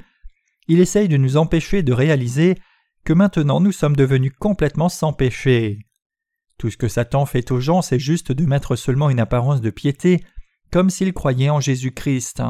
il 0.69 0.81
essaye 0.81 1.07
de 1.07 1.17
nous 1.17 1.37
empêcher 1.37 1.83
de 1.85 1.93
réaliser 1.93 2.57
que 3.07 3.13
maintenant 3.13 3.61
nous 3.61 3.71
sommes 3.71 3.95
devenus 3.95 4.33
complètement 4.37 4.89
sans 4.89 5.13
péché. 5.13 5.79
Tout 6.59 6.71
ce 6.71 6.77
que 6.77 6.89
Satan 6.89 7.25
fait 7.25 7.53
aux 7.53 7.61
gens, 7.61 7.81
c'est 7.81 8.01
juste 8.01 8.33
de 8.33 8.45
mettre 8.45 8.75
seulement 8.75 9.11
une 9.11 9.21
apparence 9.21 9.61
de 9.61 9.71
piété, 9.71 10.25
comme 10.73 10.91
s'ils 10.91 11.13
croyaient 11.13 11.49
en 11.49 11.61
Jésus-Christ. 11.61 12.43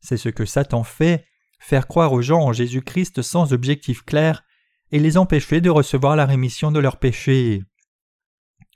C'est 0.00 0.16
ce 0.16 0.30
que 0.30 0.46
Satan 0.46 0.84
fait, 0.84 1.26
faire 1.60 1.86
croire 1.86 2.14
aux 2.14 2.22
gens 2.22 2.40
en 2.40 2.54
Jésus-Christ 2.54 3.20
sans 3.20 3.52
objectif 3.52 4.02
clair, 4.02 4.42
et 4.90 4.98
les 4.98 5.18
empêcher 5.18 5.60
de 5.60 5.68
recevoir 5.68 6.16
la 6.16 6.24
rémission 6.24 6.72
de 6.72 6.78
leurs 6.78 6.98
péchés. 6.98 7.62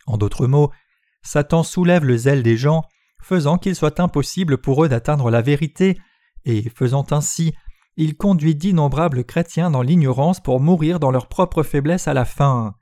En 0.07 0.19
d'autres 0.19 0.47
mots, 0.47 0.71
Satan 1.23 1.63
soulève 1.63 2.05
le 2.05 2.19
zèle 2.19 2.43
des 2.43 2.59
gens, 2.59 2.83
faisant 3.23 3.57
qu'il 3.57 3.75
soit 3.75 3.99
impossible 3.99 4.59
pour 4.59 4.85
eux 4.85 4.91
d'atteindre 4.91 5.31
la 5.31 5.41
vérité, 5.41 5.99
et 6.45 6.69
faisant 6.69 7.07
ainsi, 7.13 7.55
il 8.01 8.17
conduit 8.17 8.55
d'innombrables 8.55 9.25
chrétiens 9.25 9.73
dans 9.73 9.83
l'ignorance 9.83 10.39
pour 10.41 10.61
mourir 10.61 11.01
dans 11.01 11.11
leur 11.11 11.27
propre 11.27 11.65
faiblesse 11.65 12.07
à 12.07 12.15
la 12.15 12.25
fin. 12.25 12.77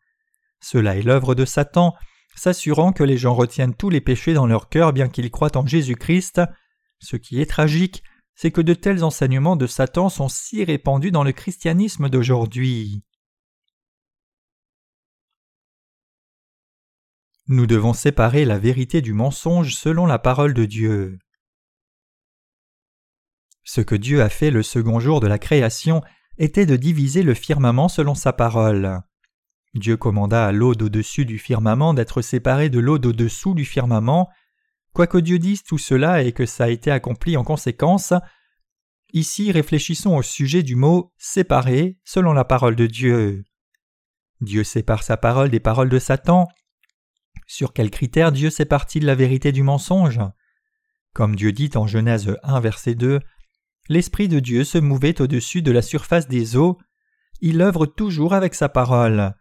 Cela 0.60 0.94
est 0.96 1.02
l'œuvre 1.02 1.34
de 1.34 1.46
Satan, 1.46 1.94
s'assurant 2.34 2.92
que 2.92 3.02
les 3.02 3.16
gens 3.16 3.34
retiennent 3.34 3.74
tous 3.74 3.88
les 3.88 4.02
péchés 4.02 4.34
dans 4.34 4.46
leur 4.46 4.68
cœur 4.68 4.92
bien 4.92 5.08
qu'ils 5.08 5.30
croient 5.30 5.56
en 5.56 5.66
Jésus-Christ. 5.66 6.42
Ce 6.98 7.16
qui 7.16 7.40
est 7.40 7.46
tragique, 7.46 8.02
c'est 8.34 8.50
que 8.50 8.60
de 8.60 8.74
tels 8.74 9.04
enseignements 9.04 9.56
de 9.56 9.66
Satan 9.66 10.10
sont 10.10 10.28
si 10.28 10.62
répandus 10.64 11.12
dans 11.12 11.24
le 11.24 11.32
christianisme 11.32 12.10
d'aujourd'hui. 12.10 13.02
Nous 17.48 17.66
devons 17.66 17.94
séparer 17.94 18.44
la 18.44 18.58
vérité 18.58 19.00
du 19.00 19.14
mensonge 19.14 19.74
selon 19.74 20.04
la 20.04 20.18
parole 20.18 20.52
de 20.52 20.66
Dieu. 20.66 21.18
Ce 23.66 23.80
que 23.80 23.96
Dieu 23.96 24.22
a 24.22 24.28
fait 24.28 24.52
le 24.52 24.62
second 24.62 25.00
jour 25.00 25.18
de 25.18 25.26
la 25.26 25.40
création 25.40 26.00
était 26.38 26.66
de 26.66 26.76
diviser 26.76 27.24
le 27.24 27.34
firmament 27.34 27.88
selon 27.88 28.14
sa 28.14 28.32
parole. 28.32 29.00
Dieu 29.74 29.96
commanda 29.96 30.46
à 30.46 30.52
l'eau 30.52 30.76
d'au-dessus 30.76 31.26
du 31.26 31.40
firmament 31.40 31.92
d'être 31.92 32.22
séparée 32.22 32.70
de 32.70 32.78
l'eau 32.78 32.98
d'au-dessous 32.98 33.54
du 33.54 33.64
firmament. 33.64 34.30
Quoique 34.92 35.18
Dieu 35.18 35.40
dise 35.40 35.64
tout 35.64 35.78
cela 35.78 36.22
et 36.22 36.30
que 36.30 36.46
ça 36.46 36.64
a 36.64 36.68
été 36.68 36.92
accompli 36.92 37.36
en 37.36 37.42
conséquence, 37.42 38.14
ici 39.12 39.50
réfléchissons 39.50 40.14
au 40.14 40.22
sujet 40.22 40.62
du 40.62 40.76
mot 40.76 41.12
séparer 41.18 41.98
selon 42.04 42.32
la 42.32 42.44
parole 42.44 42.76
de 42.76 42.86
Dieu. 42.86 43.42
Dieu 44.40 44.62
sépare 44.62 45.02
sa 45.02 45.16
parole 45.16 45.50
des 45.50 45.60
paroles 45.60 45.90
de 45.90 45.98
Satan, 45.98 46.46
sur 47.48 47.72
quels 47.72 47.90
critères 47.90 48.30
Dieu 48.30 48.48
sépare-t-il 48.48 49.04
la 49.06 49.16
vérité 49.16 49.50
du 49.50 49.64
mensonge? 49.64 50.20
Comme 51.12 51.34
Dieu 51.34 51.50
dit 51.50 51.70
en 51.74 51.88
Genèse 51.88 52.36
1 52.44 52.60
verset 52.60 52.94
2, 52.94 53.20
L'Esprit 53.88 54.28
de 54.28 54.40
Dieu 54.40 54.64
se 54.64 54.78
mouvait 54.78 55.20
au-dessus 55.20 55.62
de 55.62 55.70
la 55.70 55.82
surface 55.82 56.28
des 56.28 56.56
eaux, 56.56 56.78
il 57.40 57.60
œuvre 57.60 57.86
toujours 57.86 58.34
avec 58.34 58.54
sa 58.54 58.68
parole. 58.68 59.34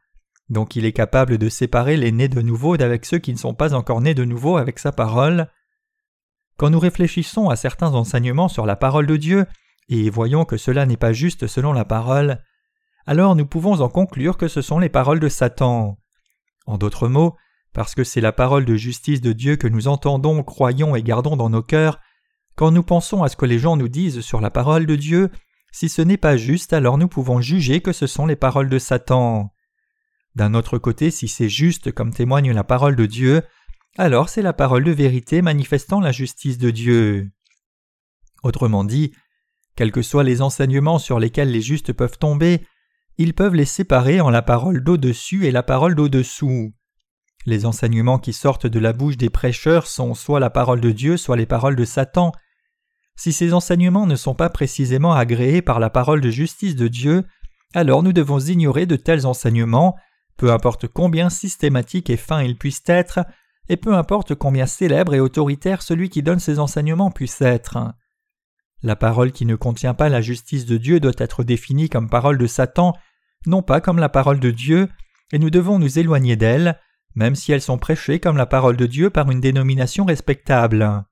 Donc 0.50 0.76
il 0.76 0.86
est 0.86 0.94
capable 0.94 1.38
de 1.38 1.50
séparer 1.50 1.98
les 1.98 2.12
nés 2.12 2.28
de 2.28 2.42
nouveau 2.42 2.78
d'avec 2.78 3.06
ceux 3.06 3.18
qui 3.18 3.34
ne 3.34 3.38
sont 3.38 3.56
pas 3.56 3.74
encore 3.74 4.02
nés 4.02 4.14
de 4.14 4.26
nouveau 4.26 4.58
avec 4.58 4.78
sa 4.78 4.92
parole. 4.92 5.50
Quand 6.58 6.70
nous 6.70 6.80
réfléchissons 6.80 7.50
à 7.50 7.56
certains 7.56 7.94
enseignements 7.94 8.48
sur 8.48 8.66
la 8.66 8.76
parole 8.76 9.08
de 9.08 9.18
Dieu, 9.18 9.46
et 9.90 10.10
voyons 10.10 10.46
que 10.46 10.58
cela 10.58 10.86
n'est 10.86 10.98
pas 10.98 11.14
juste 11.14 11.48
selon 11.48 11.74
la 11.74 11.86
parole, 11.86 12.42
alors 13.08 13.36
nous 13.36 13.46
pouvons 13.46 13.82
en 13.82 13.90
conclure 13.90 14.38
que 14.38 14.48
ce 14.48 14.62
sont 14.62 14.80
les 14.80 14.90
paroles 14.90 15.20
de 15.20 15.30
Satan. 15.30 15.98
En 16.66 16.78
d'autres 16.78 17.08
mots, 17.08 17.36
parce 17.74 17.94
que 17.94 18.04
c'est 18.04 18.22
la 18.22 18.32
parole 18.32 18.66
de 18.66 18.76
justice 18.76 19.22
de 19.22 19.34
Dieu 19.34 19.58
que 19.58 19.68
nous 19.68 19.88
entendons, 19.88 20.44
croyons 20.44 20.96
et 20.96 21.04
gardons 21.04 21.36
dans 21.36 21.50
nos 21.50 21.62
cœurs, 21.62 22.00
quand 22.56 22.72
nous 22.72 22.84
pensons 22.84 23.24
à 23.24 23.30
ce 23.30 23.36
que 23.36 23.46
les 23.46 23.60
gens 23.60 23.78
nous 23.78 23.90
disent 23.90 24.22
sur 24.22 24.42
la 24.42 24.50
parole 24.50 24.86
de 24.86 24.96
Dieu, 24.96 25.30
si 25.72 25.90
ce 25.90 26.02
n'est 26.02 26.18
pas 26.18 26.38
juste, 26.38 26.74
alors 26.74 26.98
nous 26.98 27.08
pouvons 27.08 27.42
juger 27.42 27.82
que 27.82 27.92
ce 27.92 28.08
sont 28.08 28.26
les 28.26 28.38
paroles 28.38 28.70
de 28.70 28.80
Satan. 28.80 29.52
D'un 30.36 30.54
autre 30.54 30.78
côté, 30.78 31.12
si 31.12 31.28
c'est 31.28 31.50
juste 31.50 31.92
comme 31.92 32.14
témoigne 32.14 32.52
la 32.52 32.64
parole 32.64 32.96
de 32.96 33.06
Dieu, 33.06 33.42
alors 33.98 34.30
c'est 34.30 34.42
la 34.42 34.54
parole 34.54 34.84
de 34.84 34.92
vérité 34.92 35.42
manifestant 35.42 36.00
la 36.00 36.12
justice 36.12 36.58
de 36.58 36.72
Dieu. 36.72 37.32
Autrement 38.44 38.84
dit, 38.84 39.14
quels 39.76 39.92
que 39.92 40.02
soient 40.02 40.24
les 40.24 40.42
enseignements 40.42 41.00
sur 41.00 41.20
lesquels 41.20 41.52
les 41.52 41.62
justes 41.62 41.94
peuvent 41.94 42.18
tomber, 42.18 42.66
ils 43.18 43.34
peuvent 43.34 43.56
les 43.56 43.66
séparer 43.66 44.22
en 44.22 44.30
la 44.30 44.42
parole 44.42 44.84
d'au-dessus 44.84 45.46
et 45.46 45.52
la 45.52 45.64
parole 45.64 45.96
d'au-dessous. 45.96 46.74
Les 47.46 47.66
enseignements 47.66 48.20
qui 48.20 48.34
sortent 48.34 48.68
de 48.68 48.80
la 48.80 48.92
bouche 48.94 49.18
des 49.18 49.30
prêcheurs 49.30 49.88
sont 49.88 50.14
soit 50.14 50.40
la 50.40 50.50
parole 50.50 50.82
de 50.82 50.92
Dieu, 50.92 51.16
soit 51.16 51.38
les 51.38 51.46
paroles 51.46 51.76
de 51.76 51.86
Satan. 51.86 52.32
Si 53.16 53.32
ces 53.32 53.54
enseignements 53.54 54.06
ne 54.06 54.16
sont 54.16 54.36
pas 54.36 54.50
précisément 54.50 55.14
agréés 55.14 55.62
par 55.62 55.80
la 55.80 55.90
parole 55.90 56.22
de 56.22 56.30
justice 56.30 56.76
de 56.76 56.88
Dieu, 56.88 57.24
alors 57.74 58.04
nous 58.04 58.14
devons 58.14 58.40
ignorer 58.40 58.86
de 58.86 58.96
tels 58.96 59.26
enseignements, 59.26 59.96
peu 60.38 60.52
importe 60.52 60.88
combien 60.88 61.30
systématiques 61.30 62.10
et 62.10 62.18
fins 62.18 62.44
ils 62.44 62.58
puissent 62.58 62.84
être, 62.88 63.20
et 63.70 63.78
peu 63.78 63.96
importe 63.96 64.36
combien 64.36 64.66
célèbre 64.66 65.14
et 65.14 65.20
autoritaire 65.20 65.82
celui 65.82 66.10
qui 66.10 66.24
donne 66.24 66.40
ces 66.40 66.60
enseignements 66.60 67.12
puisse 67.12 67.42
être. 67.42 67.94
La 68.84 68.96
parole 68.96 69.32
qui 69.32 69.46
ne 69.46 69.56
contient 69.56 69.94
pas 69.94 70.10
la 70.10 70.22
justice 70.22 70.66
de 70.66 70.78
Dieu 70.78 71.00
doit 71.00 71.14
être 71.18 71.44
définie 71.44 71.90
comme 71.90 72.10
parole 72.10 72.38
de 72.38 72.48
Satan, 72.48 72.94
non 73.48 73.62
pas 73.62 73.82
comme 73.82 73.98
la 73.98 74.10
parole 74.10 74.40
de 74.40 74.52
Dieu, 74.52 74.90
et 75.32 75.40
nous 75.40 75.50
devons 75.50 75.80
nous 75.80 75.98
éloigner 75.98 76.36
d'elle, 76.36 76.80
même 77.16 77.36
si 77.36 77.52
elles 77.52 77.62
sont 77.62 77.78
prêchées 77.78 78.20
comme 78.20 78.38
la 78.38 78.46
parole 78.46 78.78
de 78.78 78.86
Dieu 78.86 79.10
par 79.10 79.32
une 79.32 79.40
dénomination 79.40 80.06
respectable. 80.06 81.06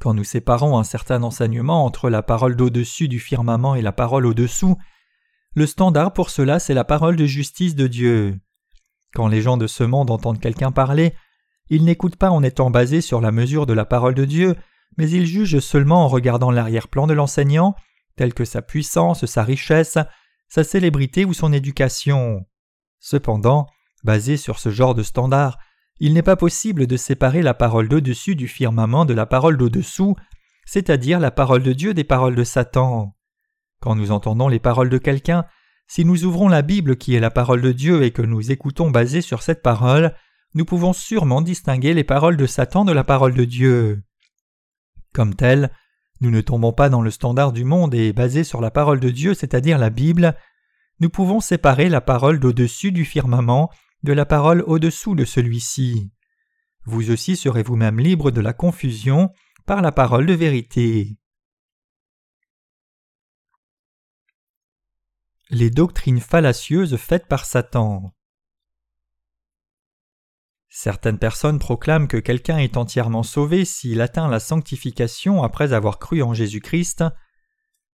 Quand 0.00 0.14
nous 0.14 0.24
séparons 0.24 0.78
un 0.78 0.84
certain 0.84 1.22
enseignement 1.22 1.84
entre 1.84 2.08
la 2.08 2.22
parole 2.22 2.56
d'au-dessus 2.56 3.06
du 3.06 3.20
firmament 3.20 3.74
et 3.74 3.82
la 3.82 3.92
parole 3.92 4.24
au-dessous, 4.24 4.78
le 5.54 5.66
standard 5.66 6.14
pour 6.14 6.30
cela 6.30 6.58
c'est 6.58 6.72
la 6.72 6.84
parole 6.84 7.16
de 7.16 7.26
justice 7.26 7.74
de 7.74 7.86
Dieu. 7.86 8.40
Quand 9.14 9.28
les 9.28 9.42
gens 9.42 9.58
de 9.58 9.66
ce 9.66 9.84
monde 9.84 10.10
entendent 10.10 10.40
quelqu'un 10.40 10.72
parler, 10.72 11.12
ils 11.68 11.84
n'écoutent 11.84 12.16
pas 12.16 12.30
en 12.30 12.42
étant 12.42 12.70
basés 12.70 13.02
sur 13.02 13.20
la 13.20 13.30
mesure 13.30 13.66
de 13.66 13.74
la 13.74 13.84
parole 13.84 14.14
de 14.14 14.24
Dieu, 14.24 14.56
mais 14.96 15.10
ils 15.10 15.26
jugent 15.26 15.60
seulement 15.60 16.04
en 16.04 16.08
regardant 16.08 16.50
l'arrière-plan 16.50 17.06
de 17.06 17.12
l'enseignant, 17.12 17.74
tel 18.16 18.32
que 18.32 18.46
sa 18.46 18.62
puissance, 18.62 19.26
sa 19.26 19.44
richesse, 19.44 19.98
sa 20.48 20.64
célébrité 20.64 21.26
ou 21.26 21.34
son 21.34 21.52
éducation. 21.52 22.46
Cependant, 23.00 23.66
basé 24.02 24.38
sur 24.38 24.58
ce 24.58 24.70
genre 24.70 24.94
de 24.94 25.02
standard, 25.02 25.58
il 26.00 26.14
n'est 26.14 26.22
pas 26.22 26.36
possible 26.36 26.86
de 26.86 26.96
séparer 26.96 27.42
la 27.42 27.52
parole 27.52 27.88
d'au-dessus 27.88 28.34
du 28.34 28.48
firmament 28.48 29.04
de 29.04 29.12
la 29.12 29.26
parole 29.26 29.58
d'au-dessous, 29.58 30.16
c'est-à-dire 30.64 31.20
la 31.20 31.30
parole 31.30 31.62
de 31.62 31.74
Dieu 31.74 31.92
des 31.92 32.04
paroles 32.04 32.34
de 32.34 32.44
Satan. 32.44 33.14
Quand 33.80 33.94
nous 33.94 34.10
entendons 34.10 34.48
les 34.48 34.58
paroles 34.58 34.88
de 34.88 34.98
quelqu'un, 34.98 35.44
si 35.86 36.04
nous 36.06 36.24
ouvrons 36.24 36.48
la 36.48 36.62
Bible 36.62 36.96
qui 36.96 37.14
est 37.14 37.20
la 37.20 37.30
parole 37.30 37.60
de 37.60 37.72
Dieu 37.72 38.02
et 38.02 38.12
que 38.12 38.22
nous 38.22 38.50
écoutons 38.50 38.90
basé 38.90 39.20
sur 39.20 39.42
cette 39.42 39.62
parole, 39.62 40.14
nous 40.54 40.64
pouvons 40.64 40.94
sûrement 40.94 41.42
distinguer 41.42 41.92
les 41.92 42.04
paroles 42.04 42.36
de 42.36 42.46
Satan 42.46 42.84
de 42.84 42.92
la 42.92 43.04
parole 43.04 43.34
de 43.34 43.44
Dieu. 43.44 44.02
Comme 45.12 45.34
tel, 45.34 45.70
nous 46.20 46.30
ne 46.30 46.40
tombons 46.40 46.72
pas 46.72 46.88
dans 46.88 47.02
le 47.02 47.10
standard 47.10 47.52
du 47.52 47.64
monde 47.64 47.94
et 47.94 48.12
basé 48.12 48.42
sur 48.42 48.60
la 48.60 48.70
parole 48.70 49.00
de 49.00 49.10
Dieu, 49.10 49.34
c'est-à-dire 49.34 49.78
la 49.78 49.90
Bible, 49.90 50.34
nous 51.00 51.10
pouvons 51.10 51.40
séparer 51.40 51.88
la 51.88 52.00
parole 52.00 52.40
d'au-dessus 52.40 52.92
du 52.92 53.04
firmament 53.04 53.70
de 54.02 54.12
la 54.12 54.24
parole 54.24 54.62
au-dessous 54.66 55.14
de 55.14 55.24
celui-ci. 55.24 56.10
Vous 56.84 57.10
aussi 57.10 57.36
serez 57.36 57.62
vous-même 57.62 58.00
libre 58.00 58.30
de 58.30 58.40
la 58.40 58.52
confusion 58.52 59.30
par 59.66 59.82
la 59.82 59.92
parole 59.92 60.26
de 60.26 60.32
vérité. 60.32 61.16
Les 65.50 65.70
doctrines 65.70 66.20
fallacieuses 66.20 66.96
faites 66.96 67.26
par 67.26 67.44
Satan. 67.44 68.14
Certaines 70.68 71.18
personnes 71.18 71.58
proclament 71.58 72.06
que 72.06 72.16
quelqu'un 72.16 72.58
est 72.58 72.76
entièrement 72.76 73.24
sauvé 73.24 73.64
s'il 73.64 74.00
atteint 74.00 74.28
la 74.28 74.38
sanctification 74.38 75.42
après 75.42 75.72
avoir 75.72 75.98
cru 75.98 76.22
en 76.22 76.32
Jésus-Christ. 76.32 77.04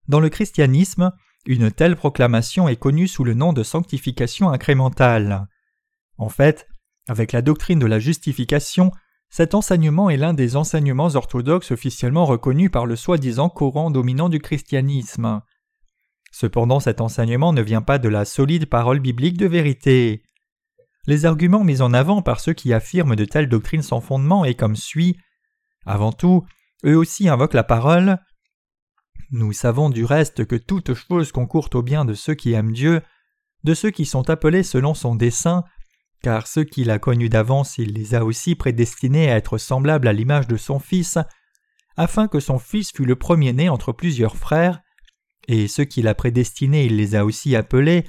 Dans 0.09 0.21
le 0.21 0.29
christianisme, 0.29 1.13
une 1.47 1.71
telle 1.71 1.97
proclamation 1.97 2.69
est 2.69 2.77
connue 2.77 3.09
sous 3.09 3.25
le 3.25 3.33
nom 3.33 3.55
de 3.55 3.63
sanctification 3.63 4.51
incrémentale. 4.51 5.49
En 6.19 6.29
fait, 6.29 6.69
avec 7.09 7.33
la 7.33 7.43
doctrine 7.43 7.79
de 7.79 7.87
la 7.87 7.99
justification, 7.99 8.91
cet 9.29 9.55
enseignement 9.55 10.09
est 10.11 10.17
l'un 10.17 10.35
des 10.35 10.57
enseignements 10.57 11.15
orthodoxes 11.15 11.71
officiellement 11.71 12.27
reconnus 12.27 12.71
par 12.71 12.87
le 12.87 12.97
soi-disant 12.97 13.49
courant 13.49 13.91
dominant 13.91 14.29
du 14.29 14.39
christianisme. 14.39 15.43
Cependant 16.33 16.81
cet 16.81 17.01
enseignement 17.01 17.53
ne 17.53 17.63
vient 17.63 17.83
pas 17.83 17.99
de 17.99 18.09
la 18.09 18.25
solide 18.25 18.67
parole 18.67 19.01
biblique 19.01 19.37
de 19.37 19.47
vérité. 19.47 20.23
Les 21.07 21.25
arguments 21.25 21.65
mis 21.65 21.83
en 21.83 21.93
avant 21.93 22.23
par 22.23 22.41
ceux 22.41 22.53
qui 22.53 22.73
affirment 22.73 23.17
de 23.17 23.25
telles 23.25 23.49
doctrines 23.49 23.83
sans 23.83 24.01
fondement 24.01 24.45
est 24.45 24.55
comme 24.55 24.77
suit. 24.77 25.17
Avant 25.85 26.13
tout, 26.13 26.45
eux 26.85 26.97
aussi 26.97 27.29
invoquent 27.29 27.55
la 27.55 27.65
parole. 27.65 28.19
Nous 29.31 29.53
savons 29.53 29.89
du 29.89 30.05
reste 30.05 30.45
que 30.47 30.57
toute 30.57 30.95
chose 30.95 31.33
concourt 31.33 31.69
au 31.75 31.83
bien 31.83 32.05
de 32.05 32.15
ceux 32.15 32.35
qui 32.35 32.53
aiment 32.53 32.73
Dieu, 32.73 33.03
de 33.65 33.75
ceux 33.75 33.91
qui 33.91 34.05
sont 34.05 34.31
appelés 34.31 34.63
selon 34.63 34.95
son 34.95 35.15
dessein, 35.15 35.65
car 36.23 36.47
ceux 36.47 36.65
qu'il 36.65 36.91
a 36.91 36.99
connus 36.99 37.29
d'avance 37.29 37.79
il 37.79 37.93
les 37.93 38.15
a 38.15 38.25
aussi 38.25 38.55
prédestinés 38.55 39.31
à 39.31 39.37
être 39.37 39.59
semblables 39.59 40.09
à 40.09 40.13
l'image 40.13 40.49
de 40.49 40.57
son 40.57 40.79
Fils, 40.79 41.19
afin 41.97 42.29
que 42.29 42.41
son 42.41 42.59
Fils 42.59 42.93
fût 42.93 43.05
le 43.05 43.17
premier-né 43.17 43.69
entre 43.69 43.93
plusieurs 43.93 44.37
frères, 44.37 44.81
et 45.49 45.69
ceux 45.69 45.85
qu'il 45.85 46.09
a 46.09 46.15
prédestinés 46.15 46.87
il 46.87 46.97
les 46.97 47.15
a 47.15 47.25
aussi 47.25 47.55
appelés, 47.55 48.05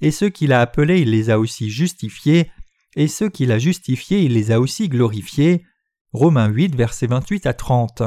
et 0.00 0.10
ceux 0.10 0.28
qu'il 0.28 0.52
a 0.52 0.60
appelés 0.60 1.00
il 1.00 1.10
les 1.10 1.30
a 1.30 1.38
aussi 1.38 1.70
justifiés, 1.70 2.50
et 2.96 3.08
ceux 3.08 3.28
qu'il 3.28 3.52
a 3.52 3.58
justifiés 3.58 4.20
il 4.20 4.34
les 4.34 4.50
a 4.50 4.60
aussi 4.60 4.88
glorifiés. 4.88 5.64
Romains 6.12 6.48
8, 6.48 6.74
versets 6.74 7.06
28 7.06 7.46
à 7.46 7.54
30. 7.54 8.02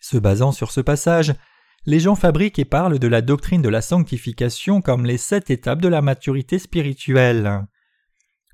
Se 0.00 0.16
basant 0.18 0.52
sur 0.52 0.70
ce 0.70 0.80
passage, 0.80 1.34
les 1.86 1.98
gens 1.98 2.14
fabriquent 2.14 2.60
et 2.60 2.64
parlent 2.64 2.98
de 2.98 3.08
la 3.08 3.22
doctrine 3.22 3.62
de 3.62 3.68
la 3.68 3.82
sanctification 3.82 4.80
comme 4.80 5.04
les 5.04 5.18
sept 5.18 5.50
étapes 5.50 5.80
de 5.80 5.88
la 5.88 6.00
maturité 6.00 6.58
spirituelle 6.58 7.66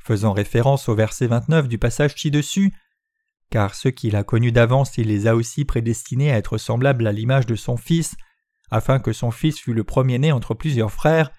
faisant 0.01 0.33
référence 0.33 0.89
au 0.89 0.95
verset 0.95 1.27
29 1.27 1.69
du 1.69 1.79
passage 1.79 2.15
ci-dessus, 2.17 2.73
car 3.51 3.75
ceux 3.75 3.91
qu'il 3.91 4.17
a 4.17 4.25
connus 4.25 4.53
d'avance 4.53 4.97
il 4.99 5.09
les 5.09 5.27
a 5.27 5.35
aussi 5.35 5.65
prédestinés 5.65 6.33
à 6.33 6.37
être 6.37 6.59
semblables 6.59 7.07
à 7.07 7.13
l'image 7.13 7.47
de 7.47 7.57
son 7.57 7.77
Fils, 7.77 8.17
afin 8.71 8.99
que 8.99 9.13
son 9.13 9.31
Fils 9.31 9.59
fût 9.59 9.75
le 9.75 9.85
premier-né 9.85 10.33
entre 10.33 10.55
plusieurs 10.55 10.93
frères, 10.93 11.31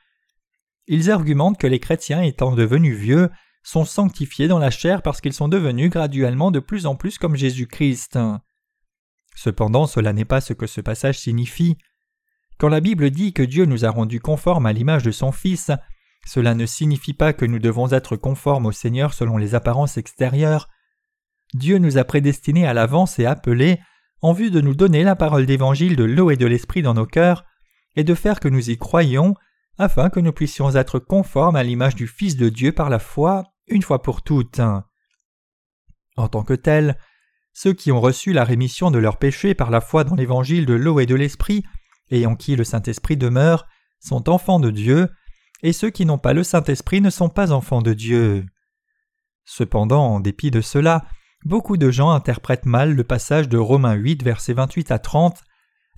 ils 0.87 1.09
argumentent 1.09 1.57
que 1.57 1.67
les 1.67 1.79
chrétiens 1.79 2.21
étant 2.21 2.51
devenus 2.51 2.97
vieux 2.97 3.29
sont 3.63 3.85
sanctifiés 3.85 4.47
dans 4.47 4.59
la 4.59 4.71
chair 4.71 5.01
parce 5.01 5.21
qu'ils 5.21 5.33
sont 5.33 5.47
devenus 5.47 5.89
graduellement 5.89 6.51
de 6.51 6.59
plus 6.59 6.85
en 6.85 6.95
plus 6.95 7.17
comme 7.17 7.35
Jésus-Christ. 7.35 8.19
Cependant 9.35 9.87
cela 9.87 10.13
n'est 10.13 10.25
pas 10.25 10.41
ce 10.41 10.53
que 10.53 10.67
ce 10.67 10.81
passage 10.81 11.19
signifie. 11.19 11.77
Quand 12.57 12.69
la 12.69 12.81
Bible 12.81 13.09
dit 13.11 13.33
que 13.33 13.43
Dieu 13.43 13.65
nous 13.65 13.85
a 13.85 13.89
rendus 13.89 14.19
conformes 14.19 14.65
à 14.65 14.73
l'image 14.73 15.03
de 15.03 15.11
son 15.11 15.31
Fils, 15.31 15.71
cela 16.25 16.53
ne 16.53 16.65
signifie 16.65 17.13
pas 17.13 17.33
que 17.33 17.45
nous 17.45 17.59
devons 17.59 17.91
être 17.91 18.15
conformes 18.15 18.65
au 18.65 18.71
Seigneur 18.71 19.13
selon 19.13 19.37
les 19.37 19.55
apparences 19.55 19.97
extérieures. 19.97 20.69
Dieu 21.53 21.77
nous 21.77 21.97
a 21.97 22.03
prédestinés 22.03 22.65
à 22.65 22.73
l'avance 22.73 23.19
et 23.19 23.25
appelés 23.25 23.79
en 24.21 24.33
vue 24.33 24.51
de 24.51 24.61
nous 24.61 24.75
donner 24.75 25.03
la 25.03 25.15
parole 25.15 25.45
d'évangile 25.45 25.95
de 25.95 26.03
l'eau 26.03 26.29
et 26.29 26.37
de 26.37 26.45
l'esprit 26.45 26.81
dans 26.81 26.93
nos 26.93 27.07
cœurs, 27.07 27.43
et 27.95 28.03
de 28.03 28.13
faire 28.13 28.39
que 28.39 28.47
nous 28.47 28.69
y 28.69 28.77
croyions, 28.77 29.35
afin 29.77 30.09
que 30.09 30.19
nous 30.19 30.31
puissions 30.31 30.75
être 30.75 30.99
conformes 30.99 31.55
à 31.55 31.63
l'image 31.63 31.95
du 31.95 32.07
Fils 32.07 32.37
de 32.37 32.49
Dieu 32.49 32.71
par 32.71 32.89
la 32.89 32.99
foi, 32.99 33.43
une 33.67 33.81
fois 33.81 34.01
pour 34.01 34.21
toutes. 34.21 34.61
En 36.17 36.27
tant 36.27 36.43
que 36.43 36.53
tels, 36.53 36.97
ceux 37.53 37.73
qui 37.73 37.91
ont 37.91 37.99
reçu 37.99 38.31
la 38.31 38.43
rémission 38.43 38.91
de 38.91 38.99
leurs 38.99 39.17
péchés 39.17 39.55
par 39.55 39.71
la 39.71 39.81
foi 39.81 40.03
dans 40.03 40.15
l'évangile 40.15 40.65
de 40.65 40.73
l'eau 40.73 40.99
et 40.99 41.05
de 41.05 41.15
l'esprit, 41.15 41.63
et 42.09 42.25
en 42.25 42.35
qui 42.35 42.55
le 42.55 42.63
Saint-Esprit 42.63 43.17
demeure, 43.17 43.65
sont 43.99 44.29
enfants 44.29 44.59
de 44.59 44.69
Dieu, 44.69 45.09
et 45.63 45.73
ceux 45.73 45.89
qui 45.89 46.05
n'ont 46.05 46.17
pas 46.17 46.33
le 46.33 46.43
Saint-Esprit 46.43 47.01
ne 47.01 47.09
sont 47.09 47.29
pas 47.29 47.51
enfants 47.51 47.81
de 47.81 47.93
Dieu. 47.93 48.45
Cependant, 49.45 50.05
en 50.05 50.19
dépit 50.19 50.51
de 50.51 50.61
cela, 50.61 51.05
beaucoup 51.45 51.77
de 51.77 51.91
gens 51.91 52.11
interprètent 52.11 52.65
mal 52.65 52.93
le 52.93 53.03
passage 53.03 53.49
de 53.49 53.57
Romains 53.57 53.93
8, 53.93 54.23
versets 54.23 54.53
28 54.53 54.91
à 54.91 54.99
30, 54.99 55.43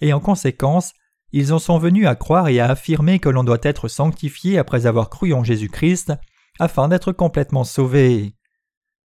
et 0.02 0.14
en 0.14 0.20
conséquence, 0.20 0.94
ils 1.32 1.54
en 1.54 1.60
sont 1.60 1.78
venus 1.78 2.08
à 2.08 2.16
croire 2.16 2.48
et 2.48 2.60
à 2.60 2.70
affirmer 2.70 3.20
que 3.20 3.30
l'on 3.30 3.44
doit 3.44 3.58
être 3.64 3.88
sanctifié 3.88 4.58
après 4.58 4.86
avoir 4.86 5.10
cru 5.10 5.34
en 5.34 5.44
Jésus-Christ, 5.44 6.14
afin 6.60 6.88
d'être 6.88 7.12
complètement 7.12 7.64
sauvé. 7.64 8.36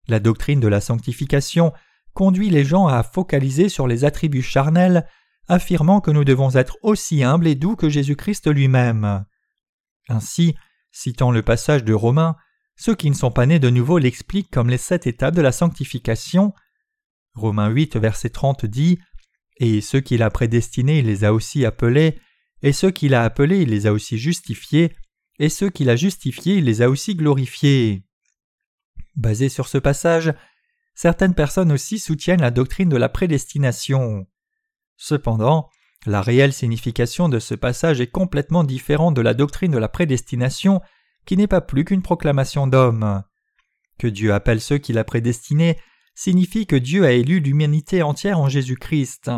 La 0.08 0.18
doctrine 0.18 0.60
de 0.60 0.68
la 0.68 0.80
sanctification 0.80 1.72
conduit 2.14 2.50
les 2.50 2.64
gens 2.64 2.88
à 2.88 3.02
focaliser 3.02 3.68
sur 3.68 3.86
les 3.86 4.04
attributs 4.04 4.42
charnels, 4.42 5.06
affirmant 5.46 6.00
que 6.00 6.10
nous 6.10 6.24
devons 6.24 6.50
être 6.56 6.76
aussi 6.82 7.22
humbles 7.22 7.46
et 7.46 7.54
doux 7.54 7.76
que 7.76 7.88
Jésus-Christ 7.88 8.48
lui-même. 8.48 9.24
Ainsi, 10.08 10.54
citant 10.90 11.30
le 11.30 11.42
passage 11.42 11.84
de 11.84 11.92
Romains, 11.92 12.36
ceux 12.76 12.94
qui 12.94 13.10
ne 13.10 13.14
sont 13.14 13.30
pas 13.30 13.46
nés 13.46 13.58
de 13.58 13.70
nouveau 13.70 13.98
l'expliquent 13.98 14.50
comme 14.50 14.70
les 14.70 14.78
sept 14.78 15.06
étapes 15.06 15.34
de 15.34 15.42
la 15.42 15.52
sanctification. 15.52 16.52
Romains 17.34 17.68
8, 17.68 17.96
verset 17.96 18.30
30 18.30 18.66
dit 18.66 18.98
Et 19.56 19.80
ceux 19.80 20.00
qu'il 20.00 20.22
a 20.22 20.30
prédestinés, 20.30 21.00
il 21.00 21.06
les 21.06 21.24
a 21.24 21.32
aussi 21.32 21.64
appelés, 21.64 22.20
et 22.62 22.72
ceux 22.72 22.90
qu'il 22.90 23.14
a 23.14 23.24
appelés, 23.24 23.62
il 23.62 23.70
les 23.70 23.86
a 23.86 23.92
aussi 23.92 24.18
justifiés, 24.18 24.96
et 25.38 25.48
ceux 25.48 25.70
qu'il 25.70 25.90
a 25.90 25.96
justifiés, 25.96 26.56
il 26.56 26.64
les 26.64 26.82
a 26.82 26.88
aussi 26.88 27.14
glorifiés. 27.14 28.04
Basé 29.16 29.48
sur 29.48 29.68
ce 29.68 29.78
passage, 29.78 30.32
certaines 30.94 31.34
personnes 31.34 31.72
aussi 31.72 31.98
soutiennent 31.98 32.40
la 32.40 32.50
doctrine 32.50 32.88
de 32.88 32.96
la 32.96 33.08
prédestination. 33.08 34.26
Cependant, 34.96 35.68
la 36.08 36.22
réelle 36.22 36.54
signification 36.54 37.28
de 37.28 37.38
ce 37.38 37.54
passage 37.54 38.00
est 38.00 38.10
complètement 38.10 38.64
différente 38.64 39.14
de 39.14 39.20
la 39.20 39.34
doctrine 39.34 39.70
de 39.70 39.78
la 39.78 39.88
prédestination, 39.88 40.80
qui 41.26 41.36
n'est 41.36 41.46
pas 41.46 41.60
plus 41.60 41.84
qu'une 41.84 42.02
proclamation 42.02 42.66
d'homme. 42.66 43.22
Que 43.98 44.06
Dieu 44.06 44.32
appelle 44.32 44.60
ceux 44.60 44.78
qu'il 44.78 44.96
a 44.98 45.04
prédestinés 45.04 45.78
signifie 46.14 46.66
que 46.66 46.76
Dieu 46.76 47.04
a 47.04 47.12
élu 47.12 47.40
l'humanité 47.40 48.02
entière 48.02 48.40
en 48.40 48.48
Jésus-Christ. 48.48 49.30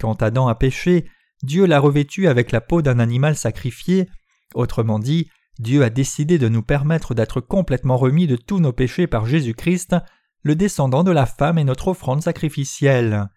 Quand 0.00 0.20
Adam 0.22 0.48
a 0.48 0.54
péché, 0.54 1.08
Dieu 1.42 1.64
l'a 1.64 1.78
revêtu 1.78 2.26
avec 2.26 2.50
la 2.50 2.60
peau 2.60 2.82
d'un 2.82 2.98
animal 2.98 3.36
sacrifié, 3.36 4.08
autrement 4.54 4.98
dit, 4.98 5.30
Dieu 5.60 5.84
a 5.84 5.90
décidé 5.90 6.38
de 6.38 6.48
nous 6.48 6.62
permettre 6.62 7.14
d'être 7.14 7.40
complètement 7.40 7.96
remis 7.96 8.26
de 8.26 8.36
tous 8.36 8.58
nos 8.58 8.72
péchés 8.72 9.06
par 9.06 9.26
Jésus-Christ, 9.26 9.96
le 10.42 10.56
descendant 10.56 11.04
de 11.04 11.12
la 11.12 11.26
femme 11.26 11.58
et 11.58 11.64
notre 11.64 11.88
offrande 11.88 12.22
sacrificielle. 12.22 13.28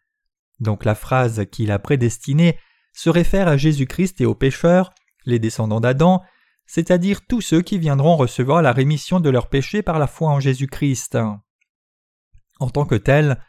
Donc 0.59 0.85
la 0.85 0.95
phrase 0.95 1.45
qu'il 1.51 1.71
a 1.71 1.79
prédestinée 1.79 2.57
se 2.93 3.09
réfère 3.09 3.47
à 3.47 3.57
Jésus-Christ 3.57 4.21
et 4.21 4.25
aux 4.25 4.35
pécheurs, 4.35 4.91
les 5.25 5.39
descendants 5.39 5.79
d'Adam, 5.79 6.23
c'est-à-dire 6.65 7.25
tous 7.25 7.41
ceux 7.41 7.61
qui 7.61 7.77
viendront 7.77 8.15
recevoir 8.15 8.61
la 8.61 8.73
rémission 8.73 9.19
de 9.19 9.29
leurs 9.29 9.49
péchés 9.49 9.81
par 9.81 9.99
la 9.99 10.07
foi 10.07 10.29
en 10.29 10.39
Jésus-Christ. 10.39 11.17
En 12.59 12.69
tant 12.69 12.85
que 12.85 12.95
tel, 12.95 13.41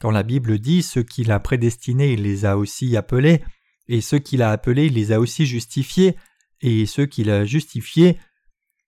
quand 0.00 0.10
la 0.10 0.22
Bible 0.22 0.58
dit 0.58 0.82
ceux 0.82 1.02
qu'il 1.02 1.30
a 1.30 1.40
prédestinés, 1.40 2.12
il 2.12 2.22
les 2.22 2.44
a 2.44 2.56
aussi 2.56 2.96
appelés, 2.96 3.42
et 3.88 4.00
ceux 4.00 4.18
qu'il 4.18 4.42
a 4.42 4.50
appelés, 4.50 4.86
il 4.86 4.94
les 4.94 5.12
a 5.12 5.20
aussi 5.20 5.46
justifiés, 5.46 6.16
et 6.60 6.86
ceux 6.86 7.06
qu'il 7.06 7.30
a 7.30 7.44
justifiés, 7.44 8.18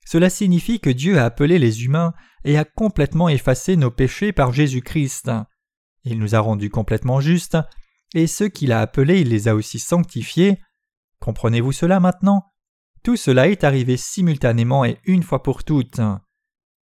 cela 0.05 0.31
signifie 0.31 0.81
que 0.81 0.91
Dieu 0.91 1.19
a 1.19 1.27
appelé 1.27 1.59
les 1.59 1.85
humains 1.85 2.15
et 2.45 2.57
a 2.57 2.65
complètement 2.65 3.29
effacé 3.29 3.77
nos 3.77 3.91
péchés 3.91 4.33
par 4.33 4.53
Jésus-Christ. 4.53 5.31
Il 6.11 6.19
nous 6.19 6.35
a 6.35 6.41
rendus 6.41 6.71
complètement 6.71 7.21
justes, 7.21 7.59
et 8.15 8.27
ceux 8.27 8.49
qu'il 8.49 8.73
a 8.73 8.81
appelés, 8.81 9.21
il 9.21 9.29
les 9.29 9.47
a 9.47 9.55
aussi 9.55 9.79
sanctifiés. 9.79 10.59
Comprenez-vous 11.21 11.73
cela 11.73 12.01
maintenant? 12.01 12.47
Tout 13.05 13.17
cela 13.17 13.49
est 13.49 13.63
arrivé 13.63 13.99
simultanément 13.99 14.87
et 14.87 14.99
une 15.05 15.23
fois 15.23 15.43
pour 15.43 15.65
toutes. 15.65 16.01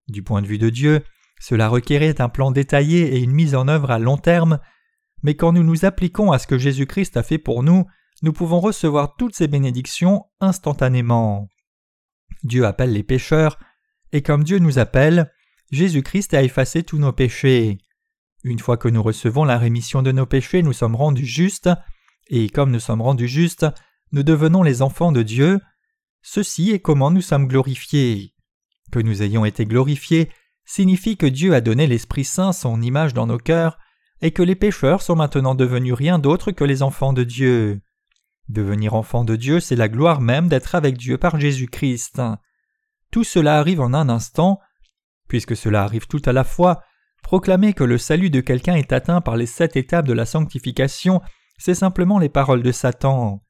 Du 0.06 0.22
point 0.22 0.42
de 0.42 0.46
vue 0.46 0.58
de 0.58 0.70
Dieu, 0.70 1.02
cela 1.40 1.68
requérait 1.68 2.20
un 2.20 2.28
plan 2.28 2.52
détaillé 2.52 3.16
et 3.16 3.20
une 3.20 3.32
mise 3.32 3.56
en 3.56 3.66
œuvre 3.66 3.90
à 3.90 3.98
long 3.98 4.16
terme, 4.16 4.60
mais 5.24 5.34
quand 5.34 5.52
nous 5.52 5.64
nous 5.64 5.84
appliquons 5.84 6.30
à 6.30 6.38
ce 6.38 6.46
que 6.46 6.58
Jésus-Christ 6.58 7.16
a 7.16 7.24
fait 7.24 7.38
pour 7.38 7.64
nous, 7.64 7.84
nous 8.22 8.32
pouvons 8.32 8.60
recevoir 8.60 9.16
toutes 9.16 9.34
ces 9.34 9.48
bénédictions 9.48 10.24
instantanément. 10.40 11.48
Dieu 12.44 12.64
appelle 12.64 12.92
les 12.92 13.02
pécheurs, 13.02 13.58
et 14.12 14.22
comme 14.22 14.44
Dieu 14.44 14.60
nous 14.60 14.78
appelle, 14.78 15.32
Jésus-Christ 15.72 16.32
a 16.34 16.44
effacé 16.44 16.84
tous 16.84 16.98
nos 16.98 17.12
péchés. 17.12 17.78
Une 18.44 18.58
fois 18.58 18.76
que 18.76 18.88
nous 18.88 19.02
recevons 19.02 19.44
la 19.44 19.58
rémission 19.58 20.02
de 20.02 20.12
nos 20.12 20.26
péchés, 20.26 20.62
nous 20.62 20.72
sommes 20.72 20.96
rendus 20.96 21.26
justes, 21.26 21.70
et 22.28 22.48
comme 22.48 22.70
nous 22.70 22.80
sommes 22.80 23.02
rendus 23.02 23.28
justes, 23.28 23.66
nous 24.12 24.22
devenons 24.22 24.62
les 24.62 24.82
enfants 24.82 25.12
de 25.12 25.22
Dieu. 25.22 25.60
Ceci 26.22 26.70
est 26.70 26.80
comment 26.80 27.10
nous 27.10 27.22
sommes 27.22 27.48
glorifiés. 27.48 28.34
Que 28.92 29.00
nous 29.00 29.22
ayons 29.22 29.44
été 29.44 29.66
glorifiés 29.66 30.30
signifie 30.66 31.16
que 31.16 31.26
Dieu 31.26 31.54
a 31.54 31.60
donné 31.60 31.86
l'Esprit 31.86 32.24
Saint 32.24 32.52
son 32.52 32.82
image 32.82 33.14
dans 33.14 33.26
nos 33.26 33.38
cœurs, 33.38 33.78
et 34.20 34.32
que 34.32 34.42
les 34.42 34.56
pécheurs 34.56 35.02
sont 35.02 35.16
maintenant 35.16 35.54
devenus 35.54 35.94
rien 35.94 36.18
d'autre 36.18 36.50
que 36.50 36.64
les 36.64 36.82
enfants 36.82 37.12
de 37.12 37.22
Dieu. 37.22 37.80
Devenir 38.48 38.94
enfant 38.94 39.24
de 39.24 39.36
Dieu, 39.36 39.60
c'est 39.60 39.76
la 39.76 39.88
gloire 39.88 40.20
même 40.20 40.48
d'être 40.48 40.74
avec 40.74 40.96
Dieu 40.96 41.18
par 41.18 41.38
Jésus-Christ. 41.38 42.20
Tout 43.10 43.24
cela 43.24 43.58
arrive 43.58 43.80
en 43.80 43.94
un 43.94 44.08
instant. 44.08 44.60
Puisque 45.28 45.56
cela 45.56 45.82
arrive 45.82 46.06
tout 46.06 46.22
à 46.24 46.32
la 46.32 46.44
fois, 46.44 46.82
proclamer 47.22 47.72
que 47.72 47.84
le 47.84 47.98
salut 47.98 48.30
de 48.30 48.40
quelqu'un 48.40 48.74
est 48.74 48.92
atteint 48.92 49.20
par 49.20 49.36
les 49.36 49.46
sept 49.46 49.76
étapes 49.76 50.06
de 50.06 50.12
la 50.12 50.26
sanctification, 50.26 51.20
c'est 51.58 51.74
simplement 51.74 52.18
les 52.18 52.28
paroles 52.28 52.62
de 52.62 52.72
Satan. 52.72 53.42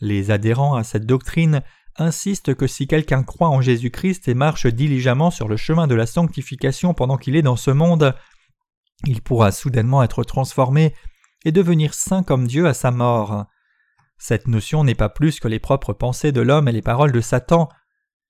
Les 0.00 0.30
adhérents 0.30 0.74
à 0.74 0.84
cette 0.84 1.06
doctrine 1.06 1.62
insistent 1.96 2.54
que 2.54 2.66
si 2.66 2.86
quelqu'un 2.86 3.22
croit 3.22 3.48
en 3.48 3.60
Jésus-Christ 3.60 4.28
et 4.28 4.34
marche 4.34 4.66
diligemment 4.66 5.30
sur 5.30 5.48
le 5.48 5.56
chemin 5.56 5.86
de 5.86 5.94
la 5.94 6.06
sanctification 6.06 6.94
pendant 6.94 7.16
qu'il 7.16 7.36
est 7.36 7.42
dans 7.42 7.56
ce 7.56 7.70
monde, 7.70 8.14
il 9.06 9.20
pourra 9.20 9.52
soudainement 9.52 10.02
être 10.02 10.24
transformé 10.24 10.94
et 11.44 11.52
devenir 11.52 11.94
saint 11.94 12.22
comme 12.22 12.46
Dieu 12.46 12.66
à 12.66 12.74
sa 12.74 12.90
mort. 12.90 13.46
Cette 14.18 14.46
notion 14.46 14.84
n'est 14.84 14.94
pas 14.94 15.08
plus 15.08 15.40
que 15.40 15.48
les 15.48 15.58
propres 15.58 15.92
pensées 15.92 16.32
de 16.32 16.40
l'homme 16.40 16.68
et 16.68 16.72
les 16.72 16.82
paroles 16.82 17.12
de 17.12 17.20
Satan. 17.20 17.68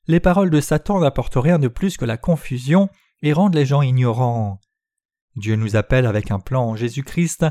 Les 0.07 0.21
paroles 0.21 0.51
de 0.51 0.61
Satan 0.61 1.01
n'apportent 1.01 1.37
rien 1.37 1.59
de 1.59 1.69
plus 1.69 1.97
que 1.97 2.07
la 2.07 2.17
confusion 2.17 2.89
et 3.23 3.33
rendent 3.33 3.55
les 3.55 3.67
gens 3.67 3.83
ignorants. 3.83 4.61
Dieu 5.37 5.57
nous 5.57 5.77
appelle 5.77 6.07
avec 6.07 6.31
un 6.31 6.39
plan 6.39 6.65
en 6.65 6.77
Jésus-Christ, 6.77 7.47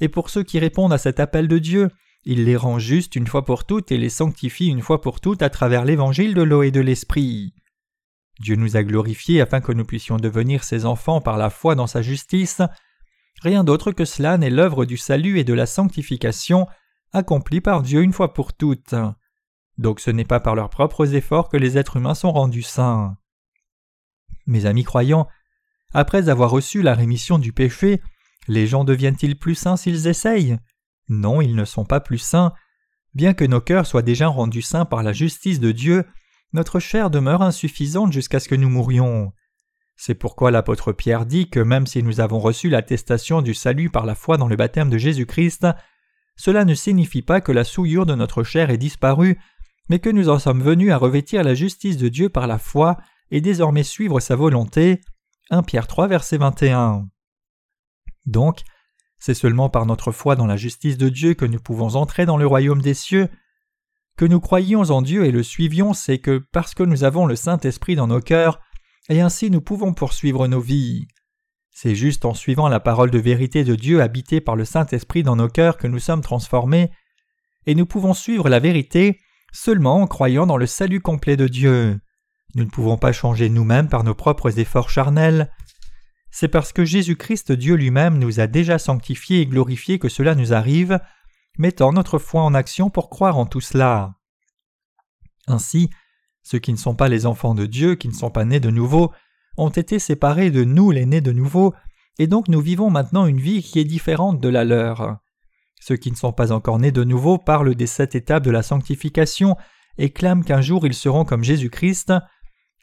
et 0.00 0.08
pour 0.08 0.30
ceux 0.30 0.42
qui 0.42 0.58
répondent 0.58 0.92
à 0.92 0.98
cet 0.98 1.20
appel 1.20 1.48
de 1.48 1.58
Dieu, 1.58 1.90
il 2.24 2.44
les 2.44 2.56
rend 2.56 2.78
justes 2.78 3.16
une 3.16 3.26
fois 3.26 3.44
pour 3.44 3.64
toutes 3.64 3.92
et 3.92 3.98
les 3.98 4.08
sanctifie 4.08 4.68
une 4.68 4.80
fois 4.80 5.00
pour 5.00 5.20
toutes 5.20 5.42
à 5.42 5.50
travers 5.50 5.84
l'évangile 5.84 6.34
de 6.34 6.42
l'eau 6.42 6.62
et 6.62 6.70
de 6.70 6.80
l'esprit. 6.80 7.54
Dieu 8.40 8.56
nous 8.56 8.76
a 8.76 8.82
glorifiés 8.82 9.40
afin 9.40 9.60
que 9.60 9.72
nous 9.72 9.84
puissions 9.84 10.16
devenir 10.16 10.64
ses 10.64 10.86
enfants 10.86 11.20
par 11.20 11.36
la 11.36 11.50
foi 11.50 11.74
dans 11.74 11.86
sa 11.86 12.02
justice. 12.02 12.62
Rien 13.42 13.62
d'autre 13.62 13.92
que 13.92 14.04
cela 14.04 14.38
n'est 14.38 14.50
l'œuvre 14.50 14.84
du 14.84 14.96
salut 14.96 15.38
et 15.38 15.44
de 15.44 15.54
la 15.54 15.66
sanctification 15.66 16.66
accompli 17.12 17.60
par 17.60 17.82
Dieu 17.82 18.02
une 18.02 18.12
fois 18.12 18.32
pour 18.32 18.54
toutes. 18.54 18.94
Donc 19.78 20.00
ce 20.00 20.10
n'est 20.10 20.24
pas 20.24 20.40
par 20.40 20.54
leurs 20.54 20.70
propres 20.70 21.14
efforts 21.14 21.48
que 21.48 21.56
les 21.56 21.78
êtres 21.78 21.96
humains 21.96 22.14
sont 22.14 22.32
rendus 22.32 22.62
saints. 22.62 23.16
Mes 24.46 24.66
amis 24.66 24.84
croyants, 24.84 25.28
après 25.92 26.28
avoir 26.28 26.50
reçu 26.50 26.82
la 26.82 26.94
rémission 26.94 27.38
du 27.38 27.52
péché, 27.52 28.00
les 28.48 28.66
gens 28.66 28.84
deviennent-ils 28.84 29.38
plus 29.38 29.54
saints 29.54 29.76
s'ils 29.76 30.06
essayent? 30.06 30.58
Non, 31.08 31.40
ils 31.40 31.54
ne 31.54 31.64
sont 31.64 31.84
pas 31.84 32.00
plus 32.00 32.18
saints. 32.18 32.52
Bien 33.14 33.32
que 33.32 33.44
nos 33.44 33.60
cœurs 33.60 33.86
soient 33.86 34.02
déjà 34.02 34.26
rendus 34.26 34.62
saints 34.62 34.84
par 34.84 35.02
la 35.02 35.12
justice 35.12 35.60
de 35.60 35.72
Dieu, 35.72 36.04
notre 36.52 36.80
chair 36.80 37.10
demeure 37.10 37.42
insuffisante 37.42 38.12
jusqu'à 38.12 38.40
ce 38.40 38.48
que 38.48 38.54
nous 38.54 38.68
mourions. 38.68 39.32
C'est 39.96 40.14
pourquoi 40.14 40.50
l'apôtre 40.50 40.92
Pierre 40.92 41.26
dit 41.26 41.48
que 41.48 41.60
même 41.60 41.86
si 41.86 42.02
nous 42.02 42.20
avons 42.20 42.40
reçu 42.40 42.68
l'attestation 42.68 43.42
du 43.42 43.54
salut 43.54 43.90
par 43.90 44.06
la 44.06 44.14
foi 44.14 44.36
dans 44.36 44.48
le 44.48 44.56
baptême 44.56 44.90
de 44.90 44.98
Jésus-Christ, 44.98 45.66
cela 46.36 46.64
ne 46.64 46.74
signifie 46.74 47.22
pas 47.22 47.40
que 47.40 47.52
la 47.52 47.64
souillure 47.64 48.06
de 48.06 48.14
notre 48.14 48.42
chair 48.42 48.70
est 48.70 48.78
disparue, 48.78 49.38
mais 49.88 50.00
que 50.00 50.10
nous 50.10 50.28
en 50.28 50.40
sommes 50.40 50.62
venus 50.62 50.90
à 50.90 50.96
revêtir 50.96 51.44
la 51.44 51.54
justice 51.54 51.96
de 51.96 52.08
Dieu 52.08 52.28
par 52.28 52.48
la 52.48 52.58
foi 52.58 52.98
et 53.30 53.40
désormais 53.40 53.82
suivre 53.82 54.20
sa 54.20 54.36
volonté. 54.36 55.00
1 55.50 55.62
Pierre 55.62 55.86
3 55.86 56.08
verset 56.08 56.38
21. 56.38 57.08
Donc, 58.26 58.60
c'est 59.18 59.34
seulement 59.34 59.70
par 59.70 59.86
notre 59.86 60.12
foi 60.12 60.36
dans 60.36 60.46
la 60.46 60.56
justice 60.56 60.98
de 60.98 61.08
Dieu 61.08 61.34
que 61.34 61.44
nous 61.44 61.60
pouvons 61.60 61.94
entrer 61.94 62.26
dans 62.26 62.36
le 62.36 62.46
royaume 62.46 62.82
des 62.82 62.94
cieux. 62.94 63.28
Que 64.16 64.24
nous 64.24 64.40
croyions 64.40 64.82
en 64.90 65.02
Dieu 65.02 65.24
et 65.24 65.32
le 65.32 65.42
suivions, 65.42 65.92
c'est 65.92 66.18
que 66.18 66.38
parce 66.52 66.74
que 66.74 66.82
nous 66.82 67.04
avons 67.04 67.26
le 67.26 67.36
Saint-Esprit 67.36 67.96
dans 67.96 68.06
nos 68.06 68.20
cœurs, 68.20 68.60
et 69.08 69.20
ainsi 69.20 69.50
nous 69.50 69.60
pouvons 69.60 69.92
poursuivre 69.92 70.46
nos 70.46 70.60
vies. 70.60 71.08
C'est 71.70 71.96
juste 71.96 72.24
en 72.24 72.34
suivant 72.34 72.68
la 72.68 72.80
parole 72.80 73.10
de 73.10 73.18
vérité 73.18 73.64
de 73.64 73.74
Dieu 73.74 74.00
habitée 74.00 74.40
par 74.40 74.54
le 74.54 74.64
Saint-Esprit 74.64 75.24
dans 75.24 75.36
nos 75.36 75.48
cœurs 75.48 75.76
que 75.76 75.88
nous 75.88 75.98
sommes 75.98 76.20
transformés, 76.20 76.90
et 77.66 77.74
nous 77.74 77.86
pouvons 77.86 78.14
suivre 78.14 78.48
la 78.48 78.60
vérité 78.60 79.18
seulement 79.52 80.02
en 80.02 80.06
croyant 80.06 80.46
dans 80.46 80.56
le 80.56 80.66
salut 80.66 81.00
complet 81.00 81.36
de 81.36 81.48
Dieu. 81.48 81.98
Nous 82.54 82.64
ne 82.64 82.70
pouvons 82.70 82.96
pas 82.96 83.12
changer 83.12 83.48
nous-mêmes 83.48 83.88
par 83.88 84.04
nos 84.04 84.14
propres 84.14 84.58
efforts 84.58 84.90
charnels. 84.90 85.50
C'est 86.30 86.48
parce 86.48 86.72
que 86.72 86.84
Jésus-Christ 86.84 87.52
Dieu 87.52 87.74
lui-même 87.74 88.18
nous 88.18 88.40
a 88.40 88.46
déjà 88.46 88.78
sanctifiés 88.78 89.40
et 89.40 89.46
glorifiés 89.46 89.98
que 89.98 90.08
cela 90.08 90.34
nous 90.34 90.52
arrive, 90.52 91.00
mettant 91.58 91.92
notre 91.92 92.18
foi 92.18 92.42
en 92.42 92.54
action 92.54 92.90
pour 92.90 93.10
croire 93.10 93.38
en 93.38 93.46
tout 93.46 93.60
cela. 93.60 94.14
Ainsi, 95.46 95.90
ceux 96.42 96.58
qui 96.58 96.72
ne 96.72 96.78
sont 96.78 96.94
pas 96.94 97.08
les 97.08 97.26
enfants 97.26 97.54
de 97.54 97.66
Dieu, 97.66 97.94
qui 97.94 98.08
ne 98.08 98.14
sont 98.14 98.30
pas 98.30 98.44
nés 98.44 98.60
de 98.60 98.70
nouveau, 98.70 99.12
ont 99.56 99.70
été 99.70 99.98
séparés 99.98 100.50
de 100.50 100.64
nous 100.64 100.90
les 100.90 101.06
nés 101.06 101.20
de 101.20 101.32
nouveau, 101.32 101.74
et 102.18 102.26
donc 102.26 102.48
nous 102.48 102.60
vivons 102.60 102.90
maintenant 102.90 103.26
une 103.26 103.40
vie 103.40 103.62
qui 103.62 103.78
est 103.78 103.84
différente 103.84 104.40
de 104.40 104.48
la 104.48 104.64
leur. 104.64 105.18
Ceux 105.80 105.96
qui 105.96 106.10
ne 106.10 106.16
sont 106.16 106.32
pas 106.32 106.52
encore 106.52 106.78
nés 106.78 106.92
de 106.92 107.04
nouveau 107.04 107.38
parlent 107.38 107.74
des 107.74 107.86
sept 107.86 108.14
étapes 108.14 108.44
de 108.44 108.50
la 108.50 108.62
sanctification 108.62 109.56
et 109.98 110.10
clament 110.10 110.42
qu'un 110.42 110.60
jour 110.60 110.86
ils 110.86 110.94
seront 110.94 111.24
comme 111.24 111.44
Jésus-Christ. 111.44 112.12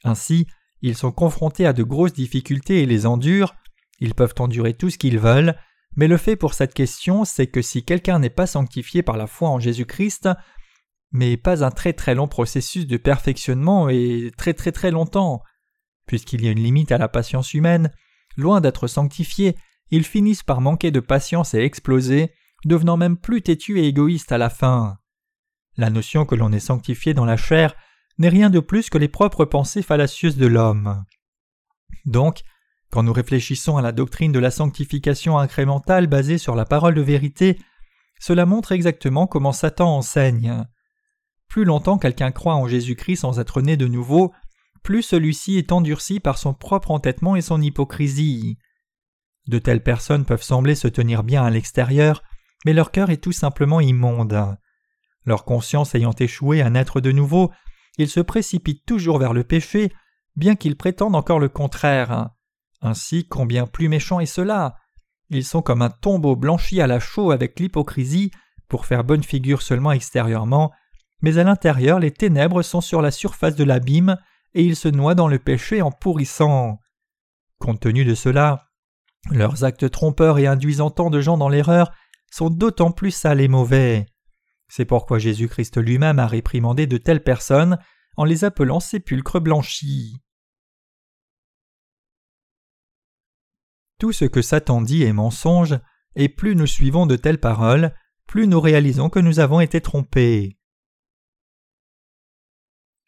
Ainsi, 0.04 0.48
ils 0.82 0.98
sont 0.98 1.12
confrontés 1.12 1.66
à 1.66 1.74
de 1.74 1.84
grosses 1.84 2.14
difficultés 2.14 2.82
et 2.82 2.86
les 2.86 3.06
endurent, 3.06 3.56
ils 4.00 4.16
peuvent 4.16 4.34
endurer 4.40 4.74
tout 4.74 4.90
ce 4.90 4.98
qu'ils 4.98 5.20
veulent, 5.20 5.56
mais 5.96 6.08
le 6.08 6.18
fait 6.18 6.36
pour 6.36 6.54
cette 6.54 6.74
question, 6.74 7.26
c'est 7.26 7.48
que 7.48 7.62
si 7.62 7.84
quelqu'un 7.84 8.20
n'est 8.20 8.30
pas 8.30 8.48
sanctifié 8.48 9.04
par 9.04 9.18
la 9.18 9.28
foi 9.28 9.50
en 9.50 9.60
Jésus-Christ, 9.60 10.30
mais 11.12 11.38
pas 11.38 11.64
un 11.64 11.72
très 11.72 11.94
très 11.94 12.16
long 12.16 12.28
processus 12.28 12.88
de 12.88 12.98
perfectionnement 12.98 13.90
et 13.90 14.32
très 14.38 14.54
très 14.54 14.72
très 14.72 14.92
longtemps, 14.92 15.44
Puisqu'il 16.12 16.44
y 16.44 16.48
a 16.48 16.52
une 16.52 16.64
limite 16.64 16.92
à 16.92 16.98
la 16.98 17.08
patience 17.08 17.54
humaine, 17.54 17.92
loin 18.36 18.62
d'être 18.62 18.88
sanctifiés, 18.88 19.56
ils 19.92 20.04
finissent 20.04 20.44
par 20.44 20.62
manquer 20.62 20.92
de 20.92 21.00
patience 21.00 21.54
et 21.54 21.60
exploser, 21.60 22.34
devenant 22.66 22.98
même 22.98 23.18
plus 23.18 23.42
têtus 23.42 23.80
et 23.80 23.88
égoïstes 23.88 24.32
à 24.32 24.38
la 24.38 24.50
fin. 24.50 24.98
La 25.78 25.90
notion 25.90 26.26
que 26.26 26.36
l'on 26.36 26.52
est 26.52 26.60
sanctifié 26.60 27.14
dans 27.14 27.26
la 27.26 27.38
chair 27.38 27.76
n'est 28.22 28.30
rien 28.30 28.50
de 28.50 28.60
plus 28.60 28.90
que 28.90 28.98
les 28.98 29.10
propres 29.10 29.46
pensées 29.46 29.82
fallacieuses 29.82 30.38
de 30.38 30.48
l'homme. 30.48 31.04
Donc, 32.06 32.42
quand 32.90 33.04
nous 33.04 33.14
réfléchissons 33.14 33.78
à 33.78 33.82
la 33.82 33.92
doctrine 33.92 34.32
de 34.32 34.40
la 34.40 34.52
sanctification 34.52 35.38
incrémentale 35.38 36.08
basée 36.08 36.38
sur 36.38 36.56
la 36.56 36.66
parole 36.66 36.94
de 36.94 37.02
vérité, 37.02 37.60
cela 38.20 38.46
montre 38.46 38.72
exactement 38.72 39.28
comment 39.28 39.52
Satan 39.52 39.98
enseigne. 39.98 40.66
Plus 41.48 41.66
longtemps 41.66 41.98
quelqu'un 41.98 42.32
croit 42.32 42.56
en 42.56 42.68
Jésus-Christ 42.68 43.18
sans 43.18 43.40
être 43.40 43.62
né 43.62 43.76
de 43.76 43.88
nouveau, 43.88 44.32
plus 44.84 45.04
celui-ci 45.04 45.58
est 45.58 45.72
endurci 45.72 46.20
par 46.20 46.38
son 46.38 46.54
propre 46.54 46.92
entêtement 46.92 47.36
et 47.36 47.42
son 47.42 47.62
hypocrisie. 47.62 48.58
De 49.48 49.60
telles 49.60 49.84
personnes 49.84 50.26
peuvent 50.26 50.44
sembler 50.44 50.76
se 50.76 50.88
tenir 50.88 51.24
bien 51.24 51.44
à 51.44 51.50
l'extérieur, 51.50 52.24
mais 52.66 52.74
leur 52.74 52.92
cœur 52.92 53.10
est 53.10 53.24
tout 53.24 53.32
simplement 53.32 53.82
immonde. 53.82 54.58
Leur 55.26 55.46
conscience 55.46 55.96
ayant 55.96 56.14
échoué 56.18 56.62
à 56.62 56.70
naître 56.70 57.02
de 57.02 57.12
nouveau, 57.12 57.52
ils 57.98 58.10
se 58.10 58.20
précipitent 58.20 58.86
toujours 58.86 59.20
vers 59.20 59.34
le 59.34 59.44
péché, 59.44 59.92
bien 60.36 60.56
qu'ils 60.56 60.78
prétendent 60.78 61.16
encore 61.16 61.40
le 61.40 61.50
contraire. 61.50 62.30
Ainsi, 62.82 63.28
combien 63.28 63.68
plus 63.68 63.90
méchant 63.90 64.20
est 64.20 64.26
cela 64.26 64.76
Ils 65.30 65.46
sont 65.46 65.62
comme 65.62 65.82
un 65.82 65.90
tombeau 65.90 66.36
blanchi 66.36 66.82
à 66.82 66.88
la 66.88 67.00
chaux 67.00 67.32
avec 67.32 67.60
l'hypocrisie, 67.60 68.32
pour 68.68 68.86
faire 68.86 69.04
bonne 69.04 69.24
figure 69.24 69.62
seulement 69.62 69.92
extérieurement, 69.92 70.72
mais 71.22 71.38
à 71.38 71.44
l'intérieur 71.44 72.00
les 72.00 72.12
ténèbres 72.12 72.62
sont 72.62 72.82
sur 72.82 73.02
la 73.02 73.12
surface 73.12 73.56
de 73.56 73.64
l'abîme, 73.64 74.18
et 74.54 74.64
ils 74.64 74.76
se 74.76 74.88
noient 74.88 75.16
dans 75.16 75.28
le 75.28 75.40
péché 75.40 75.82
en 75.82 75.92
pourrissant. 75.92 76.80
Compte 77.60 77.82
tenu 77.82 78.06
de 78.06 78.16
cela, 78.16 78.72
leurs 79.30 79.64
actes 79.64 79.90
trompeurs 79.92 80.40
et 80.40 80.48
induisant 80.48 80.90
tant 80.90 81.10
de 81.10 81.22
gens 81.22 81.38
dans 81.38 81.50
l'erreur 81.50 81.92
sont 82.32 82.50
d'autant 82.50 82.92
plus 82.92 83.12
sales 83.12 83.42
et 83.42 83.48
mauvais. 83.48 84.08
C'est 84.74 84.86
pourquoi 84.86 85.20
Jésus-Christ 85.20 85.76
lui-même 85.82 86.18
a 86.18 86.28
réprimandé 86.28 86.88
de 86.88 86.96
telles 86.96 87.26
personnes 87.26 87.78
en 88.16 88.24
les 88.24 88.46
appelant 88.46 88.80
sépulcres 88.80 89.42
blanchis. 89.42 90.16
Tout 94.00 94.14
ce 94.14 94.24
que 94.24 94.42
Satan 94.42 94.82
dit 94.82 95.04
est 95.04 95.12
mensonge, 95.12 95.78
et 96.16 96.30
plus 96.30 96.56
nous 96.56 96.68
suivons 96.68 97.06
de 97.06 97.18
telles 97.18 97.42
paroles, 97.42 97.94
plus 98.28 98.48
nous 98.48 98.62
réalisons 98.62 99.10
que 99.10 99.20
nous 99.20 99.42
avons 99.42 99.60
été 99.60 99.82
trompés. 99.82 100.58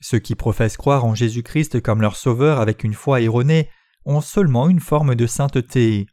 Ceux 0.02 0.20
qui 0.20 0.36
professent 0.36 0.76
croire 0.76 1.06
en 1.06 1.16
Jésus-Christ 1.16 1.82
comme 1.82 2.02
leur 2.02 2.18
sauveur 2.18 2.60
avec 2.60 2.84
une 2.84 2.94
foi 2.94 3.22
erronée 3.22 3.70
ont 4.04 4.20
seulement 4.20 4.68
une 4.68 4.82
forme 4.82 5.16
de 5.16 5.28
sainteté. 5.28 6.08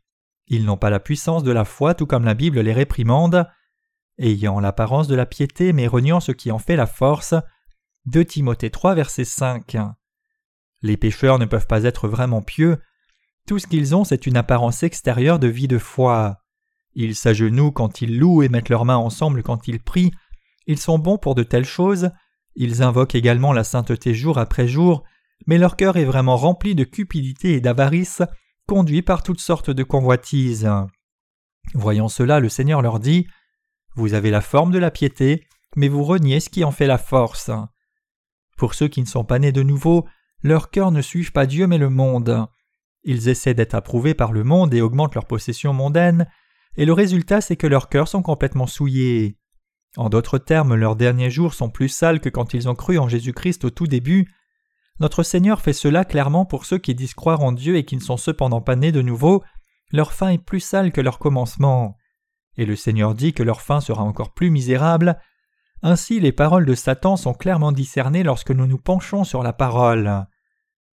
Ils 0.47 0.65
n'ont 0.65 0.77
pas 0.77 0.91
la 0.91 1.01
puissance 1.01 1.43
de 1.43 1.51
la 1.51 1.65
foi 1.65 1.95
tout 1.95 2.07
comme 2.07 2.25
la 2.25 2.35
Bible 2.35 2.61
les 2.61 2.73
réprimande. 2.73 3.49
Ayant 4.23 4.61
l'apparence 4.61 5.09
de 5.09 5.15
la 5.15 5.25
piété 5.25 5.73
mais 5.73 5.87
reniant 5.87 6.21
ce 6.21 6.33
qui 6.33 6.51
en 6.51 6.59
fait 6.59 6.77
la 6.77 6.87
force. 6.87 7.35
2 8.05 8.23
Timothée 8.25 8.69
3 8.69 8.95
verset 8.95 9.25
5. 9.25 9.79
Les 10.83 10.99
pécheurs 10.99 11.39
ne 11.39 11.47
peuvent 11.47 11.67
pas 11.67 11.85
être 11.85 12.07
vraiment 12.07 12.43
pieux. 12.43 12.79
Tout 13.47 13.59
ce 13.59 13.67
qu'ils 13.67 13.97
ont 13.97 14.05
c'est 14.05 14.27
une 14.27 14.37
apparence 14.37 14.83
extérieure 14.83 15.39
de 15.39 15.49
vie 15.49 15.69
de 15.69 15.79
foi. 15.79 16.37
Ils 16.93 17.15
s'agenouillent 17.17 17.73
quand 17.73 18.03
ils 18.03 18.19
louent 18.19 18.43
et 18.43 18.51
mettent 18.51 18.69
leurs 18.69 18.85
mains 18.85 18.97
ensemble 18.97 19.43
quand 19.43 19.69
ils 19.69 19.81
prient. 19.81 20.13
Ils 20.67 20.79
sont 20.79 20.99
bons 20.99 21.17
pour 21.17 21.35
de 21.35 21.43
telles 21.43 21.65
choses. 21.65 22.11
Ils 22.57 22.83
invoquent 22.83 23.15
également 23.15 23.55
la 23.55 23.65
sainteté 23.65 24.13
jour 24.13 24.37
après 24.37 24.69
jour, 24.69 25.03
mais 25.47 25.57
leur 25.57 25.77
cœur 25.77 25.97
est 25.97 26.05
vraiment 26.05 26.37
rempli 26.37 26.75
de 26.75 26.85
cupidité 26.85 27.55
et 27.55 27.61
d'avarice, 27.61 28.21
conduit 28.67 29.01
par 29.01 29.23
toutes 29.23 29.41
sortes 29.41 29.71
de 29.71 29.83
convoitises. 29.83 30.71
Voyant 31.75 32.09
cela, 32.09 32.39
le 32.39 32.49
Seigneur 32.49 32.83
leur 32.83 33.01
dit 33.01 33.27
Vous 33.95 34.15
avez 34.15 34.31
la 34.31 34.41
forme 34.41 34.71
de 34.71 34.79
la 34.79 34.91
piété, 34.91 35.47
mais 35.77 35.89
vous 35.89 36.05
reniez 36.05 36.41
ce 36.41 36.49
qui 36.49 36.65
en 36.65 36.71
fait 36.71 36.87
la 36.87 36.99
force. 36.99 37.51
Pour 38.57 38.75
ceux 38.75 38.89
qui 38.89 39.01
ne 39.01 39.07
sont 39.07 39.25
pas 39.25 39.39
nés 39.39 39.53
de 39.53 39.63
nouveau, 39.63 40.07
leurs 40.43 40.71
cœurs 40.71 40.91
ne 40.91 41.03
suivent 41.03 41.33
pas 41.33 41.47
Dieu 41.47 41.67
mais 41.67 41.79
le 41.79 41.91
monde. 41.91 42.47
Ils 43.05 43.29
essaient 43.29 43.55
d'être 43.55 43.75
approuvés 43.75 44.15
par 44.15 44.33
le 44.33 44.45
monde 44.45 44.75
et 44.75 44.83
augmentent 44.83 45.15
leurs 45.15 45.27
possessions 45.27 45.73
mondaines, 45.73 46.27
et 46.77 46.85
le 46.85 46.93
résultat 46.93 47.41
c'est 47.41 47.57
que 47.57 47.67
leurs 47.67 47.89
cœurs 47.89 48.09
sont 48.09 48.23
complètement 48.23 48.67
souillés. 48.67 49.39
En 49.97 50.09
d'autres 50.09 50.39
termes, 50.39 50.75
leurs 50.75 50.97
derniers 50.97 51.31
jours 51.31 51.55
sont 51.55 51.71
plus 51.71 51.89
sales 51.89 52.21
que 52.21 52.29
quand 52.29 52.55
ils 52.55 52.69
ont 52.69 52.75
cru 52.75 52.99
en 52.99 53.09
Jésus-Christ 53.09 53.65
au 53.65 53.71
tout 53.71 53.87
début. 53.87 54.33
Notre 55.01 55.23
Seigneur 55.23 55.61
fait 55.61 55.73
cela 55.73 56.05
clairement 56.05 56.45
pour 56.45 56.65
ceux 56.65 56.79
qui 56.79 56.95
disent 56.95 57.15
croire 57.15 57.41
en 57.41 57.53
Dieu 57.53 57.77
et 57.77 57.85
qui 57.85 57.97
ne 57.97 58.03
sont 58.03 58.19
cependant 58.19 58.61
pas 58.61 58.77
nés 58.77 58.93
de 58.93 59.03
nouveau. 59.03 59.43
Leur 59.91 60.13
fin 60.13 60.29
est 60.29 60.39
plus 60.39 60.61
sale 60.61 60.93
que 60.93 61.01
leur 61.01 61.19
commencement. 61.19 61.97
Et 62.57 62.67
le 62.67 62.77
Seigneur 62.77 63.15
dit 63.15 63.33
que 63.33 63.43
leur 63.43 63.61
fin 63.63 63.81
sera 63.81 64.03
encore 64.03 64.35
plus 64.35 64.51
misérable. 64.51 65.19
Ainsi 65.83 66.21
les 66.21 66.33
paroles 66.33 66.67
de 66.67 66.75
Satan 66.75 67.17
sont 67.17 67.33
clairement 67.33 67.73
discernées 67.73 68.23
lorsque 68.23 68.51
nous 68.51 68.67
nous 68.67 68.79
penchons 68.79 69.25
sur 69.25 69.43
la 69.43 69.53
parole. 69.53 70.27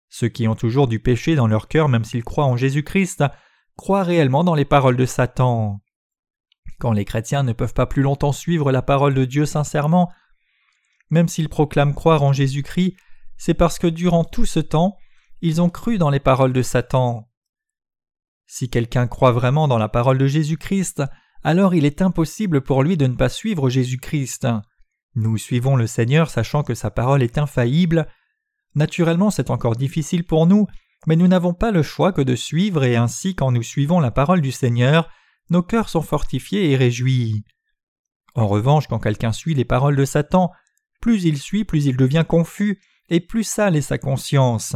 Ceux 0.10 0.28
qui 0.28 0.48
ont 0.48 0.56
toujours 0.56 0.88
du 0.88 1.00
péché 1.00 1.36
dans 1.36 1.48
leur 1.48 1.68
cœur 1.68 1.90
même 1.90 2.04
s'ils 2.04 2.24
croient 2.24 2.46
en 2.46 2.58
Jésus-Christ 2.58 3.24
croient 3.76 4.04
réellement 4.04 4.44
dans 4.44 4.56
les 4.56 4.66
paroles 4.66 4.98
de 4.98 5.06
Satan. 5.06 5.82
Quand 6.80 6.92
les 6.92 7.06
chrétiens 7.06 7.44
ne 7.44 7.54
peuvent 7.54 7.74
pas 7.74 7.86
plus 7.86 8.02
longtemps 8.02 8.32
suivre 8.32 8.72
la 8.72 8.82
parole 8.82 9.14
de 9.14 9.26
Dieu 9.26 9.46
sincèrement, 9.46 10.12
même 11.10 11.28
s'ils 11.28 11.50
proclament 11.50 11.96
croire 11.96 12.24
en 12.24 12.34
Jésus-Christ, 12.34 12.96
c'est 13.38 13.54
parce 13.54 13.80
que 13.80 13.88
durant 13.88 14.24
tout 14.24 14.46
ce 14.46 14.60
temps, 14.60 14.98
ils 15.42 15.62
ont 15.62 15.70
cru 15.70 15.98
dans 15.98 16.10
les 16.10 16.20
paroles 16.20 16.54
de 16.54 16.62
Satan. 16.62 17.30
Si 18.46 18.70
quelqu'un 18.70 19.08
croit 19.08 19.32
vraiment 19.32 19.68
dans 19.68 19.78
la 19.78 19.90
parole 19.90 20.18
de 20.18 20.28
Jésus-Christ, 20.28 21.04
alors 21.44 21.76
il 21.76 21.86
est 21.86 22.02
impossible 22.02 22.62
pour 22.62 22.84
lui 22.84 22.98
de 22.98 23.08
ne 23.08 23.16
pas 23.16 23.30
suivre 23.30 23.70
Jésus-Christ. 23.70 24.48
Nous 25.16 25.38
suivons 25.38 25.76
le 25.76 25.88
Seigneur 25.88 26.30
sachant 26.30 26.64
que 26.64 26.74
sa 26.74 26.90
parole 26.90 27.24
est 27.24 27.38
infaillible. 27.38 28.08
Naturellement 28.76 29.30
c'est 29.30 29.50
encore 29.50 29.76
difficile 29.76 30.24
pour 30.24 30.48
nous, 30.48 30.68
mais 31.06 31.16
nous 31.16 31.28
n'avons 31.28 31.54
pas 31.54 31.72
le 31.72 31.84
choix 31.84 32.12
que 32.12 32.22
de 32.22 32.36
suivre 32.36 32.84
et 32.84 32.96
ainsi 32.96 33.36
quand 33.36 33.52
nous 33.52 33.64
suivons 33.64 34.00
la 34.00 34.12
parole 34.12 34.42
du 34.42 34.52
Seigneur, 34.52 35.10
nos 35.50 35.62
cœurs 35.62 35.90
sont 35.90 36.02
fortifiés 36.02 36.72
et 36.72 36.76
réjouis. 36.76 37.44
En 38.36 38.48
revanche, 38.48 38.88
quand 38.88 39.00
quelqu'un 39.00 39.32
suit 39.32 39.54
les 39.54 39.66
paroles 39.66 39.96
de 39.96 40.06
Satan, 40.06 40.52
plus 41.02 41.26
il 41.26 41.38
suit, 41.38 41.66
plus 41.66 41.86
il 41.86 41.98
devient 41.98 42.26
confus, 42.28 42.82
et 43.10 43.20
plus 43.20 43.44
sale 43.44 43.76
est 43.76 43.82
sa 43.82 43.98
conscience. 43.98 44.76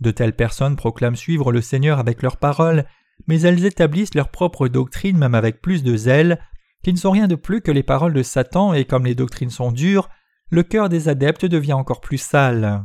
De 0.00 0.10
telles 0.10 0.34
personnes 0.34 0.76
proclament 0.76 1.16
suivre 1.16 1.52
le 1.52 1.60
Seigneur 1.60 1.98
avec 1.98 2.22
leurs 2.22 2.38
paroles, 2.38 2.84
mais 3.26 3.40
elles 3.40 3.64
établissent 3.64 4.14
leur 4.14 4.30
propre 4.30 4.68
doctrine 4.68 5.18
même 5.18 5.34
avec 5.34 5.60
plus 5.60 5.82
de 5.82 5.96
zèle, 5.96 6.40
qui 6.82 6.92
ne 6.92 6.98
sont 6.98 7.10
rien 7.10 7.28
de 7.28 7.34
plus 7.34 7.60
que 7.60 7.70
les 7.70 7.82
paroles 7.82 8.12
de 8.12 8.22
Satan, 8.22 8.74
et 8.74 8.84
comme 8.84 9.06
les 9.06 9.14
doctrines 9.14 9.50
sont 9.50 9.72
dures, 9.72 10.08
le 10.50 10.62
cœur 10.62 10.88
des 10.88 11.08
adeptes 11.08 11.46
devient 11.46 11.72
encore 11.72 12.00
plus 12.00 12.18
sale. 12.18 12.84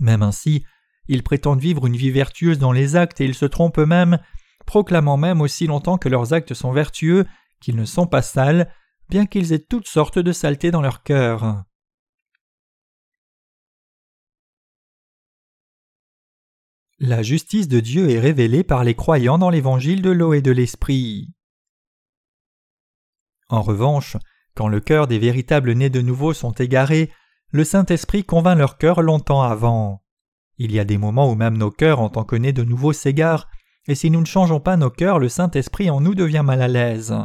Même 0.00 0.22
ainsi, 0.22 0.64
ils 1.08 1.22
prétendent 1.22 1.60
vivre 1.60 1.86
une 1.86 1.96
vie 1.96 2.10
vertueuse 2.10 2.58
dans 2.58 2.72
les 2.72 2.96
actes 2.96 3.20
et 3.20 3.24
ils 3.24 3.34
se 3.34 3.44
trompent 3.44 3.78
eux-mêmes 3.78 4.18
proclamant 4.64 5.16
même 5.16 5.40
aussi 5.40 5.66
longtemps 5.66 5.98
que 5.98 6.08
leurs 6.08 6.32
actes 6.32 6.54
sont 6.54 6.72
vertueux 6.72 7.26
qu'ils 7.60 7.76
ne 7.76 7.84
sont 7.84 8.06
pas 8.06 8.22
sales, 8.22 8.72
bien 9.08 9.26
qu'ils 9.26 9.52
aient 9.52 9.58
toutes 9.58 9.86
sortes 9.86 10.18
de 10.18 10.32
saletés 10.32 10.70
dans 10.70 10.82
leur 10.82 11.02
cœur. 11.02 11.64
La 17.04 17.20
justice 17.20 17.66
de 17.66 17.80
Dieu 17.80 18.10
est 18.10 18.20
révélée 18.20 18.62
par 18.62 18.84
les 18.84 18.94
croyants 18.94 19.36
dans 19.36 19.50
l'évangile 19.50 20.02
de 20.02 20.10
l'eau 20.10 20.34
et 20.34 20.40
de 20.40 20.52
l'esprit. 20.52 21.34
En 23.48 23.60
revanche, 23.60 24.16
quand 24.54 24.68
le 24.68 24.78
cœur 24.78 25.08
des 25.08 25.18
véritables 25.18 25.72
nés 25.72 25.90
de 25.90 26.00
nouveau 26.00 26.32
sont 26.32 26.52
égarés, 26.52 27.10
le 27.50 27.64
Saint-Esprit 27.64 28.22
convainc 28.22 28.56
leur 28.56 28.78
cœur 28.78 29.02
longtemps 29.02 29.42
avant. 29.42 30.04
Il 30.58 30.70
y 30.70 30.78
a 30.78 30.84
des 30.84 30.96
moments 30.96 31.28
où 31.28 31.34
même 31.34 31.58
nos 31.58 31.72
cœurs 31.72 31.98
en 31.98 32.08
tant 32.08 32.22
que 32.22 32.36
nés 32.36 32.52
de 32.52 32.62
nouveau 32.62 32.92
s'égarent, 32.92 33.48
et 33.88 33.96
si 33.96 34.08
nous 34.08 34.20
ne 34.20 34.24
changeons 34.24 34.60
pas 34.60 34.76
nos 34.76 34.90
cœurs, 34.90 35.18
le 35.18 35.28
Saint-Esprit 35.28 35.90
en 35.90 36.00
nous 36.00 36.14
devient 36.14 36.42
mal 36.44 36.62
à 36.62 36.68
l'aise. 36.68 37.16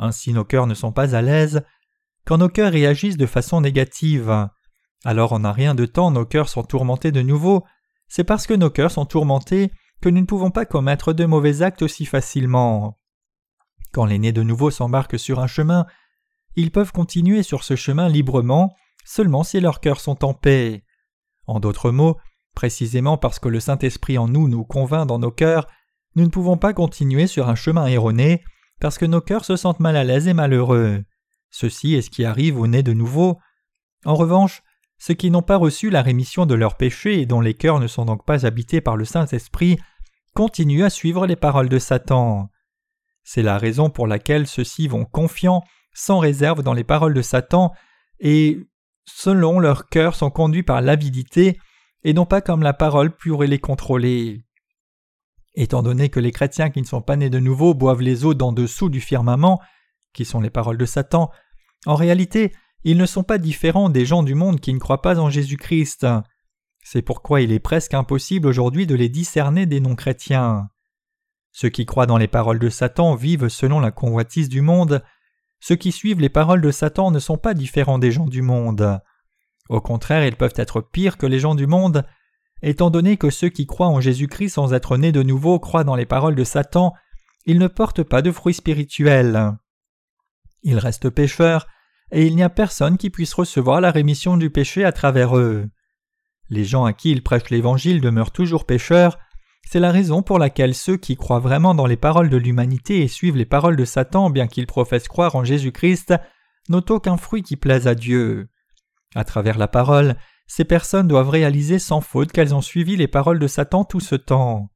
Ainsi 0.00 0.32
nos 0.32 0.44
cœurs 0.44 0.66
ne 0.66 0.74
sont 0.74 0.90
pas 0.90 1.14
à 1.14 1.22
l'aise. 1.22 1.62
Quand 2.24 2.38
nos 2.38 2.48
cœurs 2.48 2.72
réagissent 2.72 3.16
de 3.16 3.26
façon 3.26 3.60
négative, 3.60 4.48
alors 5.04 5.32
en 5.32 5.44
un 5.44 5.52
rien 5.52 5.76
de 5.76 5.86
temps 5.86 6.10
nos 6.10 6.26
cœurs 6.26 6.48
sont 6.48 6.64
tourmentés 6.64 7.12
de 7.12 7.22
nouveau, 7.22 7.64
c'est 8.08 8.24
parce 8.24 8.46
que 8.46 8.54
nos 8.54 8.70
cœurs 8.70 8.90
sont 8.90 9.06
tourmentés 9.06 9.70
que 10.00 10.08
nous 10.08 10.20
ne 10.20 10.26
pouvons 10.26 10.50
pas 10.50 10.66
commettre 10.66 11.12
de 11.12 11.24
mauvais 11.24 11.62
actes 11.62 11.82
aussi 11.82 12.04
facilement. 12.04 12.98
Quand 13.92 14.04
les 14.04 14.18
nés 14.18 14.32
de 14.32 14.42
nouveau 14.42 14.70
s'embarquent 14.70 15.18
sur 15.18 15.40
un 15.40 15.46
chemin, 15.46 15.86
ils 16.56 16.70
peuvent 16.70 16.92
continuer 16.92 17.42
sur 17.42 17.64
ce 17.64 17.76
chemin 17.76 18.08
librement 18.08 18.74
seulement 19.04 19.44
si 19.44 19.60
leurs 19.60 19.80
cœurs 19.80 20.00
sont 20.00 20.24
en 20.24 20.34
paix. 20.34 20.84
En 21.46 21.60
d'autres 21.60 21.90
mots, 21.90 22.16
précisément 22.54 23.18
parce 23.18 23.38
que 23.38 23.48
le 23.48 23.60
Saint-Esprit 23.60 24.18
en 24.18 24.28
nous 24.28 24.48
nous 24.48 24.64
convainc 24.64 25.06
dans 25.06 25.18
nos 25.18 25.30
cœurs, 25.30 25.66
nous 26.16 26.24
ne 26.24 26.30
pouvons 26.30 26.56
pas 26.56 26.72
continuer 26.72 27.26
sur 27.26 27.48
un 27.48 27.54
chemin 27.54 27.86
erroné 27.86 28.44
parce 28.80 28.98
que 28.98 29.06
nos 29.06 29.20
cœurs 29.20 29.44
se 29.44 29.56
sentent 29.56 29.80
mal 29.80 29.96
à 29.96 30.04
l'aise 30.04 30.28
et 30.28 30.34
malheureux. 30.34 31.04
Ceci 31.50 31.94
est 31.94 32.02
ce 32.02 32.10
qui 32.10 32.24
arrive 32.24 32.58
aux 32.58 32.66
nés 32.66 32.82
de 32.82 32.92
nouveau. 32.92 33.38
En 34.04 34.14
revanche, 34.14 34.62
ceux 34.98 35.14
qui 35.14 35.30
n'ont 35.30 35.42
pas 35.42 35.56
reçu 35.56 35.90
la 35.90 36.02
rémission 36.02 36.46
de 36.46 36.54
leurs 36.54 36.76
péchés 36.76 37.20
et 37.20 37.26
dont 37.26 37.40
les 37.40 37.54
cœurs 37.54 37.80
ne 37.80 37.86
sont 37.86 38.04
donc 38.04 38.24
pas 38.24 38.46
habités 38.46 38.80
par 38.80 38.96
le 38.96 39.04
Saint-Esprit 39.04 39.78
continuent 40.34 40.84
à 40.84 40.90
suivre 40.90 41.26
les 41.26 41.36
paroles 41.36 41.68
de 41.68 41.78
Satan. 41.78 42.50
C'est 43.22 43.42
la 43.42 43.56
raison 43.56 43.88
pour 43.88 44.06
laquelle 44.06 44.46
ceux-ci 44.46 44.88
vont 44.88 45.04
confiants, 45.04 45.64
sans 45.94 46.18
réserve 46.18 46.62
dans 46.62 46.74
les 46.74 46.84
paroles 46.84 47.14
de 47.14 47.22
Satan, 47.22 47.72
et 48.20 48.58
selon 49.06 49.60
leur 49.60 49.88
cœur 49.88 50.14
sont 50.14 50.30
conduits 50.30 50.62
par 50.62 50.82
l'avidité, 50.82 51.58
et 52.02 52.12
non 52.12 52.26
pas 52.26 52.40
comme 52.40 52.62
la 52.62 52.74
parole 52.74 53.14
pure 53.14 53.44
et 53.44 53.46
les 53.46 53.60
contrôler. 53.60 54.44
Étant 55.54 55.82
donné 55.82 56.08
que 56.08 56.20
les 56.20 56.32
chrétiens 56.32 56.70
qui 56.70 56.82
ne 56.82 56.86
sont 56.86 57.00
pas 57.00 57.16
nés 57.16 57.30
de 57.30 57.38
nouveau 57.38 57.74
boivent 57.74 58.02
les 58.02 58.24
eaux 58.24 58.34
d'en 58.34 58.52
dessous 58.52 58.90
du 58.90 59.00
firmament, 59.00 59.60
qui 60.12 60.24
sont 60.24 60.40
les 60.40 60.50
paroles 60.50 60.78
de 60.78 60.86
Satan, 60.86 61.30
en 61.86 61.94
réalité, 61.94 62.52
ils 62.84 62.98
ne 62.98 63.06
sont 63.06 63.24
pas 63.24 63.38
différents 63.38 63.88
des 63.88 64.06
gens 64.06 64.22
du 64.22 64.34
monde 64.34 64.60
qui 64.60 64.72
ne 64.72 64.78
croient 64.78 65.02
pas 65.02 65.18
en 65.18 65.30
Jésus-Christ. 65.30 66.06
C'est 66.82 67.02
pourquoi 67.02 67.40
il 67.40 67.52
est 67.52 67.60
presque 67.60 67.94
impossible 67.94 68.46
aujourd'hui 68.46 68.86
de 68.86 68.94
les 68.94 69.08
discerner 69.08 69.66
des 69.66 69.80
non-chrétiens. 69.80 70.68
Ceux 71.52 71.70
qui 71.70 71.86
croient 71.86 72.06
dans 72.06 72.18
les 72.18 72.28
paroles 72.28 72.58
de 72.58 72.68
Satan 72.68 73.14
vivent 73.14 73.48
selon 73.48 73.80
la 73.80 73.90
convoitise 73.90 74.48
du 74.48 74.60
monde. 74.60 75.02
Ceux 75.60 75.76
qui 75.76 75.92
suivent 75.92 76.20
les 76.20 76.28
paroles 76.28 76.60
de 76.60 76.70
Satan 76.70 77.10
ne 77.10 77.18
sont 77.18 77.38
pas 77.38 77.54
différents 77.54 77.98
des 77.98 78.12
gens 78.12 78.26
du 78.26 78.42
monde. 78.42 79.00
Au 79.70 79.80
contraire, 79.80 80.26
ils 80.26 80.36
peuvent 80.36 80.54
être 80.56 80.80
pires 80.80 81.16
que 81.16 81.26
les 81.26 81.38
gens 81.38 81.54
du 81.54 81.66
monde, 81.66 82.04
Étant 82.66 82.88
donné 82.88 83.18
que 83.18 83.28
ceux 83.28 83.50
qui 83.50 83.66
croient 83.66 83.88
en 83.88 84.00
Jésus-Christ 84.00 84.48
sans 84.48 84.72
être 84.72 84.96
nés 84.96 85.12
de 85.12 85.22
nouveau 85.22 85.58
croient 85.58 85.84
dans 85.84 85.96
les 85.96 86.06
paroles 86.06 86.34
de 86.34 86.44
Satan, 86.44 86.94
ils 87.44 87.58
ne 87.58 87.66
portent 87.66 88.02
pas 88.02 88.22
de 88.22 88.32
fruits 88.32 88.54
spirituels. 88.54 89.52
Ils 90.62 90.78
restent 90.78 91.10
pécheurs, 91.10 91.66
et 92.14 92.26
il 92.26 92.36
n'y 92.36 92.44
a 92.44 92.48
personne 92.48 92.96
qui 92.96 93.10
puisse 93.10 93.34
recevoir 93.34 93.80
la 93.80 93.90
rémission 93.90 94.36
du 94.36 94.48
péché 94.48 94.84
à 94.84 94.92
travers 94.92 95.36
eux. 95.36 95.68
Les 96.48 96.64
gens 96.64 96.84
à 96.84 96.92
qui 96.92 97.10
ils 97.10 97.24
prêchent 97.24 97.50
l'Évangile 97.50 98.00
demeurent 98.00 98.30
toujours 98.30 98.66
pécheurs, 98.66 99.18
c'est 99.68 99.80
la 99.80 99.90
raison 99.90 100.22
pour 100.22 100.38
laquelle 100.38 100.76
ceux 100.76 100.96
qui 100.96 101.16
croient 101.16 101.40
vraiment 101.40 101.74
dans 101.74 101.86
les 101.86 101.96
paroles 101.96 102.30
de 102.30 102.36
l'humanité 102.36 103.02
et 103.02 103.08
suivent 103.08 103.36
les 103.36 103.44
paroles 103.44 103.74
de 103.74 103.84
Satan 103.84 104.30
bien 104.30 104.46
qu'ils 104.46 104.68
professent 104.68 105.08
croire 105.08 105.34
en 105.34 105.42
Jésus-Christ 105.42 106.14
n'ont 106.68 106.84
aucun 106.88 107.16
fruit 107.16 107.42
qui 107.42 107.56
plaise 107.56 107.88
à 107.88 107.96
Dieu. 107.96 108.48
À 109.16 109.24
travers 109.24 109.58
la 109.58 109.66
parole, 109.66 110.14
ces 110.46 110.64
personnes 110.64 111.08
doivent 111.08 111.30
réaliser 111.30 111.80
sans 111.80 112.00
faute 112.00 112.30
qu'elles 112.30 112.54
ont 112.54 112.60
suivi 112.60 112.94
les 112.94 113.08
paroles 113.08 113.40
de 113.40 113.48
Satan 113.48 113.84
tout 113.84 114.00
ce 114.00 114.14
temps. 114.14 114.70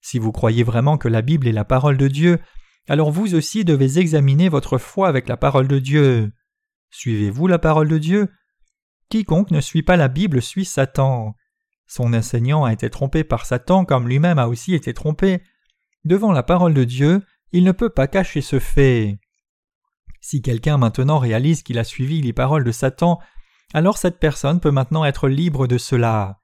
Si 0.00 0.18
vous 0.18 0.32
croyez 0.32 0.62
vraiment 0.62 0.96
que 0.96 1.08
la 1.08 1.20
Bible 1.20 1.46
est 1.46 1.52
la 1.52 1.66
parole 1.66 1.98
de 1.98 2.08
Dieu, 2.08 2.38
alors 2.88 3.10
vous 3.10 3.34
aussi 3.34 3.66
devez 3.66 3.98
examiner 3.98 4.48
votre 4.48 4.78
foi 4.78 5.08
avec 5.08 5.28
la 5.28 5.36
parole 5.36 5.68
de 5.68 5.78
Dieu. 5.78 6.32
Suivez-vous 6.96 7.48
la 7.48 7.58
parole 7.58 7.88
de 7.88 7.98
Dieu? 7.98 8.28
Quiconque 9.08 9.50
ne 9.50 9.60
suit 9.60 9.82
pas 9.82 9.96
la 9.96 10.06
Bible 10.06 10.40
suit 10.40 10.64
Satan. 10.64 11.34
Son 11.88 12.14
enseignant 12.14 12.64
a 12.64 12.72
été 12.72 12.88
trompé 12.88 13.24
par 13.24 13.46
Satan 13.46 13.84
comme 13.84 14.08
lui-même 14.08 14.38
a 14.38 14.46
aussi 14.46 14.74
été 14.76 14.94
trompé. 14.94 15.42
Devant 16.04 16.30
la 16.30 16.44
parole 16.44 16.72
de 16.72 16.84
Dieu, 16.84 17.20
il 17.50 17.64
ne 17.64 17.72
peut 17.72 17.90
pas 17.90 18.06
cacher 18.06 18.42
ce 18.42 18.60
fait. 18.60 19.18
Si 20.20 20.40
quelqu'un 20.40 20.78
maintenant 20.78 21.18
réalise 21.18 21.64
qu'il 21.64 21.80
a 21.80 21.84
suivi 21.84 22.22
les 22.22 22.32
paroles 22.32 22.62
de 22.62 22.70
Satan, 22.70 23.18
alors 23.72 23.98
cette 23.98 24.20
personne 24.20 24.60
peut 24.60 24.70
maintenant 24.70 25.04
être 25.04 25.28
libre 25.28 25.66
de 25.66 25.78
cela. 25.78 26.38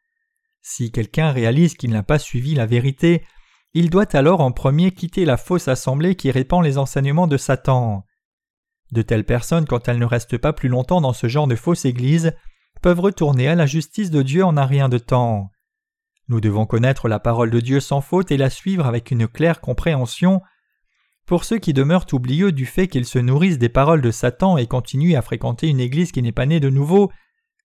Si 0.62 0.90
quelqu'un 0.90 1.30
réalise 1.30 1.74
qu'il 1.74 1.90
n'a 1.90 2.02
pas 2.02 2.18
suivi 2.18 2.56
la 2.56 2.66
vérité, 2.66 3.24
il 3.72 3.88
doit 3.88 4.16
alors 4.16 4.40
en 4.40 4.50
premier 4.50 4.90
quitter 4.90 5.24
la 5.24 5.36
fausse 5.36 5.68
assemblée 5.68 6.16
qui 6.16 6.32
répand 6.32 6.64
les 6.64 6.76
enseignements 6.76 7.28
de 7.28 7.36
Satan. 7.36 8.04
De 8.92 9.02
telles 9.02 9.24
personnes, 9.24 9.66
quand 9.66 9.88
elles 9.88 9.98
ne 9.98 10.04
restent 10.04 10.38
pas 10.38 10.52
plus 10.52 10.68
longtemps 10.68 11.00
dans 11.00 11.12
ce 11.12 11.28
genre 11.28 11.46
de 11.46 11.54
fausse 11.54 11.84
église, 11.84 12.32
peuvent 12.82 13.00
retourner 13.00 13.48
à 13.48 13.54
la 13.54 13.66
justice 13.66 14.10
de 14.10 14.22
Dieu 14.22 14.44
en 14.44 14.56
un 14.56 14.66
rien 14.66 14.88
de 14.88 14.98
temps. 14.98 15.50
Nous 16.28 16.40
devons 16.40 16.66
connaître 16.66 17.08
la 17.08 17.18
parole 17.18 17.50
de 17.50 17.60
Dieu 17.60 17.80
sans 17.80 18.00
faute 18.00 18.30
et 18.30 18.36
la 18.36 18.50
suivre 18.50 18.86
avec 18.86 19.10
une 19.10 19.28
claire 19.28 19.60
compréhension. 19.60 20.40
Pour 21.26 21.44
ceux 21.44 21.58
qui 21.58 21.72
demeurent 21.72 22.06
oublieux 22.12 22.52
du 22.52 22.66
fait 22.66 22.88
qu'ils 22.88 23.04
se 23.04 23.18
nourrissent 23.18 23.58
des 23.58 23.68
paroles 23.68 24.00
de 24.00 24.10
Satan 24.10 24.56
et 24.56 24.66
continuent 24.66 25.16
à 25.16 25.22
fréquenter 25.22 25.68
une 25.68 25.80
église 25.80 26.12
qui 26.12 26.22
n'est 26.22 26.32
pas 26.32 26.46
née 26.46 26.60
de 26.60 26.70
nouveau, 26.70 27.12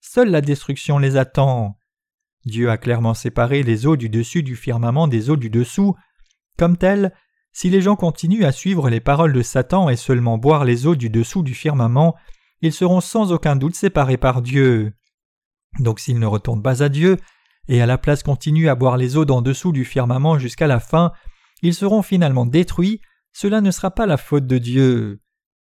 seule 0.01 0.29
la 0.29 0.41
destruction 0.41 0.97
les 0.97 1.15
attend. 1.15 1.77
Dieu 2.45 2.69
a 2.69 2.77
clairement 2.77 3.15
séparé 3.15 3.63
les 3.63 3.87
eaux 3.87 3.95
du 3.95 4.09
dessus 4.09 4.43
du 4.43 4.55
firmament 4.55 5.07
des 5.07 5.29
eaux 5.29 5.35
du 5.35 5.49
dessous. 5.49 5.95
Comme 6.57 6.77
tel, 6.77 7.11
si 7.55 7.69
les 7.69 7.81
gens 7.81 7.95
continuent 7.95 8.43
à 8.43 8.51
suivre 8.51 8.89
les 8.89 8.99
paroles 8.99 9.31
de 9.31 9.41
Satan 9.41 9.87
et 9.87 9.95
seulement 9.95 10.37
boire 10.37 10.65
les 10.65 10.87
eaux 10.87 10.95
du 10.95 11.09
dessous 11.09 11.41
du 11.41 11.53
firmament, 11.53 12.13
ils 12.59 12.73
seront 12.73 12.99
sans 12.99 13.31
aucun 13.31 13.55
doute 13.55 13.75
séparés 13.75 14.17
par 14.17 14.41
Dieu. 14.41 14.91
Donc 15.79 16.01
s'ils 16.01 16.19
ne 16.19 16.25
retournent 16.25 16.61
pas 16.61 16.83
à 16.83 16.89
Dieu, 16.89 17.15
et 17.69 17.81
à 17.81 17.85
la 17.85 17.97
place 17.97 18.23
continuent 18.23 18.67
à 18.67 18.75
boire 18.75 18.97
les 18.97 19.15
eaux 19.15 19.23
d'en 19.23 19.41
dessous 19.41 19.71
du 19.71 19.85
firmament 19.85 20.37
jusqu'à 20.37 20.67
la 20.67 20.81
fin, 20.81 21.13
ils 21.61 21.73
seront 21.73 22.01
finalement 22.01 22.45
détruits, 22.45 22.99
cela 23.31 23.61
ne 23.61 23.71
sera 23.71 23.89
pas 23.89 24.05
la 24.05 24.17
faute 24.17 24.47
de 24.47 24.57
Dieu. 24.57 25.21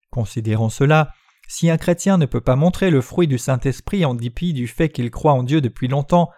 Considérons 0.09 0.69
cela, 0.69 1.11
si 1.47 1.69
un 1.69 1.77
chrétien 1.77 2.17
ne 2.17 2.25
peut 2.25 2.41
pas 2.41 2.55
montrer 2.55 2.89
le 2.89 3.01
fruit 3.01 3.27
du 3.27 3.38
Saint-Esprit 3.38 4.05
en 4.05 4.15
dépit 4.15 4.53
du 4.53 4.67
fait 4.67 4.89
qu'il 4.89 5.11
croit 5.11 5.33
en 5.33 5.43
Dieu 5.43 5.61
depuis 5.61 5.88
longtemps, 5.88 6.31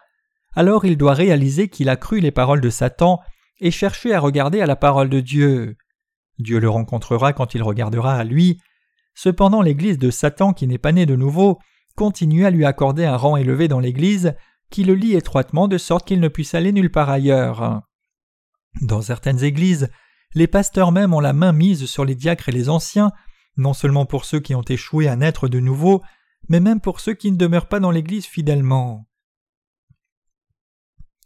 alors 0.55 0.83
il 0.83 0.97
doit 0.97 1.13
réaliser 1.13 1.69
qu'il 1.69 1.87
a 1.87 1.95
cru 1.95 2.19
les 2.19 2.31
paroles 2.31 2.59
de 2.59 2.69
Satan 2.69 3.21
et 3.59 3.71
chercher 3.71 4.13
à 4.13 4.19
regarder 4.19 4.61
à 4.61 4.65
la 4.65 4.75
parole 4.75 5.09
de 5.09 5.19
Dieu. 5.19 5.77
Dieu 6.39 6.59
le 6.59 6.69
rencontrera 6.69 7.33
quand 7.33 7.55
il 7.55 7.63
regardera 7.63 8.15
à 8.15 8.23
lui. 8.23 8.61
Cependant 9.15 9.61
l'Église 9.61 9.97
de 9.97 10.11
Satan 10.11 10.53
qui 10.53 10.67
n'est 10.67 10.77
pas 10.77 10.91
née 10.91 11.05
de 11.05 11.15
nouveau 11.15 11.59
continue 11.95 12.45
à 12.45 12.51
lui 12.51 12.65
accorder 12.65 13.05
un 13.05 13.17
rang 13.17 13.35
élevé 13.35 13.67
dans 13.67 13.79
l'Église 13.79 14.35
qui 14.69 14.83
le 14.83 14.93
lie 14.93 15.15
étroitement 15.15 15.67
de 15.67 15.77
sorte 15.77 16.07
qu'il 16.07 16.19
ne 16.19 16.27
puisse 16.27 16.53
aller 16.53 16.71
nulle 16.71 16.91
part 16.91 17.09
ailleurs. 17.09 17.81
Dans 18.81 19.01
certaines 19.01 19.43
églises, 19.43 19.89
les 20.35 20.47
pasteurs 20.47 20.91
même 20.91 21.13
ont 21.13 21.19
la 21.19 21.33
main 21.33 21.53
mise 21.53 21.85
sur 21.85 22.05
les 22.05 22.15
diacres 22.15 22.49
et 22.49 22.51
les 22.51 22.69
anciens, 22.69 23.11
non 23.55 23.73
seulement 23.73 24.05
pour 24.05 24.25
ceux 24.25 24.39
qui 24.39 24.53
ont 24.53 24.61
échoué 24.61 25.07
à 25.07 25.15
naître 25.15 25.47
de 25.47 25.59
nouveau, 25.59 26.03
mais 26.49 26.59
même 26.59 26.79
pour 26.79 26.99
ceux 26.99 27.13
qui 27.13 27.31
ne 27.31 27.37
demeurent 27.37 27.69
pas 27.69 27.79
dans 27.79 27.91
l'Église 27.91 28.25
fidèlement. 28.25 29.07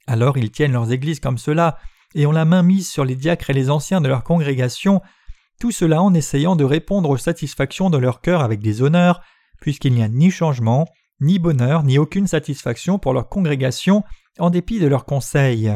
Alors 0.07 0.38
ils 0.38 0.51
tiennent 0.51 0.71
leurs 0.71 0.91
églises 0.91 1.19
comme 1.19 1.38
cela, 1.38 1.77
et 2.16 2.26
ont 2.26 2.32
la 2.32 2.45
main 2.45 2.64
mise 2.64 2.89
sur 2.89 3.05
les 3.05 3.16
diacres 3.16 3.49
et 3.49 3.53
les 3.53 3.70
anciens 3.70 4.01
de 4.01 4.07
leur 4.07 4.24
congrégation, 4.24 5.01
tout 5.59 5.72
cela 5.72 6.01
en 6.01 6.14
essayant 6.14 6.55
de 6.55 6.64
répondre 6.64 7.09
aux 7.09 7.18
satisfactions 7.18 7.89
de 7.89 7.97
leur 7.97 8.22
cœur 8.22 8.41
avec 8.41 8.62
des 8.62 8.82
honneurs, 8.82 9.22
puisqu'il 9.62 9.93
n'y 9.93 10.03
a 10.03 10.09
ni 10.09 10.32
changement, 10.32 10.88
ni 11.20 11.39
bonheur, 11.39 11.84
ni 11.84 11.97
aucune 11.97 12.28
satisfaction 12.28 12.99
pour 12.99 13.14
leur 13.14 13.30
congrégation 13.30 14.03
en 14.39 14.49
dépit 14.49 14.80
de 14.80 14.88
leurs 14.88 15.05
conseils. 15.05 15.72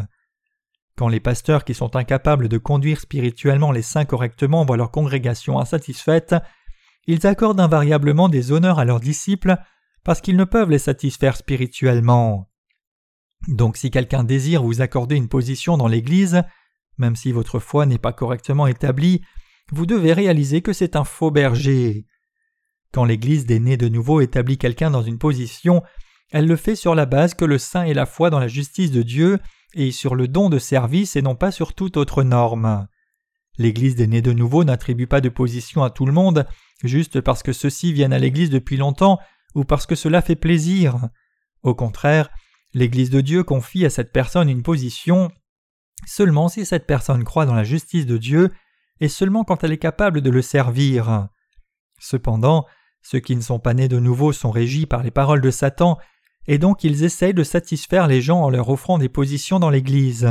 Quand 0.98 1.08
les 1.08 1.20
pasteurs 1.20 1.66
qui 1.66 1.74
sont 1.74 1.96
incapables 1.96 2.48
de 2.48 2.58
conduire 2.58 3.00
spirituellement 3.00 3.72
les 3.72 3.82
saints 3.82 4.06
correctement 4.06 4.66
voient 4.66 4.78
leur 4.78 4.92
congrégation 4.92 5.60
insatisfaite, 5.60 6.36
ils 7.06 7.28
accordent 7.28 7.60
invariablement 7.60 8.30
des 8.30 8.52
honneurs 8.52 8.80
à 8.80 8.86
leurs 8.86 9.00
disciples 9.00 9.56
parce 10.04 10.22
qu'ils 10.22 10.38
ne 10.38 10.46
peuvent 10.46 10.70
les 10.70 10.80
satisfaire 10.80 11.36
spirituellement. 11.36 12.50
Donc 13.48 13.78
si 13.78 13.92
quelqu'un 13.92 14.24
désire 14.24 14.64
vous 14.64 14.82
accorder 14.82 15.16
une 15.16 15.30
position 15.30 15.78
dans 15.78 15.88
l'Église, 15.88 16.44
même 16.98 17.16
si 17.16 17.32
votre 17.32 17.60
foi 17.60 17.86
n'est 17.86 17.98
pas 17.98 18.14
correctement 18.14 18.68
établie, 18.68 19.22
vous 19.72 19.86
devez 19.86 20.14
réaliser 20.14 20.62
que 20.62 20.74
c'est 20.74 20.96
un 20.96 21.04
faux 21.04 21.32
berger. 21.32 22.06
Quand 22.92 23.06
l'Église 23.06 23.46
des 23.46 23.60
nés 23.60 23.78
de 23.78 23.90
nouveau 23.90 24.22
établit 24.22 24.58
quelqu'un 24.58 24.92
dans 24.92 25.02
une 25.02 25.18
position, 25.18 25.84
elle 26.32 26.48
le 26.48 26.56
fait 26.56 26.76
sur 26.76 26.96
la 26.96 27.06
base 27.06 27.34
que 27.34 27.46
le 27.46 27.58
saint 27.58 27.84
ait 27.84 27.94
la 27.94 28.06
foi 28.06 28.30
dans 28.30 28.40
la 28.40 28.48
justice 28.48 28.92
de 28.92 29.02
Dieu 29.02 29.40
et 29.74 29.92
sur 29.92 30.16
le 30.16 30.28
don 30.28 30.50
de 30.50 30.60
service 30.60 31.16
et 31.16 31.22
non 31.22 31.36
pas 31.36 31.52
sur 31.52 31.74
toute 31.74 31.98
autre 31.98 32.24
norme. 32.24 32.88
L'Église 33.58 33.96
des 33.96 34.08
nés 34.08 34.22
de 34.22 34.34
nouveau 34.34 34.64
n'attribue 34.64 35.08
pas 35.08 35.22
de 35.22 35.30
position 35.30 35.84
à 35.84 35.90
tout 35.90 36.06
le 36.06 36.14
monde 36.14 36.46
juste 36.84 37.22
parce 37.22 37.44
que 37.44 37.54
ceux-ci 37.54 37.94
viennent 37.94 38.14
à 38.14 38.20
l'Église 38.20 38.50
depuis 38.50 38.78
longtemps 38.78 39.20
ou 39.54 39.64
parce 39.64 39.86
que 39.86 39.96
cela 39.96 40.22
fait 40.22 40.36
plaisir. 40.36 41.10
Au 41.64 41.74
contraire, 41.74 42.30
l'Église 42.76 43.10
de 43.10 43.22
Dieu 43.22 43.44
confie 43.44 43.86
à 43.86 43.90
cette 43.90 44.12
personne 44.12 44.50
une 44.50 44.62
position 44.62 45.32
seulement 46.06 46.50
si 46.50 46.66
cette 46.66 46.86
personne 46.86 47.24
croit 47.24 47.46
dans 47.46 47.56
la 47.56 47.64
justice 47.64 48.06
de 48.06 48.18
Dieu 48.18 48.52
et 49.00 49.08
seulement 49.08 49.46
quand 49.46 49.64
elle 49.64 49.72
est 49.72 49.78
capable 49.78 50.22
de 50.22 50.30
le 50.30 50.42
servir. 50.42 51.30
Cependant, 52.00 52.66
ceux 53.02 53.20
qui 53.20 53.36
ne 53.38 53.42
sont 53.42 53.60
pas 53.60 53.74
nés 53.74 53.88
de 53.88 53.98
nouveau 53.98 54.34
sont 54.34 54.52
régis 54.52 54.86
par 54.86 55.04
les 55.04 55.12
paroles 55.12 55.40
de 55.40 55.52
Satan, 55.52 55.98
et 56.48 56.58
donc 56.58 56.84
ils 56.84 57.06
essayent 57.06 57.34
de 57.34 57.44
satisfaire 57.44 58.08
les 58.08 58.22
gens 58.22 58.42
en 58.42 58.50
leur 58.50 58.70
offrant 58.70 58.98
des 58.98 59.10
positions 59.10 59.60
dans 59.60 59.70
l'Église. 59.70 60.30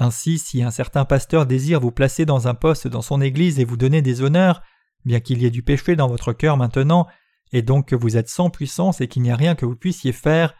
Ainsi, 0.00 0.38
si 0.38 0.60
un 0.62 0.72
certain 0.72 1.04
pasteur 1.04 1.46
désire 1.46 1.78
vous 1.78 1.92
placer 1.92 2.26
dans 2.26 2.48
un 2.48 2.54
poste 2.54 2.88
dans 2.88 3.02
son 3.02 3.20
Église 3.20 3.60
et 3.60 3.64
vous 3.64 3.76
donner 3.76 4.02
des 4.02 4.22
honneurs, 4.22 4.60
bien 5.04 5.20
qu'il 5.20 5.40
y 5.40 5.46
ait 5.46 5.50
du 5.50 5.62
péché 5.62 5.94
dans 5.94 6.08
votre 6.08 6.32
cœur 6.32 6.56
maintenant, 6.56 7.06
et 7.52 7.62
donc 7.62 7.86
que 7.86 7.96
vous 7.96 8.16
êtes 8.16 8.28
sans 8.28 8.50
puissance 8.50 9.00
et 9.00 9.06
qu'il 9.06 9.22
n'y 9.22 9.30
a 9.30 9.36
rien 9.36 9.54
que 9.54 9.66
vous 9.66 9.76
puissiez 9.76 10.12
faire, 10.12 10.54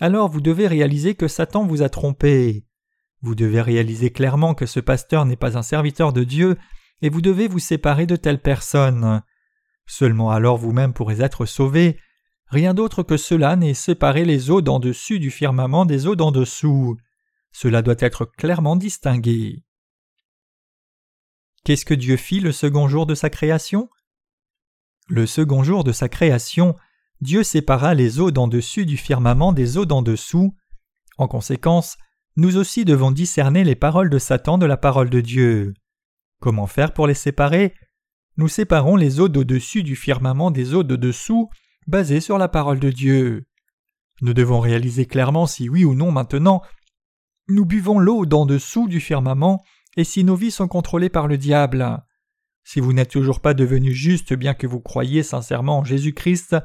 alors 0.00 0.28
vous 0.28 0.40
devez 0.40 0.66
réaliser 0.66 1.14
que 1.14 1.28
Satan 1.28 1.66
vous 1.66 1.82
a 1.82 1.88
trompé. 1.88 2.64
Vous 3.20 3.34
devez 3.34 3.60
réaliser 3.60 4.10
clairement 4.10 4.54
que 4.54 4.66
ce 4.66 4.80
pasteur 4.80 5.26
n'est 5.26 5.36
pas 5.36 5.58
un 5.58 5.62
serviteur 5.62 6.12
de 6.12 6.24
Dieu, 6.24 6.56
et 7.02 7.10
vous 7.10 7.20
devez 7.20 7.48
vous 7.48 7.58
séparer 7.58 8.06
de 8.06 8.16
telle 8.16 8.40
personne. 8.40 9.22
Seulement 9.86 10.30
alors 10.30 10.56
vous-même 10.56 10.94
pourrez 10.94 11.20
être 11.20 11.44
sauvés. 11.44 11.98
Rien 12.46 12.74
d'autre 12.74 13.02
que 13.02 13.16
cela 13.16 13.56
n'est 13.56 13.74
séparer 13.74 14.24
les 14.24 14.50
eaux 14.50 14.62
d'en 14.62 14.80
dessus 14.80 15.18
du 15.18 15.30
firmament 15.30 15.84
des 15.84 16.06
eaux 16.06 16.16
d'en 16.16 16.32
dessous. 16.32 16.96
Cela 17.52 17.82
doit 17.82 17.96
être 17.98 18.24
clairement 18.24 18.76
distingué. 18.76 19.62
Qu'est-ce 21.64 21.84
que 21.84 21.94
Dieu 21.94 22.16
fit 22.16 22.40
le 22.40 22.52
second 22.52 22.88
jour 22.88 23.06
de 23.06 23.14
sa 23.14 23.28
création? 23.28 23.90
Le 25.08 25.26
second 25.26 25.62
jour 25.62 25.84
de 25.84 25.92
sa 25.92 26.08
création, 26.08 26.76
Dieu 27.20 27.42
sépara 27.42 27.94
les 27.94 28.20
eaux 28.20 28.30
d'en 28.30 28.48
dessus 28.48 28.86
du 28.86 28.96
firmament 28.96 29.52
des 29.52 29.76
eaux 29.76 29.84
d'en 29.84 30.02
dessous. 30.02 30.54
En 31.18 31.28
conséquence, 31.28 31.98
nous 32.36 32.56
aussi 32.56 32.84
devons 32.84 33.10
discerner 33.10 33.64
les 33.64 33.74
paroles 33.74 34.10
de 34.10 34.18
Satan 34.18 34.56
de 34.56 34.66
la 34.66 34.76
parole 34.76 35.10
de 35.10 35.20
Dieu. 35.20 35.74
Comment 36.40 36.66
faire 36.66 36.92
pour 36.94 37.06
les 37.06 37.14
séparer? 37.14 37.74
Nous 38.36 38.48
séparons 38.48 38.96
les 38.96 39.20
eaux 39.20 39.28
d'au-dessus 39.28 39.82
du 39.82 39.96
firmament 39.96 40.50
des 40.50 40.74
eaux 40.74 40.82
de 40.82 40.96
dessous, 40.96 41.50
basées 41.86 42.20
sur 42.20 42.38
la 42.38 42.48
parole 42.48 42.80
de 42.80 42.90
Dieu. 42.90 43.44
Nous 44.22 44.32
devons 44.32 44.60
réaliser 44.60 45.06
clairement 45.06 45.46
si 45.46 45.68
oui 45.68 45.84
ou 45.84 45.94
non 45.94 46.12
maintenant 46.12 46.62
nous 47.50 47.64
buvons 47.64 47.98
l'eau 47.98 48.26
d'en 48.26 48.46
dessous 48.46 48.86
du 48.86 49.00
firmament 49.00 49.62
et 49.96 50.04
si 50.04 50.22
nos 50.22 50.36
vies 50.36 50.52
sont 50.52 50.68
contrôlées 50.68 51.08
par 51.08 51.26
le 51.26 51.36
diable. 51.36 52.00
Si 52.62 52.78
vous 52.78 52.92
n'êtes 52.92 53.10
toujours 53.10 53.40
pas 53.40 53.54
devenu 53.54 53.92
juste 53.92 54.34
bien 54.34 54.54
que 54.54 54.68
vous 54.68 54.80
croyiez 54.80 55.24
sincèrement 55.24 55.78
en 55.78 55.84
Jésus-Christ, 55.84 56.56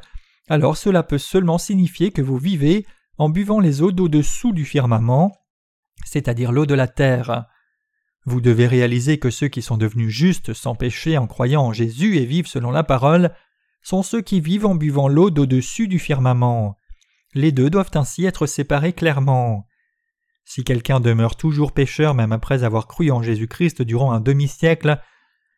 alors 0.47 0.77
cela 0.77 1.03
peut 1.03 1.17
seulement 1.17 1.57
signifier 1.57 2.11
que 2.11 2.21
vous 2.21 2.37
vivez 2.37 2.85
en 3.17 3.29
buvant 3.29 3.59
les 3.59 3.81
eaux 3.81 3.91
d'au-dessous 3.91 4.51
du 4.51 4.65
firmament, 4.65 5.31
c'est-à-dire 6.05 6.51
l'eau 6.51 6.65
de 6.65 6.75
la 6.75 6.87
terre. 6.87 7.45
Vous 8.25 8.41
devez 8.41 8.67
réaliser 8.67 9.19
que 9.19 9.29
ceux 9.29 9.47
qui 9.47 9.61
sont 9.61 9.77
devenus 9.77 10.09
justes 10.09 10.53
sans 10.53 10.75
péché 10.75 11.17
en 11.17 11.27
croyant 11.27 11.63
en 11.63 11.73
Jésus 11.73 12.17
et 12.17 12.25
vivent 12.25 12.47
selon 12.47 12.71
la 12.71 12.83
parole 12.83 13.31
sont 13.81 14.03
ceux 14.03 14.21
qui 14.21 14.41
vivent 14.41 14.65
en 14.65 14.75
buvant 14.75 15.07
l'eau 15.07 15.29
d'au-dessus 15.29 15.87
du 15.87 15.99
firmament. 15.99 16.75
Les 17.33 17.51
deux 17.51 17.69
doivent 17.69 17.91
ainsi 17.93 18.25
être 18.25 18.47
séparés 18.47 18.93
clairement. 18.93 19.67
Si 20.43 20.63
quelqu'un 20.63 20.99
demeure 20.99 21.35
toujours 21.35 21.71
pécheur 21.71 22.13
même 22.13 22.31
après 22.31 22.63
avoir 22.63 22.87
cru 22.87 23.11
en 23.11 23.21
Jésus-Christ 23.21 23.81
durant 23.81 24.11
un 24.11 24.19
demi-siècle, 24.19 24.99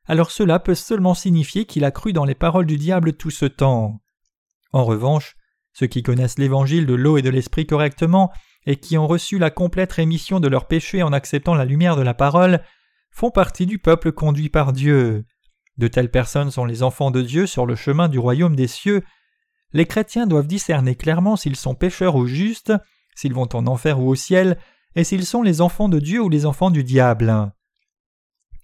alors 0.06 0.32
cela 0.32 0.60
peut 0.60 0.76
seulement 0.76 1.14
signifier 1.14 1.66
qu'il 1.66 1.84
a 1.84 1.92
cru 1.92 2.14
dans 2.14 2.26
les 2.26 2.36
paroles 2.36 2.66
du 2.66 2.78
diable 2.78 3.14
tout 3.14 3.32
ce 3.32 3.46
temps. 3.46 4.02
En 4.74 4.84
revanche, 4.84 5.36
ceux 5.74 5.88
qui 5.88 6.04
connaissent 6.04 6.40
l'évangile 6.40 6.86
de 6.86 6.96
l'eau 6.96 7.18
et 7.18 7.22
de 7.22 7.30
l'esprit 7.30 7.66
correctement 7.66 8.32
et 8.66 8.78
qui 8.78 8.98
ont 8.98 9.08
reçu 9.08 9.38
la 9.38 9.50
complète 9.50 9.94
rémission 9.94 10.40
de 10.40 10.48
leurs 10.48 10.68
péchés 10.68 11.04
en 11.04 11.14
acceptant 11.14 11.56
la 11.56 11.66
lumière 11.66 11.96
de 11.96 12.02
la 12.02 12.14
parole, 12.14 12.62
font 13.12 13.32
partie 13.32 13.66
du 13.66 13.80
peuple 13.80 14.12
conduit 14.12 14.50
par 14.50 14.74
Dieu. 14.74 15.26
De 15.78 15.88
telles 15.88 16.12
personnes 16.12 16.52
sont 16.52 16.66
les 16.66 16.84
enfants 16.84 17.12
de 17.12 17.22
Dieu 17.22 17.46
sur 17.46 17.66
le 17.66 17.76
chemin 17.76 18.10
du 18.10 18.20
royaume 18.20 18.56
des 18.56 18.68
cieux. 18.68 19.04
les 19.74 19.86
chrétiens 19.86 20.28
doivent 20.28 20.48
discerner 20.48 20.96
clairement 20.96 21.36
s'ils 21.36 21.56
sont 21.56 21.76
pécheurs 21.76 22.16
ou 22.16 22.26
justes, 22.26 22.74
s'ils 23.16 23.34
vont 23.34 23.50
en 23.54 23.68
enfer 23.68 24.00
ou 24.00 24.10
au 24.10 24.16
ciel, 24.16 24.58
et 24.96 25.04
s'ils 25.04 25.26
sont 25.26 25.44
les 25.44 25.62
enfants 25.62 25.90
de 25.90 26.00
Dieu 26.00 26.22
ou 26.22 26.30
les 26.30 26.46
enfants 26.46 26.72
du 26.72 26.84
diable. 26.84 27.52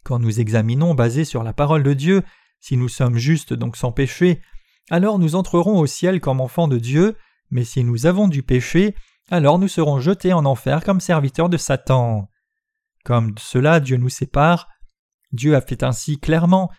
Quand 0.04 0.20
nous 0.20 0.39
examinons, 0.39 0.95
basé 0.95 1.26
sur 1.26 1.43
la 1.43 1.54
parole 1.54 1.84
de 1.84 1.93
Dieu, 1.93 2.24
si 2.60 2.78
nous 2.78 2.89
sommes 2.89 3.18
justes 3.18 3.54
donc 3.54 3.78
sans 3.78 3.91
péché, 3.91 4.41
alors 4.89 5.19
nous 5.19 5.36
entrerons 5.36 5.79
au 5.79 5.86
ciel 5.86 6.19
comme 6.19 6.41
enfants 6.41 6.67
de 6.67 6.77
Dieu, 6.77 7.15
mais 7.49 7.63
si 7.63 7.84
nous 7.84 8.05
avons 8.05 8.27
du 8.27 8.43
péché, 8.43 8.95
alors 9.29 9.59
nous 9.59 9.67
serons 9.67 9.99
jetés 9.99 10.34
en 10.34 10.45
enfer 10.45 10.84
comme 10.84 10.99
serviteurs 10.99 11.49
de 11.49 11.57
Satan. 11.57 12.29
Comme 13.05 13.36
cela 13.38 13.79
Dieu 13.79 13.97
nous 13.97 14.09
sépare, 14.09 14.67
Dieu 15.31 15.55
a 15.55 15.61
fait 15.61 15.84
ainsi 15.84 16.19
clairement, 16.19 16.69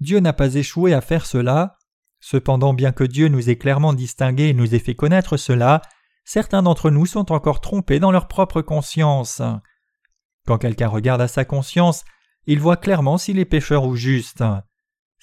Dieu 0.00 0.20
n'a 0.20 0.32
pas 0.32 0.54
échoué 0.54 0.92
à 0.94 1.00
faire 1.00 1.26
cela, 1.26 1.76
cependant 2.20 2.74
bien 2.74 2.92
que 2.92 3.04
Dieu 3.04 3.28
nous 3.28 3.50
ait 3.50 3.56
clairement 3.56 3.92
distingués 3.92 4.48
et 4.48 4.54
nous 4.54 4.74
ait 4.74 4.80
fait 4.80 4.94
connaître 4.94 5.36
cela, 5.36 5.82
certains 6.24 6.62
d'entre 6.62 6.90
nous 6.90 7.06
sont 7.06 7.32
encore 7.32 7.60
trompés 7.60 8.00
dans 8.00 8.10
leur 8.10 8.28
propre 8.28 8.62
conscience. 8.62 9.42
Quand 10.46 10.58
quelqu'un 10.58 10.88
regarde 10.88 11.20
à 11.20 11.28
sa 11.28 11.44
conscience, 11.44 12.04
il 12.46 12.58
voit 12.58 12.76
clairement 12.76 13.18
s'il 13.18 13.38
est 13.38 13.44
pécheur 13.44 13.84
ou 13.84 13.94
juste. 13.94 14.42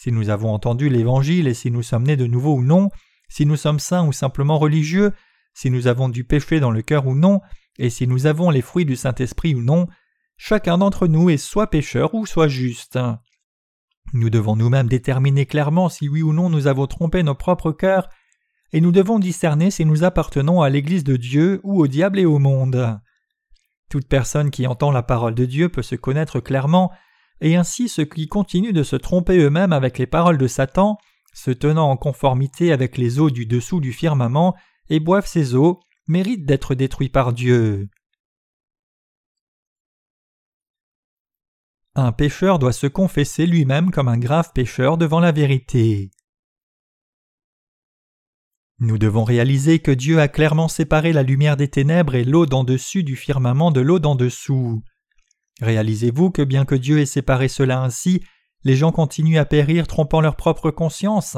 Si 0.02 0.14
nous 0.14 0.30
avons 0.30 0.54
entendu 0.54 0.88
l'Évangile 0.88 1.46
et 1.50 1.54
si 1.54 1.72
nous 1.72 1.84
sommes 1.84 2.04
nés 2.04 2.16
de 2.16 2.26
nouveau 2.26 2.56
ou 2.56 2.64
non, 2.64 2.90
si 3.28 3.46
nous 3.46 3.58
sommes 3.58 3.80
saints 3.80 4.08
ou 4.08 4.14
simplement 4.14 4.58
religieux, 4.58 5.12
si 5.54 5.70
nous 5.70 5.88
avons 5.88 6.08
du 6.08 6.24
péché 6.24 6.62
dans 6.62 6.72
le 6.72 6.82
cœur 6.82 7.06
ou 7.06 7.16
non, 7.16 7.42
et 7.78 7.90
si 7.90 8.08
nous 8.08 8.26
avons 8.26 8.50
les 8.50 8.62
fruits 8.62 8.86
du 8.86 8.96
Saint-Esprit 8.96 9.56
ou 9.56 9.62
non, 9.62 9.88
chacun 10.38 10.78
d'entre 10.78 11.08
nous 11.08 11.30
est 11.30 11.36
soit 11.36 11.70
pécheur 11.70 12.14
ou 12.14 12.26
soit 12.26 12.48
juste. 12.48 12.98
Nous 14.14 14.30
devons 14.30 14.56
nous-mêmes 14.56 14.88
déterminer 14.88 15.46
clairement 15.46 15.90
si 15.90 16.08
oui 16.08 16.22
ou 16.22 16.32
non 16.32 16.50
nous 16.50 16.68
avons 16.68 16.88
trompé 16.88 17.22
nos 17.22 17.36
propres 17.36 17.74
cœurs, 17.74 18.08
et 18.72 18.80
nous 18.80 18.94
devons 18.94 19.20
discerner 19.20 19.70
si 19.70 19.84
nous 19.84 20.06
appartenons 20.06 20.62
à 20.62 20.70
l'Église 20.70 21.04
de 21.04 21.18
Dieu 21.18 21.60
ou 21.64 21.82
au 21.82 21.88
diable 21.88 22.20
et 22.20 22.26
au 22.26 22.40
monde. 22.40 23.02
Toute 23.90 24.08
personne 24.08 24.50
qui 24.50 24.66
entend 24.66 24.92
la 24.92 25.04
parole 25.04 25.36
de 25.36 25.44
Dieu 25.44 25.68
peut 25.68 25.82
se 25.82 25.96
connaître 25.96 26.40
clairement 26.40 26.90
et 27.42 27.56
ainsi 27.56 27.90
ceux 27.90 28.06
qui 28.06 28.28
continuent 28.28 28.74
de 28.74 28.84
se 28.84 28.96
tromper 28.96 29.38
eux-mêmes 29.38 29.74
avec 29.74 29.98
les 29.98 30.08
paroles 30.08 30.38
de 30.38 30.48
Satan, 30.48 30.98
se 31.34 31.52
tenant 31.52 31.90
en 31.90 31.98
conformité 31.98 32.72
avec 32.72 32.98
les 32.98 33.20
eaux 33.20 33.30
du 33.30 33.46
dessous 33.46 33.80
du 33.80 33.94
firmament, 33.94 34.56
et 34.90 35.00
boivent 35.00 35.28
ces 35.28 35.56
eaux, 35.56 35.80
méritent 36.08 36.46
d'être 36.46 36.76
détruits 36.76 37.10
par 37.10 37.34
Dieu. 37.34 37.90
Un 41.96 42.12
pécheur 42.12 42.60
doit 42.60 42.72
se 42.74 42.88
confesser 42.88 43.46
lui-même 43.46 43.92
comme 43.92 44.08
un 44.08 44.18
grave 44.18 44.52
pécheur 44.54 44.98
devant 44.98 45.20
la 45.20 45.32
vérité. 45.32 46.12
Nous 48.80 48.98
devons 48.98 49.26
réaliser 49.26 49.80
que 49.80 49.92
Dieu 49.92 50.20
a 50.20 50.30
clairement 50.30 50.70
séparé 50.70 51.12
la 51.12 51.24
lumière 51.24 51.58
des 51.58 51.68
ténèbres 51.68 52.16
et 52.16 52.24
l'eau 52.24 52.46
d'en 52.46 52.64
dessus 52.64 53.04
du 53.04 53.18
firmament 53.18 53.72
de 53.72 53.82
l'eau 53.82 54.00
d'en 54.00 54.16
dessous. 54.16 54.82
Réalisez-vous 55.62 56.32
que 56.32 56.42
bien 56.42 56.66
que 56.66 56.76
Dieu 56.76 57.00
ait 57.00 57.06
séparé 57.06 57.48
cela 57.48 57.82
ainsi, 57.82 58.22
les 58.64 58.76
gens 58.76 58.92
continuent 58.92 59.40
à 59.40 59.46
périr 59.46 59.88
trompant 59.88 60.22
leur 60.22 60.36
propre 60.36 60.72
conscience? 60.72 61.38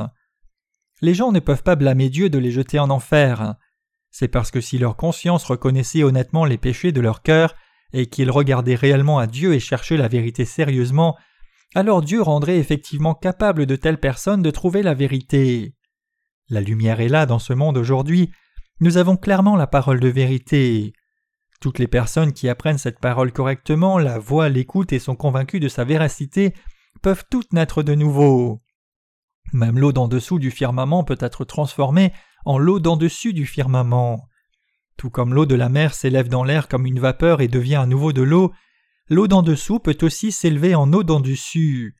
Les 1.01 1.13
gens 1.13 1.31
ne 1.31 1.39
peuvent 1.39 1.63
pas 1.63 1.75
blâmer 1.75 2.09
Dieu 2.09 2.29
de 2.29 2.37
les 2.37 2.51
jeter 2.51 2.77
en 2.79 2.89
enfer. 2.89 3.55
C'est 4.11 4.27
parce 4.27 4.51
que 4.51 4.61
si 4.61 4.77
leur 4.77 4.95
conscience 4.95 5.43
reconnaissait 5.45 6.03
honnêtement 6.03 6.45
les 6.45 6.57
péchés 6.57 6.91
de 6.91 7.01
leur 7.01 7.23
cœur, 7.23 7.55
et 7.93 8.07
qu'ils 8.07 8.31
regardaient 8.31 8.75
réellement 8.75 9.19
à 9.19 9.27
Dieu 9.27 9.53
et 9.53 9.59
cherchaient 9.59 9.97
la 9.97 10.07
vérité 10.07 10.45
sérieusement, 10.45 11.17
alors 11.75 12.01
Dieu 12.01 12.21
rendrait 12.21 12.57
effectivement 12.57 13.15
capable 13.15 13.65
de 13.65 13.75
telles 13.75 13.99
personnes 13.99 14.41
de 14.41 14.51
trouver 14.51 14.81
la 14.81 14.93
vérité. 14.93 15.75
La 16.49 16.61
lumière 16.61 16.99
est 16.99 17.09
là 17.09 17.25
dans 17.25 17.39
ce 17.39 17.53
monde 17.53 17.77
aujourd'hui, 17.77 18.31
nous 18.79 18.97
avons 18.97 19.17
clairement 19.17 19.55
la 19.55 19.67
parole 19.67 19.99
de 19.99 20.07
vérité. 20.07 20.93
Toutes 21.61 21.77
les 21.77 21.87
personnes 21.87 22.33
qui 22.33 22.49
apprennent 22.49 22.79
cette 22.79 22.99
parole 22.99 23.31
correctement, 23.31 23.99
la 23.99 24.17
voient, 24.17 24.49
l'écoutent 24.49 24.93
et 24.93 24.99
sont 24.99 25.15
convaincues 25.15 25.59
de 25.59 25.67
sa 25.69 25.83
véracité 25.83 26.55
peuvent 27.03 27.23
toutes 27.29 27.53
naître 27.53 27.83
de 27.83 27.93
nouveau. 27.93 28.61
Même 29.53 29.77
l'eau 29.77 29.91
d'en 29.91 30.07
dessous 30.07 30.39
du 30.39 30.49
firmament 30.49 31.03
peut 31.03 31.19
être 31.19 31.45
transformée 31.45 32.13
en 32.45 32.57
l'eau 32.57 32.79
d'en 32.79 32.97
dessus 32.97 33.31
du 33.31 33.45
firmament. 33.45 34.27
Tout 34.97 35.11
comme 35.11 35.35
l'eau 35.35 35.45
de 35.45 35.53
la 35.53 35.69
mer 35.69 35.93
s'élève 35.93 36.29
dans 36.29 36.43
l'air 36.43 36.67
comme 36.67 36.87
une 36.87 36.99
vapeur 36.99 37.41
et 37.41 37.47
devient 37.47 37.75
à 37.75 37.85
nouveau 37.85 38.11
de 38.11 38.23
l'eau, 38.23 38.51
l'eau 39.07 39.27
d'en 39.27 39.43
dessous 39.43 39.79
peut 39.79 39.97
aussi 40.01 40.31
s'élever 40.31 40.73
en 40.73 40.91
eau 40.93 41.03
d'en 41.03 41.19
dessus. 41.19 41.95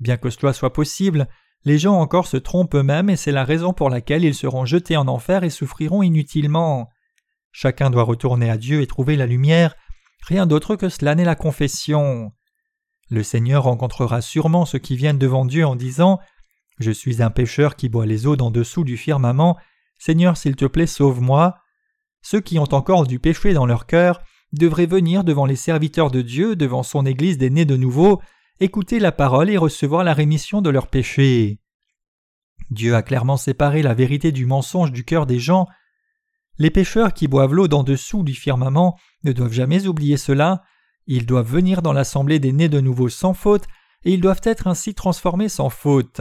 Bien 0.00 0.16
que 0.16 0.30
cela 0.30 0.52
soit 0.52 0.72
possible, 0.72 1.28
les 1.64 1.78
gens 1.78 1.94
encore 1.94 2.26
se 2.26 2.36
trompent 2.36 2.74
eux-mêmes 2.74 3.10
et 3.10 3.16
c'est 3.16 3.32
la 3.32 3.44
raison 3.44 3.72
pour 3.72 3.90
laquelle 3.90 4.24
ils 4.24 4.34
seront 4.34 4.64
jetés 4.64 4.96
en 4.96 5.06
enfer 5.06 5.44
et 5.44 5.50
souffriront 5.50 6.02
inutilement. 6.02 6.88
Chacun 7.52 7.90
doit 7.90 8.02
retourner 8.02 8.50
à 8.50 8.56
Dieu 8.56 8.82
et 8.82 8.86
trouver 8.86 9.16
la 9.16 9.26
lumière, 9.26 9.74
rien 10.26 10.46
d'autre 10.46 10.76
que 10.76 10.88
cela 10.88 11.14
n'est 11.14 11.24
la 11.24 11.34
confession. 11.34 12.32
Le 13.10 13.22
Seigneur 13.22 13.64
rencontrera 13.64 14.20
sûrement 14.20 14.66
ceux 14.66 14.78
qui 14.78 14.96
viennent 14.96 15.18
devant 15.18 15.44
Dieu 15.44 15.66
en 15.66 15.76
disant 15.76 16.18
Je 16.78 16.90
suis 16.90 17.22
un 17.22 17.30
pécheur 17.30 17.76
qui 17.76 17.88
boit 17.88 18.06
les 18.06 18.26
eaux 18.26 18.36
d'en 18.36 18.50
dessous 18.50 18.84
du 18.84 18.96
firmament, 18.96 19.56
Seigneur, 19.98 20.36
s'il 20.36 20.56
te 20.56 20.66
plaît, 20.66 20.86
sauve-moi. 20.86 21.56
Ceux 22.22 22.40
qui 22.40 22.58
ont 22.58 22.72
encore 22.74 23.06
du 23.06 23.18
péché 23.18 23.52
dans 23.52 23.66
leur 23.66 23.86
cœur 23.86 24.20
devraient 24.52 24.86
venir 24.86 25.24
devant 25.24 25.46
les 25.46 25.56
serviteurs 25.56 26.10
de 26.10 26.22
Dieu, 26.22 26.56
devant 26.56 26.82
son 26.82 27.06
Église 27.06 27.38
des 27.38 27.50
nés 27.50 27.64
de 27.64 27.76
nouveau, 27.76 28.20
écouter 28.60 28.98
la 28.98 29.12
parole 29.12 29.50
et 29.50 29.56
recevoir 29.56 30.04
la 30.04 30.14
rémission 30.14 30.60
de 30.60 30.70
leurs 30.70 30.88
péchés. 30.88 31.60
Dieu 32.70 32.94
a 32.94 33.02
clairement 33.02 33.36
séparé 33.36 33.82
la 33.82 33.94
vérité 33.94 34.32
du 34.32 34.46
mensonge 34.46 34.92
du 34.92 35.04
cœur 35.04 35.26
des 35.26 35.38
gens, 35.38 35.66
les 36.58 36.70
pécheurs 36.70 37.12
qui 37.12 37.28
boivent 37.28 37.54
l'eau 37.54 37.68
d'en 37.68 37.82
dessous 37.82 38.22
du 38.22 38.34
firmament 38.34 38.98
ne 39.24 39.32
doivent 39.32 39.52
jamais 39.52 39.86
oublier 39.86 40.16
cela, 40.16 40.62
ils 41.06 41.26
doivent 41.26 41.50
venir 41.50 41.82
dans 41.82 41.92
l'assemblée 41.92 42.38
des 42.38 42.52
nés 42.52 42.68
de 42.68 42.80
nouveau 42.80 43.08
sans 43.08 43.34
faute, 43.34 43.64
et 44.04 44.12
ils 44.12 44.20
doivent 44.20 44.42
être 44.44 44.66
ainsi 44.66 44.94
transformés 44.94 45.48
sans 45.48 45.70
faute. 45.70 46.20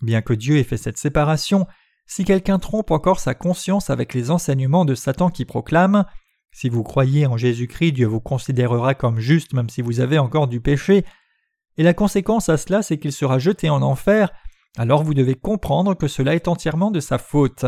Bien 0.00 0.22
que 0.22 0.32
Dieu 0.32 0.56
ait 0.56 0.64
fait 0.64 0.76
cette 0.76 0.98
séparation, 0.98 1.66
si 2.06 2.24
quelqu'un 2.24 2.58
trompe 2.58 2.90
encore 2.90 3.20
sa 3.20 3.34
conscience 3.34 3.90
avec 3.90 4.14
les 4.14 4.30
enseignements 4.30 4.84
de 4.84 4.94
Satan 4.94 5.28
qui 5.28 5.44
proclame 5.44 6.06
Si 6.52 6.68
vous 6.68 6.82
croyez 6.82 7.26
en 7.26 7.36
Jésus-Christ, 7.36 7.92
Dieu 7.92 8.06
vous 8.06 8.20
considérera 8.20 8.94
comme 8.94 9.20
juste 9.20 9.52
même 9.52 9.68
si 9.68 9.82
vous 9.82 10.00
avez 10.00 10.18
encore 10.18 10.48
du 10.48 10.60
péché, 10.60 11.04
et 11.76 11.82
la 11.82 11.94
conséquence 11.94 12.48
à 12.48 12.56
cela 12.56 12.82
c'est 12.82 12.98
qu'il 12.98 13.12
sera 13.12 13.38
jeté 13.38 13.68
en 13.68 13.82
enfer, 13.82 14.30
alors 14.78 15.02
vous 15.02 15.14
devez 15.14 15.34
comprendre 15.34 15.94
que 15.94 16.08
cela 16.08 16.34
est 16.34 16.48
entièrement 16.48 16.90
de 16.90 17.00
sa 17.00 17.18
faute. 17.18 17.66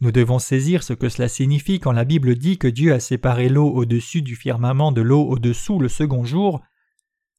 Nous 0.00 0.12
devons 0.12 0.38
saisir 0.38 0.84
ce 0.84 0.92
que 0.92 1.08
cela 1.08 1.28
signifie 1.28 1.80
quand 1.80 1.90
la 1.90 2.04
Bible 2.04 2.36
dit 2.36 2.56
que 2.56 2.68
Dieu 2.68 2.92
a 2.92 3.00
séparé 3.00 3.48
l'eau 3.48 3.68
au-dessus 3.68 4.22
du 4.22 4.36
firmament 4.36 4.92
de 4.92 5.00
l'eau 5.00 5.22
au-dessous 5.22 5.80
le 5.80 5.88
second 5.88 6.24
jour. 6.24 6.62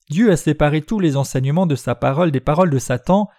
Dieu 0.09 0.31
a 0.31 0.37
séparé 0.37 0.81
tous 0.81 0.99
les 0.99 1.15
enseignements 1.15 1.67
de 1.67 1.75
sa 1.75 1.95
parole 1.95 2.31
des 2.31 2.41
paroles 2.41 2.69
de 2.69 2.79
Satan, 2.79 3.29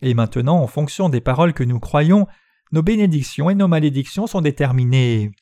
et 0.00 0.14
maintenant, 0.14 0.62
en 0.62 0.66
fonction 0.66 1.10
des 1.10 1.20
paroles 1.20 1.52
que 1.52 1.64
nous 1.64 1.78
croyons, 1.78 2.26
nos 2.72 2.82
bénédictions 2.82 3.50
et 3.50 3.54
nos 3.54 3.68
malédictions 3.68 4.26
sont 4.26 4.40
déterminées. 4.40 5.32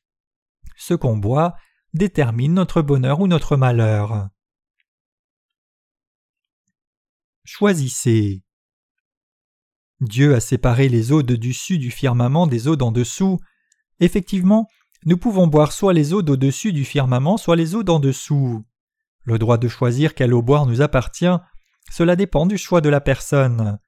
Ce 0.76 0.94
qu'on 0.94 1.16
boit 1.16 1.54
détermine 1.94 2.54
notre 2.54 2.82
bonheur 2.82 3.20
ou 3.20 3.28
notre 3.28 3.56
malheur. 3.56 4.28
Choisissez. 7.44 8.42
Dieu 10.00 10.34
a 10.34 10.40
séparé 10.40 10.88
les 10.88 11.12
eaux 11.12 11.22
de 11.22 11.34
dessus 11.34 11.78
du 11.78 11.90
firmament 11.90 12.46
des 12.46 12.68
eaux 12.68 12.76
d'en 12.76 12.92
dessous. 12.92 13.38
Effectivement, 14.00 14.68
nous 15.04 15.16
pouvons 15.16 15.46
boire 15.46 15.72
soit 15.72 15.92
les 15.92 16.12
eaux 16.12 16.22
d'au-dessus 16.22 16.72
du 16.72 16.84
firmament, 16.84 17.36
soit 17.36 17.56
les 17.56 17.74
eaux 17.74 17.82
d'en 17.82 17.98
dessous. 17.98 18.64
Le 19.24 19.38
droit 19.38 19.58
de 19.58 19.68
choisir 19.68 20.14
quelle 20.14 20.34
eau 20.34 20.42
boire 20.42 20.66
nous 20.66 20.82
appartient, 20.82 21.36
cela 21.90 22.16
dépend 22.16 22.46
du 22.46 22.58
choix 22.58 22.80
de 22.80 22.88
la 22.88 23.00
personne. 23.00 23.78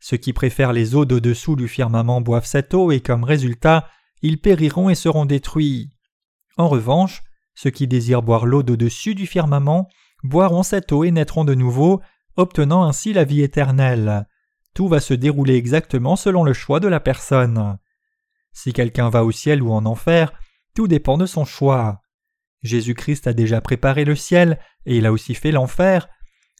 Ceux 0.00 0.16
qui 0.16 0.32
préfèrent 0.32 0.72
les 0.72 0.94
eaux 0.94 1.04
d'au-dessous 1.04 1.56
du 1.56 1.68
firmament 1.68 2.20
boivent 2.20 2.46
cette 2.46 2.74
eau 2.74 2.90
et 2.90 3.00
comme 3.00 3.24
résultat, 3.24 3.88
ils 4.22 4.40
périront 4.40 4.88
et 4.88 4.94
seront 4.94 5.26
détruits. 5.26 5.90
En 6.56 6.68
revanche, 6.68 7.22
ceux 7.54 7.70
qui 7.70 7.86
désirent 7.86 8.22
boire 8.22 8.46
l'eau 8.46 8.62
d'au-dessus 8.62 9.14
du 9.14 9.26
firmament 9.26 9.88
boiront 10.24 10.62
cette 10.62 10.92
eau 10.92 11.04
et 11.04 11.10
naîtront 11.10 11.44
de 11.44 11.54
nouveau, 11.54 12.00
obtenant 12.36 12.84
ainsi 12.84 13.12
la 13.12 13.24
vie 13.24 13.42
éternelle. 13.42 14.26
Tout 14.74 14.88
va 14.88 15.00
se 15.00 15.14
dérouler 15.14 15.54
exactement 15.54 16.16
selon 16.16 16.44
le 16.44 16.52
choix 16.52 16.80
de 16.80 16.88
la 16.88 17.00
personne. 17.00 17.78
Si 18.52 18.72
quelqu'un 18.72 19.10
va 19.10 19.24
au 19.24 19.32
ciel 19.32 19.62
ou 19.62 19.72
en 19.72 19.84
enfer, 19.86 20.32
tout 20.74 20.88
dépend 20.88 21.18
de 21.18 21.26
son 21.26 21.44
choix. 21.44 22.00
Jésus-Christ 22.62 23.26
a 23.26 23.32
déjà 23.32 23.60
préparé 23.60 24.04
le 24.04 24.14
ciel 24.14 24.58
et 24.86 24.96
il 24.96 25.06
a 25.06 25.12
aussi 25.12 25.34
fait 25.34 25.50
l'enfer. 25.50 26.08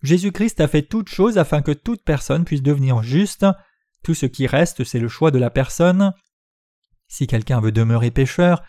Jésus-Christ 0.03 0.61
a 0.61 0.69
fait 0.69 0.83
toutes 0.83 1.09
choses 1.09 1.39
afin 1.39 1.63
que 1.63 1.73
toute 1.73 2.03
personne 2.05 2.45
puisse 2.45 2.63
devenir 2.63 3.03
juste. 3.03 3.47
Tout 4.03 4.15
ce 4.15 4.27
qui 4.27 4.47
reste, 4.47 4.85
c'est 4.85 4.99
le 4.99 5.09
choix 5.09 5.31
de 5.31 5.39
la 5.39 5.51
personne. 5.51 6.13
Si 7.09 7.27
quelqu'un 7.27 7.61
veut 7.61 7.73
demeurer 7.73 8.11
pécheur, 8.11 8.63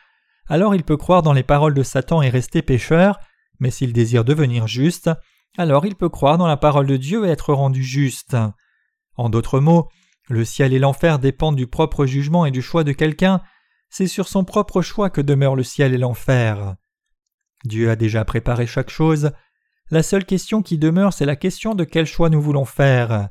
alors 0.47 0.75
il 0.75 0.83
peut 0.83 0.97
croire 0.97 1.23
dans 1.23 1.33
les 1.33 1.43
paroles 1.43 1.73
de 1.73 1.83
Satan 1.83 2.21
et 2.21 2.29
rester 2.29 2.61
pécheur, 2.61 3.19
mais 3.59 3.71
s'il 3.71 3.93
désire 3.93 4.25
devenir 4.25 4.67
juste, 4.67 5.09
alors 5.57 5.85
il 5.85 5.95
peut 5.95 6.09
croire 6.09 6.37
dans 6.37 6.47
la 6.47 6.57
parole 6.57 6.87
de 6.87 6.97
Dieu 6.97 7.25
et 7.25 7.29
être 7.29 7.53
rendu 7.53 7.83
juste. 7.83 8.35
En 9.16 9.30
d'autres 9.30 9.59
mots, 9.59 9.89
Le 10.30 10.45
ciel 10.45 10.74
et 10.74 10.80
l'enfer 10.80 11.20
dépendent 11.20 11.57
du 11.57 11.68
propre 11.68 12.05
jugement 12.05 12.45
et 12.45 12.51
du 12.51 12.61
choix 12.61 12.86
de 12.86 12.93
quelqu'un, 12.93 13.41
c'est 13.89 14.07
sur 14.07 14.30
son 14.30 14.45
propre 14.45 14.82
choix 14.82 15.09
que 15.09 15.20
demeurent 15.20 15.57
le 15.57 15.64
ciel 15.64 15.93
et 15.93 15.97
l'enfer. 15.97 16.76
Dieu 17.66 17.89
a 17.89 17.97
déjà 17.97 18.24
préparé 18.24 18.66
chaque 18.66 18.89
chose, 18.89 19.32
la 19.91 20.01
seule 20.01 20.26
question 20.26 20.61
qui 20.61 20.78
demeure 20.78 21.14
c'est 21.14 21.26
la 21.26 21.36
question 21.36 21.76
de 21.76 21.84
quel 21.84 22.05
choix 22.05 22.30
nous 22.30 22.41
voulons 22.41 22.66
faire. 22.66 23.30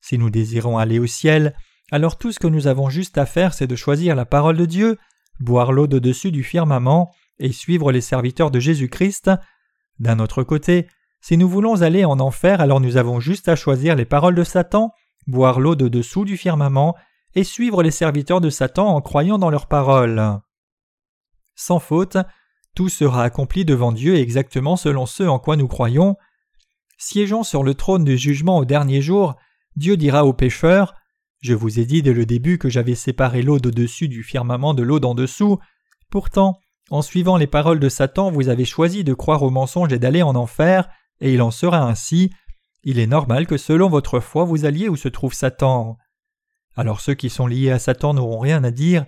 Si 0.00 0.18
nous 0.18 0.30
désirons 0.30 0.78
aller 0.78 0.98
au 0.98 1.06
ciel, 1.06 1.54
alors 1.92 2.18
tout 2.18 2.32
ce 2.32 2.40
que 2.40 2.48
nous 2.48 2.66
avons 2.66 2.90
juste 2.90 3.18
à 3.18 3.24
faire 3.24 3.54
c'est 3.54 3.68
de 3.68 3.76
choisir 3.76 4.16
la 4.16 4.26
parole 4.26 4.56
de 4.56 4.66
Dieu, 4.66 4.98
boire 5.38 5.72
l'eau 5.72 5.86
de 5.86 5.98
dessus 5.98 6.32
du 6.32 6.42
firmament 6.42 7.14
et 7.38 7.52
suivre 7.52 7.92
les 7.92 8.00
serviteurs 8.00 8.50
de 8.50 8.60
Jésus-Christ. 8.60 9.30
D'un 9.98 10.18
autre 10.18 10.42
côté, 10.42 10.88
si 11.20 11.36
nous 11.36 11.48
voulons 11.48 11.82
aller 11.82 12.04
en 12.04 12.18
enfer, 12.18 12.60
alors 12.60 12.80
nous 12.80 12.96
avons 12.96 13.20
juste 13.20 13.48
à 13.48 13.56
choisir 13.56 13.94
les 13.94 14.04
paroles 14.04 14.34
de 14.34 14.44
Satan, 14.44 14.92
boire 15.26 15.60
l'eau 15.60 15.74
de 15.74 15.88
dessous 15.88 16.24
du 16.24 16.36
firmament 16.36 16.96
et 17.34 17.44
suivre 17.44 17.82
les 17.82 17.90
serviteurs 17.90 18.40
de 18.40 18.50
Satan 18.50 18.88
en 18.88 19.00
croyant 19.00 19.38
dans 19.38 19.50
leurs 19.50 19.68
paroles. 19.68 20.40
Sans 21.54 21.78
faute, 21.78 22.16
tout 22.74 22.88
sera 22.88 23.24
accompli 23.24 23.64
devant 23.64 23.92
Dieu 23.92 24.16
exactement 24.16 24.76
selon 24.76 25.06
ce 25.06 25.22
en 25.22 25.38
quoi 25.38 25.56
nous 25.56 25.68
croyons. 25.68 26.16
Siégeant 26.98 27.42
sur 27.42 27.62
le 27.62 27.74
trône 27.74 28.04
du 28.04 28.16
jugement 28.16 28.58
au 28.58 28.64
dernier 28.64 29.02
jour, 29.02 29.36
Dieu 29.76 29.96
dira 29.96 30.24
aux 30.24 30.32
pécheurs 30.32 30.94
Je 31.40 31.54
vous 31.54 31.78
ai 31.78 31.84
dit 31.84 32.02
dès 32.02 32.12
le 32.12 32.26
début 32.26 32.58
que 32.58 32.68
j'avais 32.68 32.94
séparé 32.94 33.42
l'eau 33.42 33.58
d'au-dessus 33.58 34.08
du 34.08 34.22
firmament 34.22 34.74
de 34.74 34.82
l'eau 34.82 35.00
d'en 35.00 35.14
dessous. 35.14 35.58
Pourtant, 36.10 36.58
en 36.90 37.02
suivant 37.02 37.36
les 37.36 37.46
paroles 37.46 37.80
de 37.80 37.88
Satan, 37.88 38.30
vous 38.30 38.48
avez 38.48 38.64
choisi 38.64 39.04
de 39.04 39.14
croire 39.14 39.42
au 39.42 39.50
mensonge 39.50 39.92
et 39.92 39.98
d'aller 39.98 40.22
en 40.22 40.34
enfer, 40.34 40.88
et 41.20 41.32
il 41.32 41.42
en 41.42 41.50
sera 41.50 41.82
ainsi. 41.82 42.30
Il 42.84 42.98
est 42.98 43.06
normal 43.06 43.46
que 43.46 43.56
selon 43.56 43.88
votre 43.88 44.20
foi 44.20 44.44
vous 44.44 44.64
alliez 44.64 44.88
où 44.88 44.96
se 44.96 45.08
trouve 45.08 45.34
Satan. 45.34 45.98
Alors 46.74 47.00
ceux 47.00 47.14
qui 47.14 47.30
sont 47.30 47.46
liés 47.46 47.70
à 47.70 47.78
Satan 47.78 48.14
n'auront 48.14 48.38
rien 48.38 48.64
à 48.64 48.70
dire, 48.70 49.06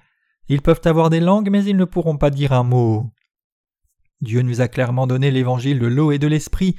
ils 0.48 0.62
peuvent 0.62 0.82
avoir 0.84 1.10
des 1.10 1.20
langues 1.20 1.50
mais 1.50 1.64
ils 1.64 1.76
ne 1.76 1.84
pourront 1.84 2.16
pas 2.16 2.30
dire 2.30 2.52
un 2.52 2.62
mot. 2.62 3.10
Dieu 4.20 4.42
nous 4.42 4.60
a 4.60 4.68
clairement 4.68 5.06
donné 5.06 5.30
l'évangile 5.30 5.78
de 5.78 5.86
l'eau 5.86 6.12
et 6.12 6.18
de 6.18 6.26
l'esprit, 6.26 6.76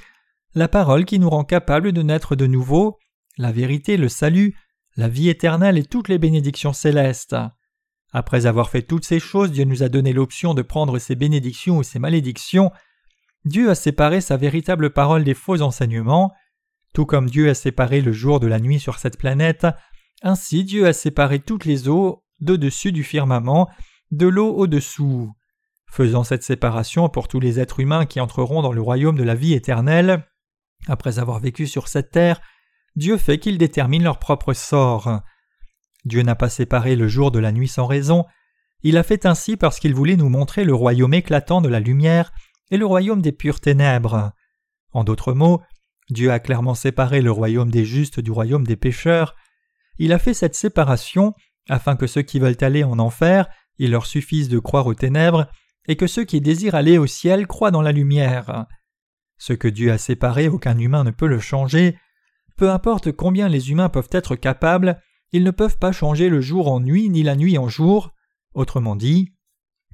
la 0.54 0.68
parole 0.68 1.06
qui 1.06 1.20
nous 1.20 1.30
rend 1.30 1.43
capables 1.43 1.91
de 1.91 2.02
naître 2.02 2.36
de 2.36 2.48
nouveau, 2.48 2.98
la 3.38 3.52
vérité, 3.52 3.98
le 3.98 4.08
salut, 4.08 4.56
la 4.96 5.10
vie 5.10 5.30
éternelle 5.30 5.78
et 5.78 5.84
toutes 5.84 6.08
les 6.08 6.18
bénédictions 6.18 6.74
célestes. 6.74 7.36
Après 8.14 8.46
avoir 8.46 8.70
fait 8.70 8.82
toutes 8.82 9.04
ces 9.04 9.20
choses, 9.20 9.52
Dieu 9.52 9.66
nous 9.66 9.84
a 9.84 9.89
donné 9.89 10.14
l'option 10.14 10.54
de 10.54 10.62
prendre 10.62 10.98
ses 11.00 11.16
bénédictions 11.16 11.78
ou 11.78 11.84
ses 11.84 12.00
malédictions. 12.00 12.72
Dieu 13.43 13.70
a 13.70 13.76
séparé 13.76 14.22
sa 14.22 14.38
véritable 14.38 14.91
parole 14.91 15.26
des 15.26 15.34
faux 15.34 15.62
enseignements. 15.62 16.34
Tout 16.96 17.06
comme 17.06 17.30
Dieu 17.30 17.50
a 17.50 17.54
séparé 17.54 18.00
le 18.00 18.14
jour 18.14 18.39
de 18.39 18.48
la 18.48 18.58
nuit 18.58 18.80
sur 18.80 19.00
cette 19.00 19.18
planète, 19.18 19.68
ainsi 20.22 20.64
Dieu 20.64 20.88
a 20.88 20.93
séparé 20.93 21.39
toutes 21.39 21.66
les 21.66 21.89
eaux 21.89 22.24
de 22.39 22.56
dessus 22.56 22.93
du 22.93 23.04
firmament, 23.04 23.70
de 24.12 24.28
l'eau 24.28 24.56
au-dessous. 24.56 25.30
Faisant 25.91 26.24
cette 26.24 26.43
séparation 26.43 27.10
pour 27.10 27.28
tous 27.28 27.41
les 27.41 27.60
êtres 27.60 27.82
humains 27.82 28.06
qui 28.06 28.22
entreront 28.22 28.62
dans 28.62 28.72
le 28.72 28.82
royaume 28.82 29.18
de 29.18 29.24
la 29.24 29.36
vie 29.36 29.52
éternelle, 29.52 30.26
après 30.88 31.20
avoir 31.20 31.39
vécu 31.39 31.68
sur 31.68 31.89
cette 31.89 32.12
terre, 32.12 32.39
Dieu 32.96 33.18
fait 33.18 33.39
qu'ils 33.39 33.58
déterminent 33.58 34.06
leur 34.06 34.20
propre 34.20 34.54
sort. 34.54 35.20
Dieu 36.06 36.22
n'a 36.22 36.36
pas 36.36 36.48
séparé 36.48 36.96
le 36.96 37.10
jour 37.10 37.30
de 37.30 37.39
la 37.39 37.52
nuit 37.52 37.68
sans 37.68 37.88
raison, 37.88 38.24
il 38.84 38.96
a 38.96 39.04
fait 39.04 39.26
ainsi 39.26 39.58
parce 39.58 39.80
qu'il 39.80 39.93
voulait 39.93 40.16
nous 40.16 40.30
montrer 40.30 40.64
le 40.64 40.74
royaume 40.74 41.14
éclatant 41.14 41.60
de 41.60 41.68
la 41.68 41.82
lumière 41.82 42.32
et 42.72 42.78
le 42.78 42.86
royaume 42.86 43.22
des 43.22 43.34
pures 43.34 43.60
ténèbres. 43.60 44.32
En 44.93 45.04
d'autres 45.04 45.34
mots, 45.34 45.62
Dieu 46.10 46.32
a 46.32 46.39
clairement 46.39 46.76
séparé 46.76 47.22
le 47.22 47.32
royaume 47.32 47.72
des 47.72 47.86
justes 47.86 48.20
du 48.20 48.32
royaume 48.32 48.66
des 48.66 48.76
pécheurs. 48.76 49.36
Il 49.97 50.14
a 50.14 50.20
fait 50.20 50.34
cette 50.34 50.56
séparation 50.56 51.34
afin 51.68 51.95
que 51.95 52.08
ceux 52.08 52.22
qui 52.22 52.39
veulent 52.39 52.58
aller 52.62 52.84
en 52.84 52.99
enfer, 52.99 53.47
il 53.78 53.91
leur 53.91 54.06
suffise 54.06 54.49
de 54.49 54.60
croire 54.60 54.88
aux 54.88 54.93
ténèbres, 54.93 55.47
et 55.88 55.95
que 55.95 56.08
ceux 56.08 56.24
qui 56.24 56.41
désirent 56.41 56.76
aller 56.76 56.97
au 56.97 57.08
ciel 57.08 57.47
croient 57.47 57.72
dans 57.72 57.82
la 57.82 57.91
lumière. 57.91 58.66
Ce 59.38 59.53
que 59.53 59.68
Dieu 59.68 59.91
a 59.91 59.97
séparé, 59.97 60.47
aucun 60.47 60.78
humain 60.78 61.03
ne 61.03 61.12
peut 61.12 61.28
le 61.28 61.39
changer. 61.39 61.97
Peu 62.56 62.72
importe 62.72 63.12
combien 63.12 63.49
les 63.49 63.72
humains 63.72 63.89
peuvent 63.89 64.10
être 64.12 64.36
capables, 64.36 65.01
ils 65.32 65.43
ne 65.43 65.51
peuvent 65.51 65.78
pas 65.78 65.91
changer 65.91 66.30
le 66.30 66.41
jour 66.41 66.72
en 66.72 66.80
nuit 66.80 67.10
ni 67.10 67.24
la 67.24 67.36
nuit 67.36 67.58
en 67.58 67.68
jour. 67.68 68.14
Autrement 68.53 68.95
dit, 68.95 69.34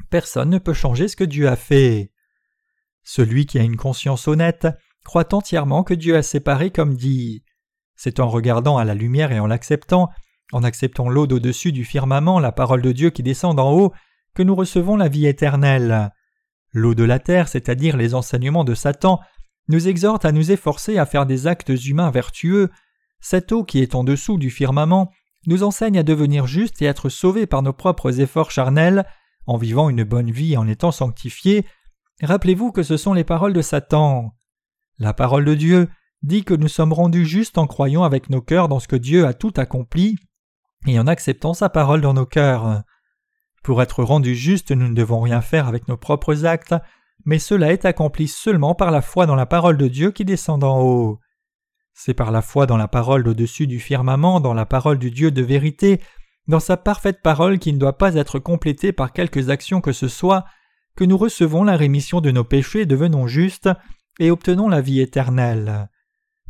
personne 0.10 0.50
ne 0.50 0.60
peut 0.60 0.74
changer 0.74 1.08
ce 1.08 1.16
que 1.16 1.24
Dieu 1.24 1.48
a 1.48 1.56
fait. 1.56 2.12
Celui 3.04 3.46
qui 3.46 3.58
a 3.58 3.64
une 3.64 3.78
conscience 3.78 4.28
honnête 4.28 4.68
croit 5.04 5.34
entièrement 5.34 5.84
que 5.84 5.94
Dieu 5.94 6.16
a 6.16 6.24
séparé 6.24 6.72
comme 6.72 6.96
dit. 6.96 7.44
C'est 7.96 8.20
en 8.20 8.30
regardant 8.30 8.78
à 8.78 8.86
la 8.86 8.96
lumière 8.96 9.32
et 9.32 9.40
en 9.40 9.48
l'acceptant, 9.48 10.10
en 10.52 10.64
acceptant 10.64 11.10
l'eau 11.10 11.28
d'au-dessus 11.28 11.72
du 11.72 11.86
firmament, 11.86 12.40
la 12.40 12.52
parole 12.52 12.82
de 12.82 12.92
Dieu 12.92 13.10
qui 13.10 13.24
descend 13.24 13.56
d'en 13.56 13.72
haut, 13.72 13.94
que 14.34 14.44
nous 14.44 14.56
recevons 14.56 14.96
la 14.96 15.08
vie 15.08 15.28
éternelle. 15.28 16.12
L'eau 16.74 16.96
de 16.96 17.04
la 17.04 17.20
terre, 17.20 17.48
c'est-à-dire 17.48 17.98
les 17.98 18.16
enseignements 18.16 18.64
de 18.64 18.76
Satan, 18.76 19.20
nous 19.68 19.88
exhorte 19.88 20.26
à 20.26 20.32
nous 20.32 20.52
efforcer 20.52 20.98
à 20.98 21.06
faire 21.06 21.26
des 21.26 21.48
actes 21.48 21.70
humains 21.70 22.12
vertueux. 22.12 22.70
Cette 23.20 23.52
eau 23.52 23.64
qui 23.64 23.80
est 23.80 23.96
en 23.96 24.04
dessous 24.04 24.38
du 24.38 24.50
firmament 24.50 25.12
nous 25.48 25.64
enseigne 25.64 26.00
à 26.00 26.04
devenir 26.04 26.48
justes 26.48 26.82
et 26.82 26.86
être 26.86 27.10
sauvés 27.10 27.48
par 27.48 27.62
nos 27.62 27.74
propres 27.74 28.20
efforts 28.20 28.52
charnels, 28.52 29.06
en 29.48 29.58
vivant 29.58 29.90
une 29.90 30.04
bonne 30.04 30.32
vie 30.32 30.54
et 30.54 30.58
en 30.58 30.68
étant 30.68 30.92
sanctifiés. 30.92 31.66
Rappelez-vous 32.22 32.72
que 32.72 32.84
ce 32.84 32.98
sont 32.98 33.14
les 33.14 33.24
paroles 33.24 33.54
de 33.54 33.62
Satan. 33.62 34.34
La 35.00 35.14
parole 35.14 35.46
de 35.46 35.56
Dieu 35.56 35.90
dit 36.24 36.44
que 36.44 36.54
nous 36.54 36.68
sommes 36.68 36.94
rendus 36.94 37.26
justes 37.26 37.58
en 37.58 37.68
croyant 37.68 38.04
avec 38.04 38.30
nos 38.30 38.42
cœurs 38.42 38.68
dans 38.68 38.80
ce 38.80 38.88
que 38.88 38.96
Dieu 38.96 39.26
a 39.26 39.34
tout 39.34 39.54
accompli 39.58 40.18
et 40.88 41.00
en 41.00 41.08
acceptant 41.08 41.54
sa 41.54 41.70
parole 41.70 42.02
dans 42.02 42.14
nos 42.14 42.26
cœurs. 42.26 42.84
Pour 43.64 43.82
être 43.82 44.04
rendus 44.04 44.36
justes, 44.36 44.72
nous 44.72 44.88
ne 44.88 44.96
devons 44.96 45.22
rien 45.22 45.42
faire 45.42 45.68
avec 45.68 45.88
nos 45.88 45.98
propres 45.98 46.46
actes, 46.46 46.76
mais 47.26 47.40
cela 47.40 47.72
est 47.72 47.86
accompli 47.86 48.28
seulement 48.28 48.76
par 48.76 48.92
la 48.92 49.02
foi 49.02 49.26
dans 49.26 49.36
la 49.36 49.46
parole 49.46 49.78
de 49.78 49.88
Dieu 49.88 50.12
qui 50.12 50.26
descend 50.26 50.62
d'en 50.62 50.80
haut. 50.82 51.20
C'est 51.94 52.14
par 52.14 52.32
la 52.32 52.42
foi 52.42 52.66
dans 52.66 52.78
la 52.78 52.88
parole 52.88 53.28
au-dessus 53.28 53.68
du 53.68 53.80
firmament, 53.80 54.40
dans 54.40 54.54
la 54.54 54.66
parole 54.66 54.98
du 54.98 55.12
Dieu 55.12 55.30
de 55.30 55.42
vérité, 55.42 56.02
dans 56.48 56.60
sa 56.60 56.78
parfaite 56.78 57.22
parole 57.22 57.60
qui 57.60 57.74
ne 57.74 57.78
doit 57.78 57.98
pas 57.98 58.16
être 58.16 58.40
complétée 58.40 58.92
par 58.92 59.14
quelques 59.14 59.50
actions 59.50 59.82
que 59.82 59.92
ce 59.92 60.08
soit, 60.08 60.46
que 60.96 61.04
nous 61.04 61.18
recevons 61.18 61.64
la 61.64 61.78
rémission 61.78 62.22
de 62.22 62.32
nos 62.32 62.44
péchés, 62.44 62.86
devenons 62.86 63.28
justes 63.28 63.70
et 64.22 64.30
obtenons 64.30 64.70
la 64.70 64.82
vie 64.82 65.02
éternelle. 65.02 65.90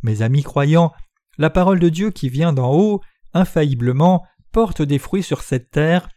Mes 0.02 0.20
amis 0.20 0.42
croyants, 0.42 0.92
la 1.38 1.48
parole 1.48 1.80
de 1.80 1.88
Dieu 1.88 2.10
qui 2.10 2.28
vient 2.28 2.52
d'en 2.52 2.70
haut, 2.70 3.00
infailliblement, 3.32 4.26
porte 4.52 4.82
des 4.82 4.98
fruits 4.98 5.22
sur 5.22 5.40
cette 5.40 5.70
terre 5.70 6.10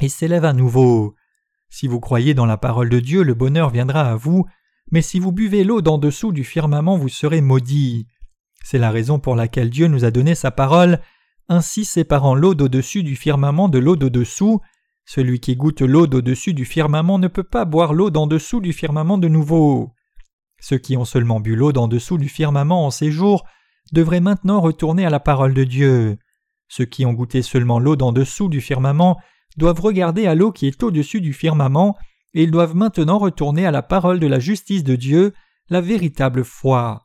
et 0.00 0.08
s'élève 0.08 0.44
à 0.44 0.52
nouveau. 0.52 1.16
Si 1.68 1.88
vous 1.88 1.98
croyez 1.98 2.32
dans 2.32 2.46
la 2.46 2.56
parole 2.56 2.90
de 2.90 3.00
Dieu, 3.00 3.24
le 3.24 3.34
bonheur 3.34 3.70
viendra 3.70 4.02
à 4.02 4.14
vous, 4.14 4.46
mais 4.92 5.02
si 5.02 5.18
vous 5.18 5.32
buvez 5.32 5.64
l'eau 5.64 5.82
d'en 5.82 5.98
dessous 5.98 6.30
du 6.30 6.44
firmament, 6.44 6.96
vous 6.96 7.08
serez 7.08 7.40
maudit. 7.40 8.06
C'est 8.62 8.78
la 8.78 8.92
raison 8.92 9.18
pour 9.18 9.34
laquelle 9.34 9.70
Dieu 9.70 9.88
nous 9.88 10.04
a 10.04 10.12
donné 10.12 10.36
sa 10.36 10.52
parole, 10.52 11.00
ainsi 11.48 11.84
séparant 11.84 12.36
l'eau 12.36 12.54
d'au-dessus 12.54 13.02
du 13.02 13.16
firmament 13.16 13.68
de 13.68 13.80
l'eau 13.80 13.96
d'au-dessous. 13.96 14.60
Celui 15.06 15.40
qui 15.40 15.56
goûte 15.56 15.80
l'eau 15.80 16.06
d'au-dessus 16.06 16.54
du 16.54 16.64
firmament 16.64 17.18
ne 17.18 17.26
peut 17.26 17.42
pas 17.42 17.64
boire 17.64 17.94
l'eau 17.94 18.10
d'en 18.10 18.28
dessous 18.28 18.60
du 18.60 18.72
firmament 18.72 19.18
de 19.18 19.26
nouveau. 19.26 19.93
Ceux 20.64 20.78
qui 20.78 20.96
ont 20.96 21.04
seulement 21.04 21.40
bu 21.40 21.56
l'eau 21.56 21.72
d'en 21.72 21.88
dessous 21.88 22.16
du 22.16 22.30
firmament 22.30 22.86
en 22.86 22.90
ces 22.90 23.10
jours 23.10 23.44
devraient 23.92 24.22
maintenant 24.22 24.62
retourner 24.62 25.04
à 25.04 25.10
la 25.10 25.20
parole 25.20 25.52
de 25.52 25.62
Dieu. 25.62 26.16
Ceux 26.68 26.86
qui 26.86 27.04
ont 27.04 27.12
goûté 27.12 27.42
seulement 27.42 27.78
l'eau 27.78 27.96
d'en 27.96 28.12
dessous 28.12 28.48
du 28.48 28.62
firmament 28.62 29.20
doivent 29.58 29.82
regarder 29.82 30.26
à 30.26 30.34
l'eau 30.34 30.52
qui 30.52 30.66
est 30.66 30.82
au-dessus 30.82 31.20
du 31.20 31.34
firmament, 31.34 31.98
et 32.32 32.44
ils 32.44 32.50
doivent 32.50 32.74
maintenant 32.74 33.18
retourner 33.18 33.66
à 33.66 33.70
la 33.70 33.82
parole 33.82 34.18
de 34.18 34.26
la 34.26 34.38
justice 34.38 34.84
de 34.84 34.96
Dieu, 34.96 35.34
la 35.68 35.82
véritable 35.82 36.44
foi. 36.44 37.03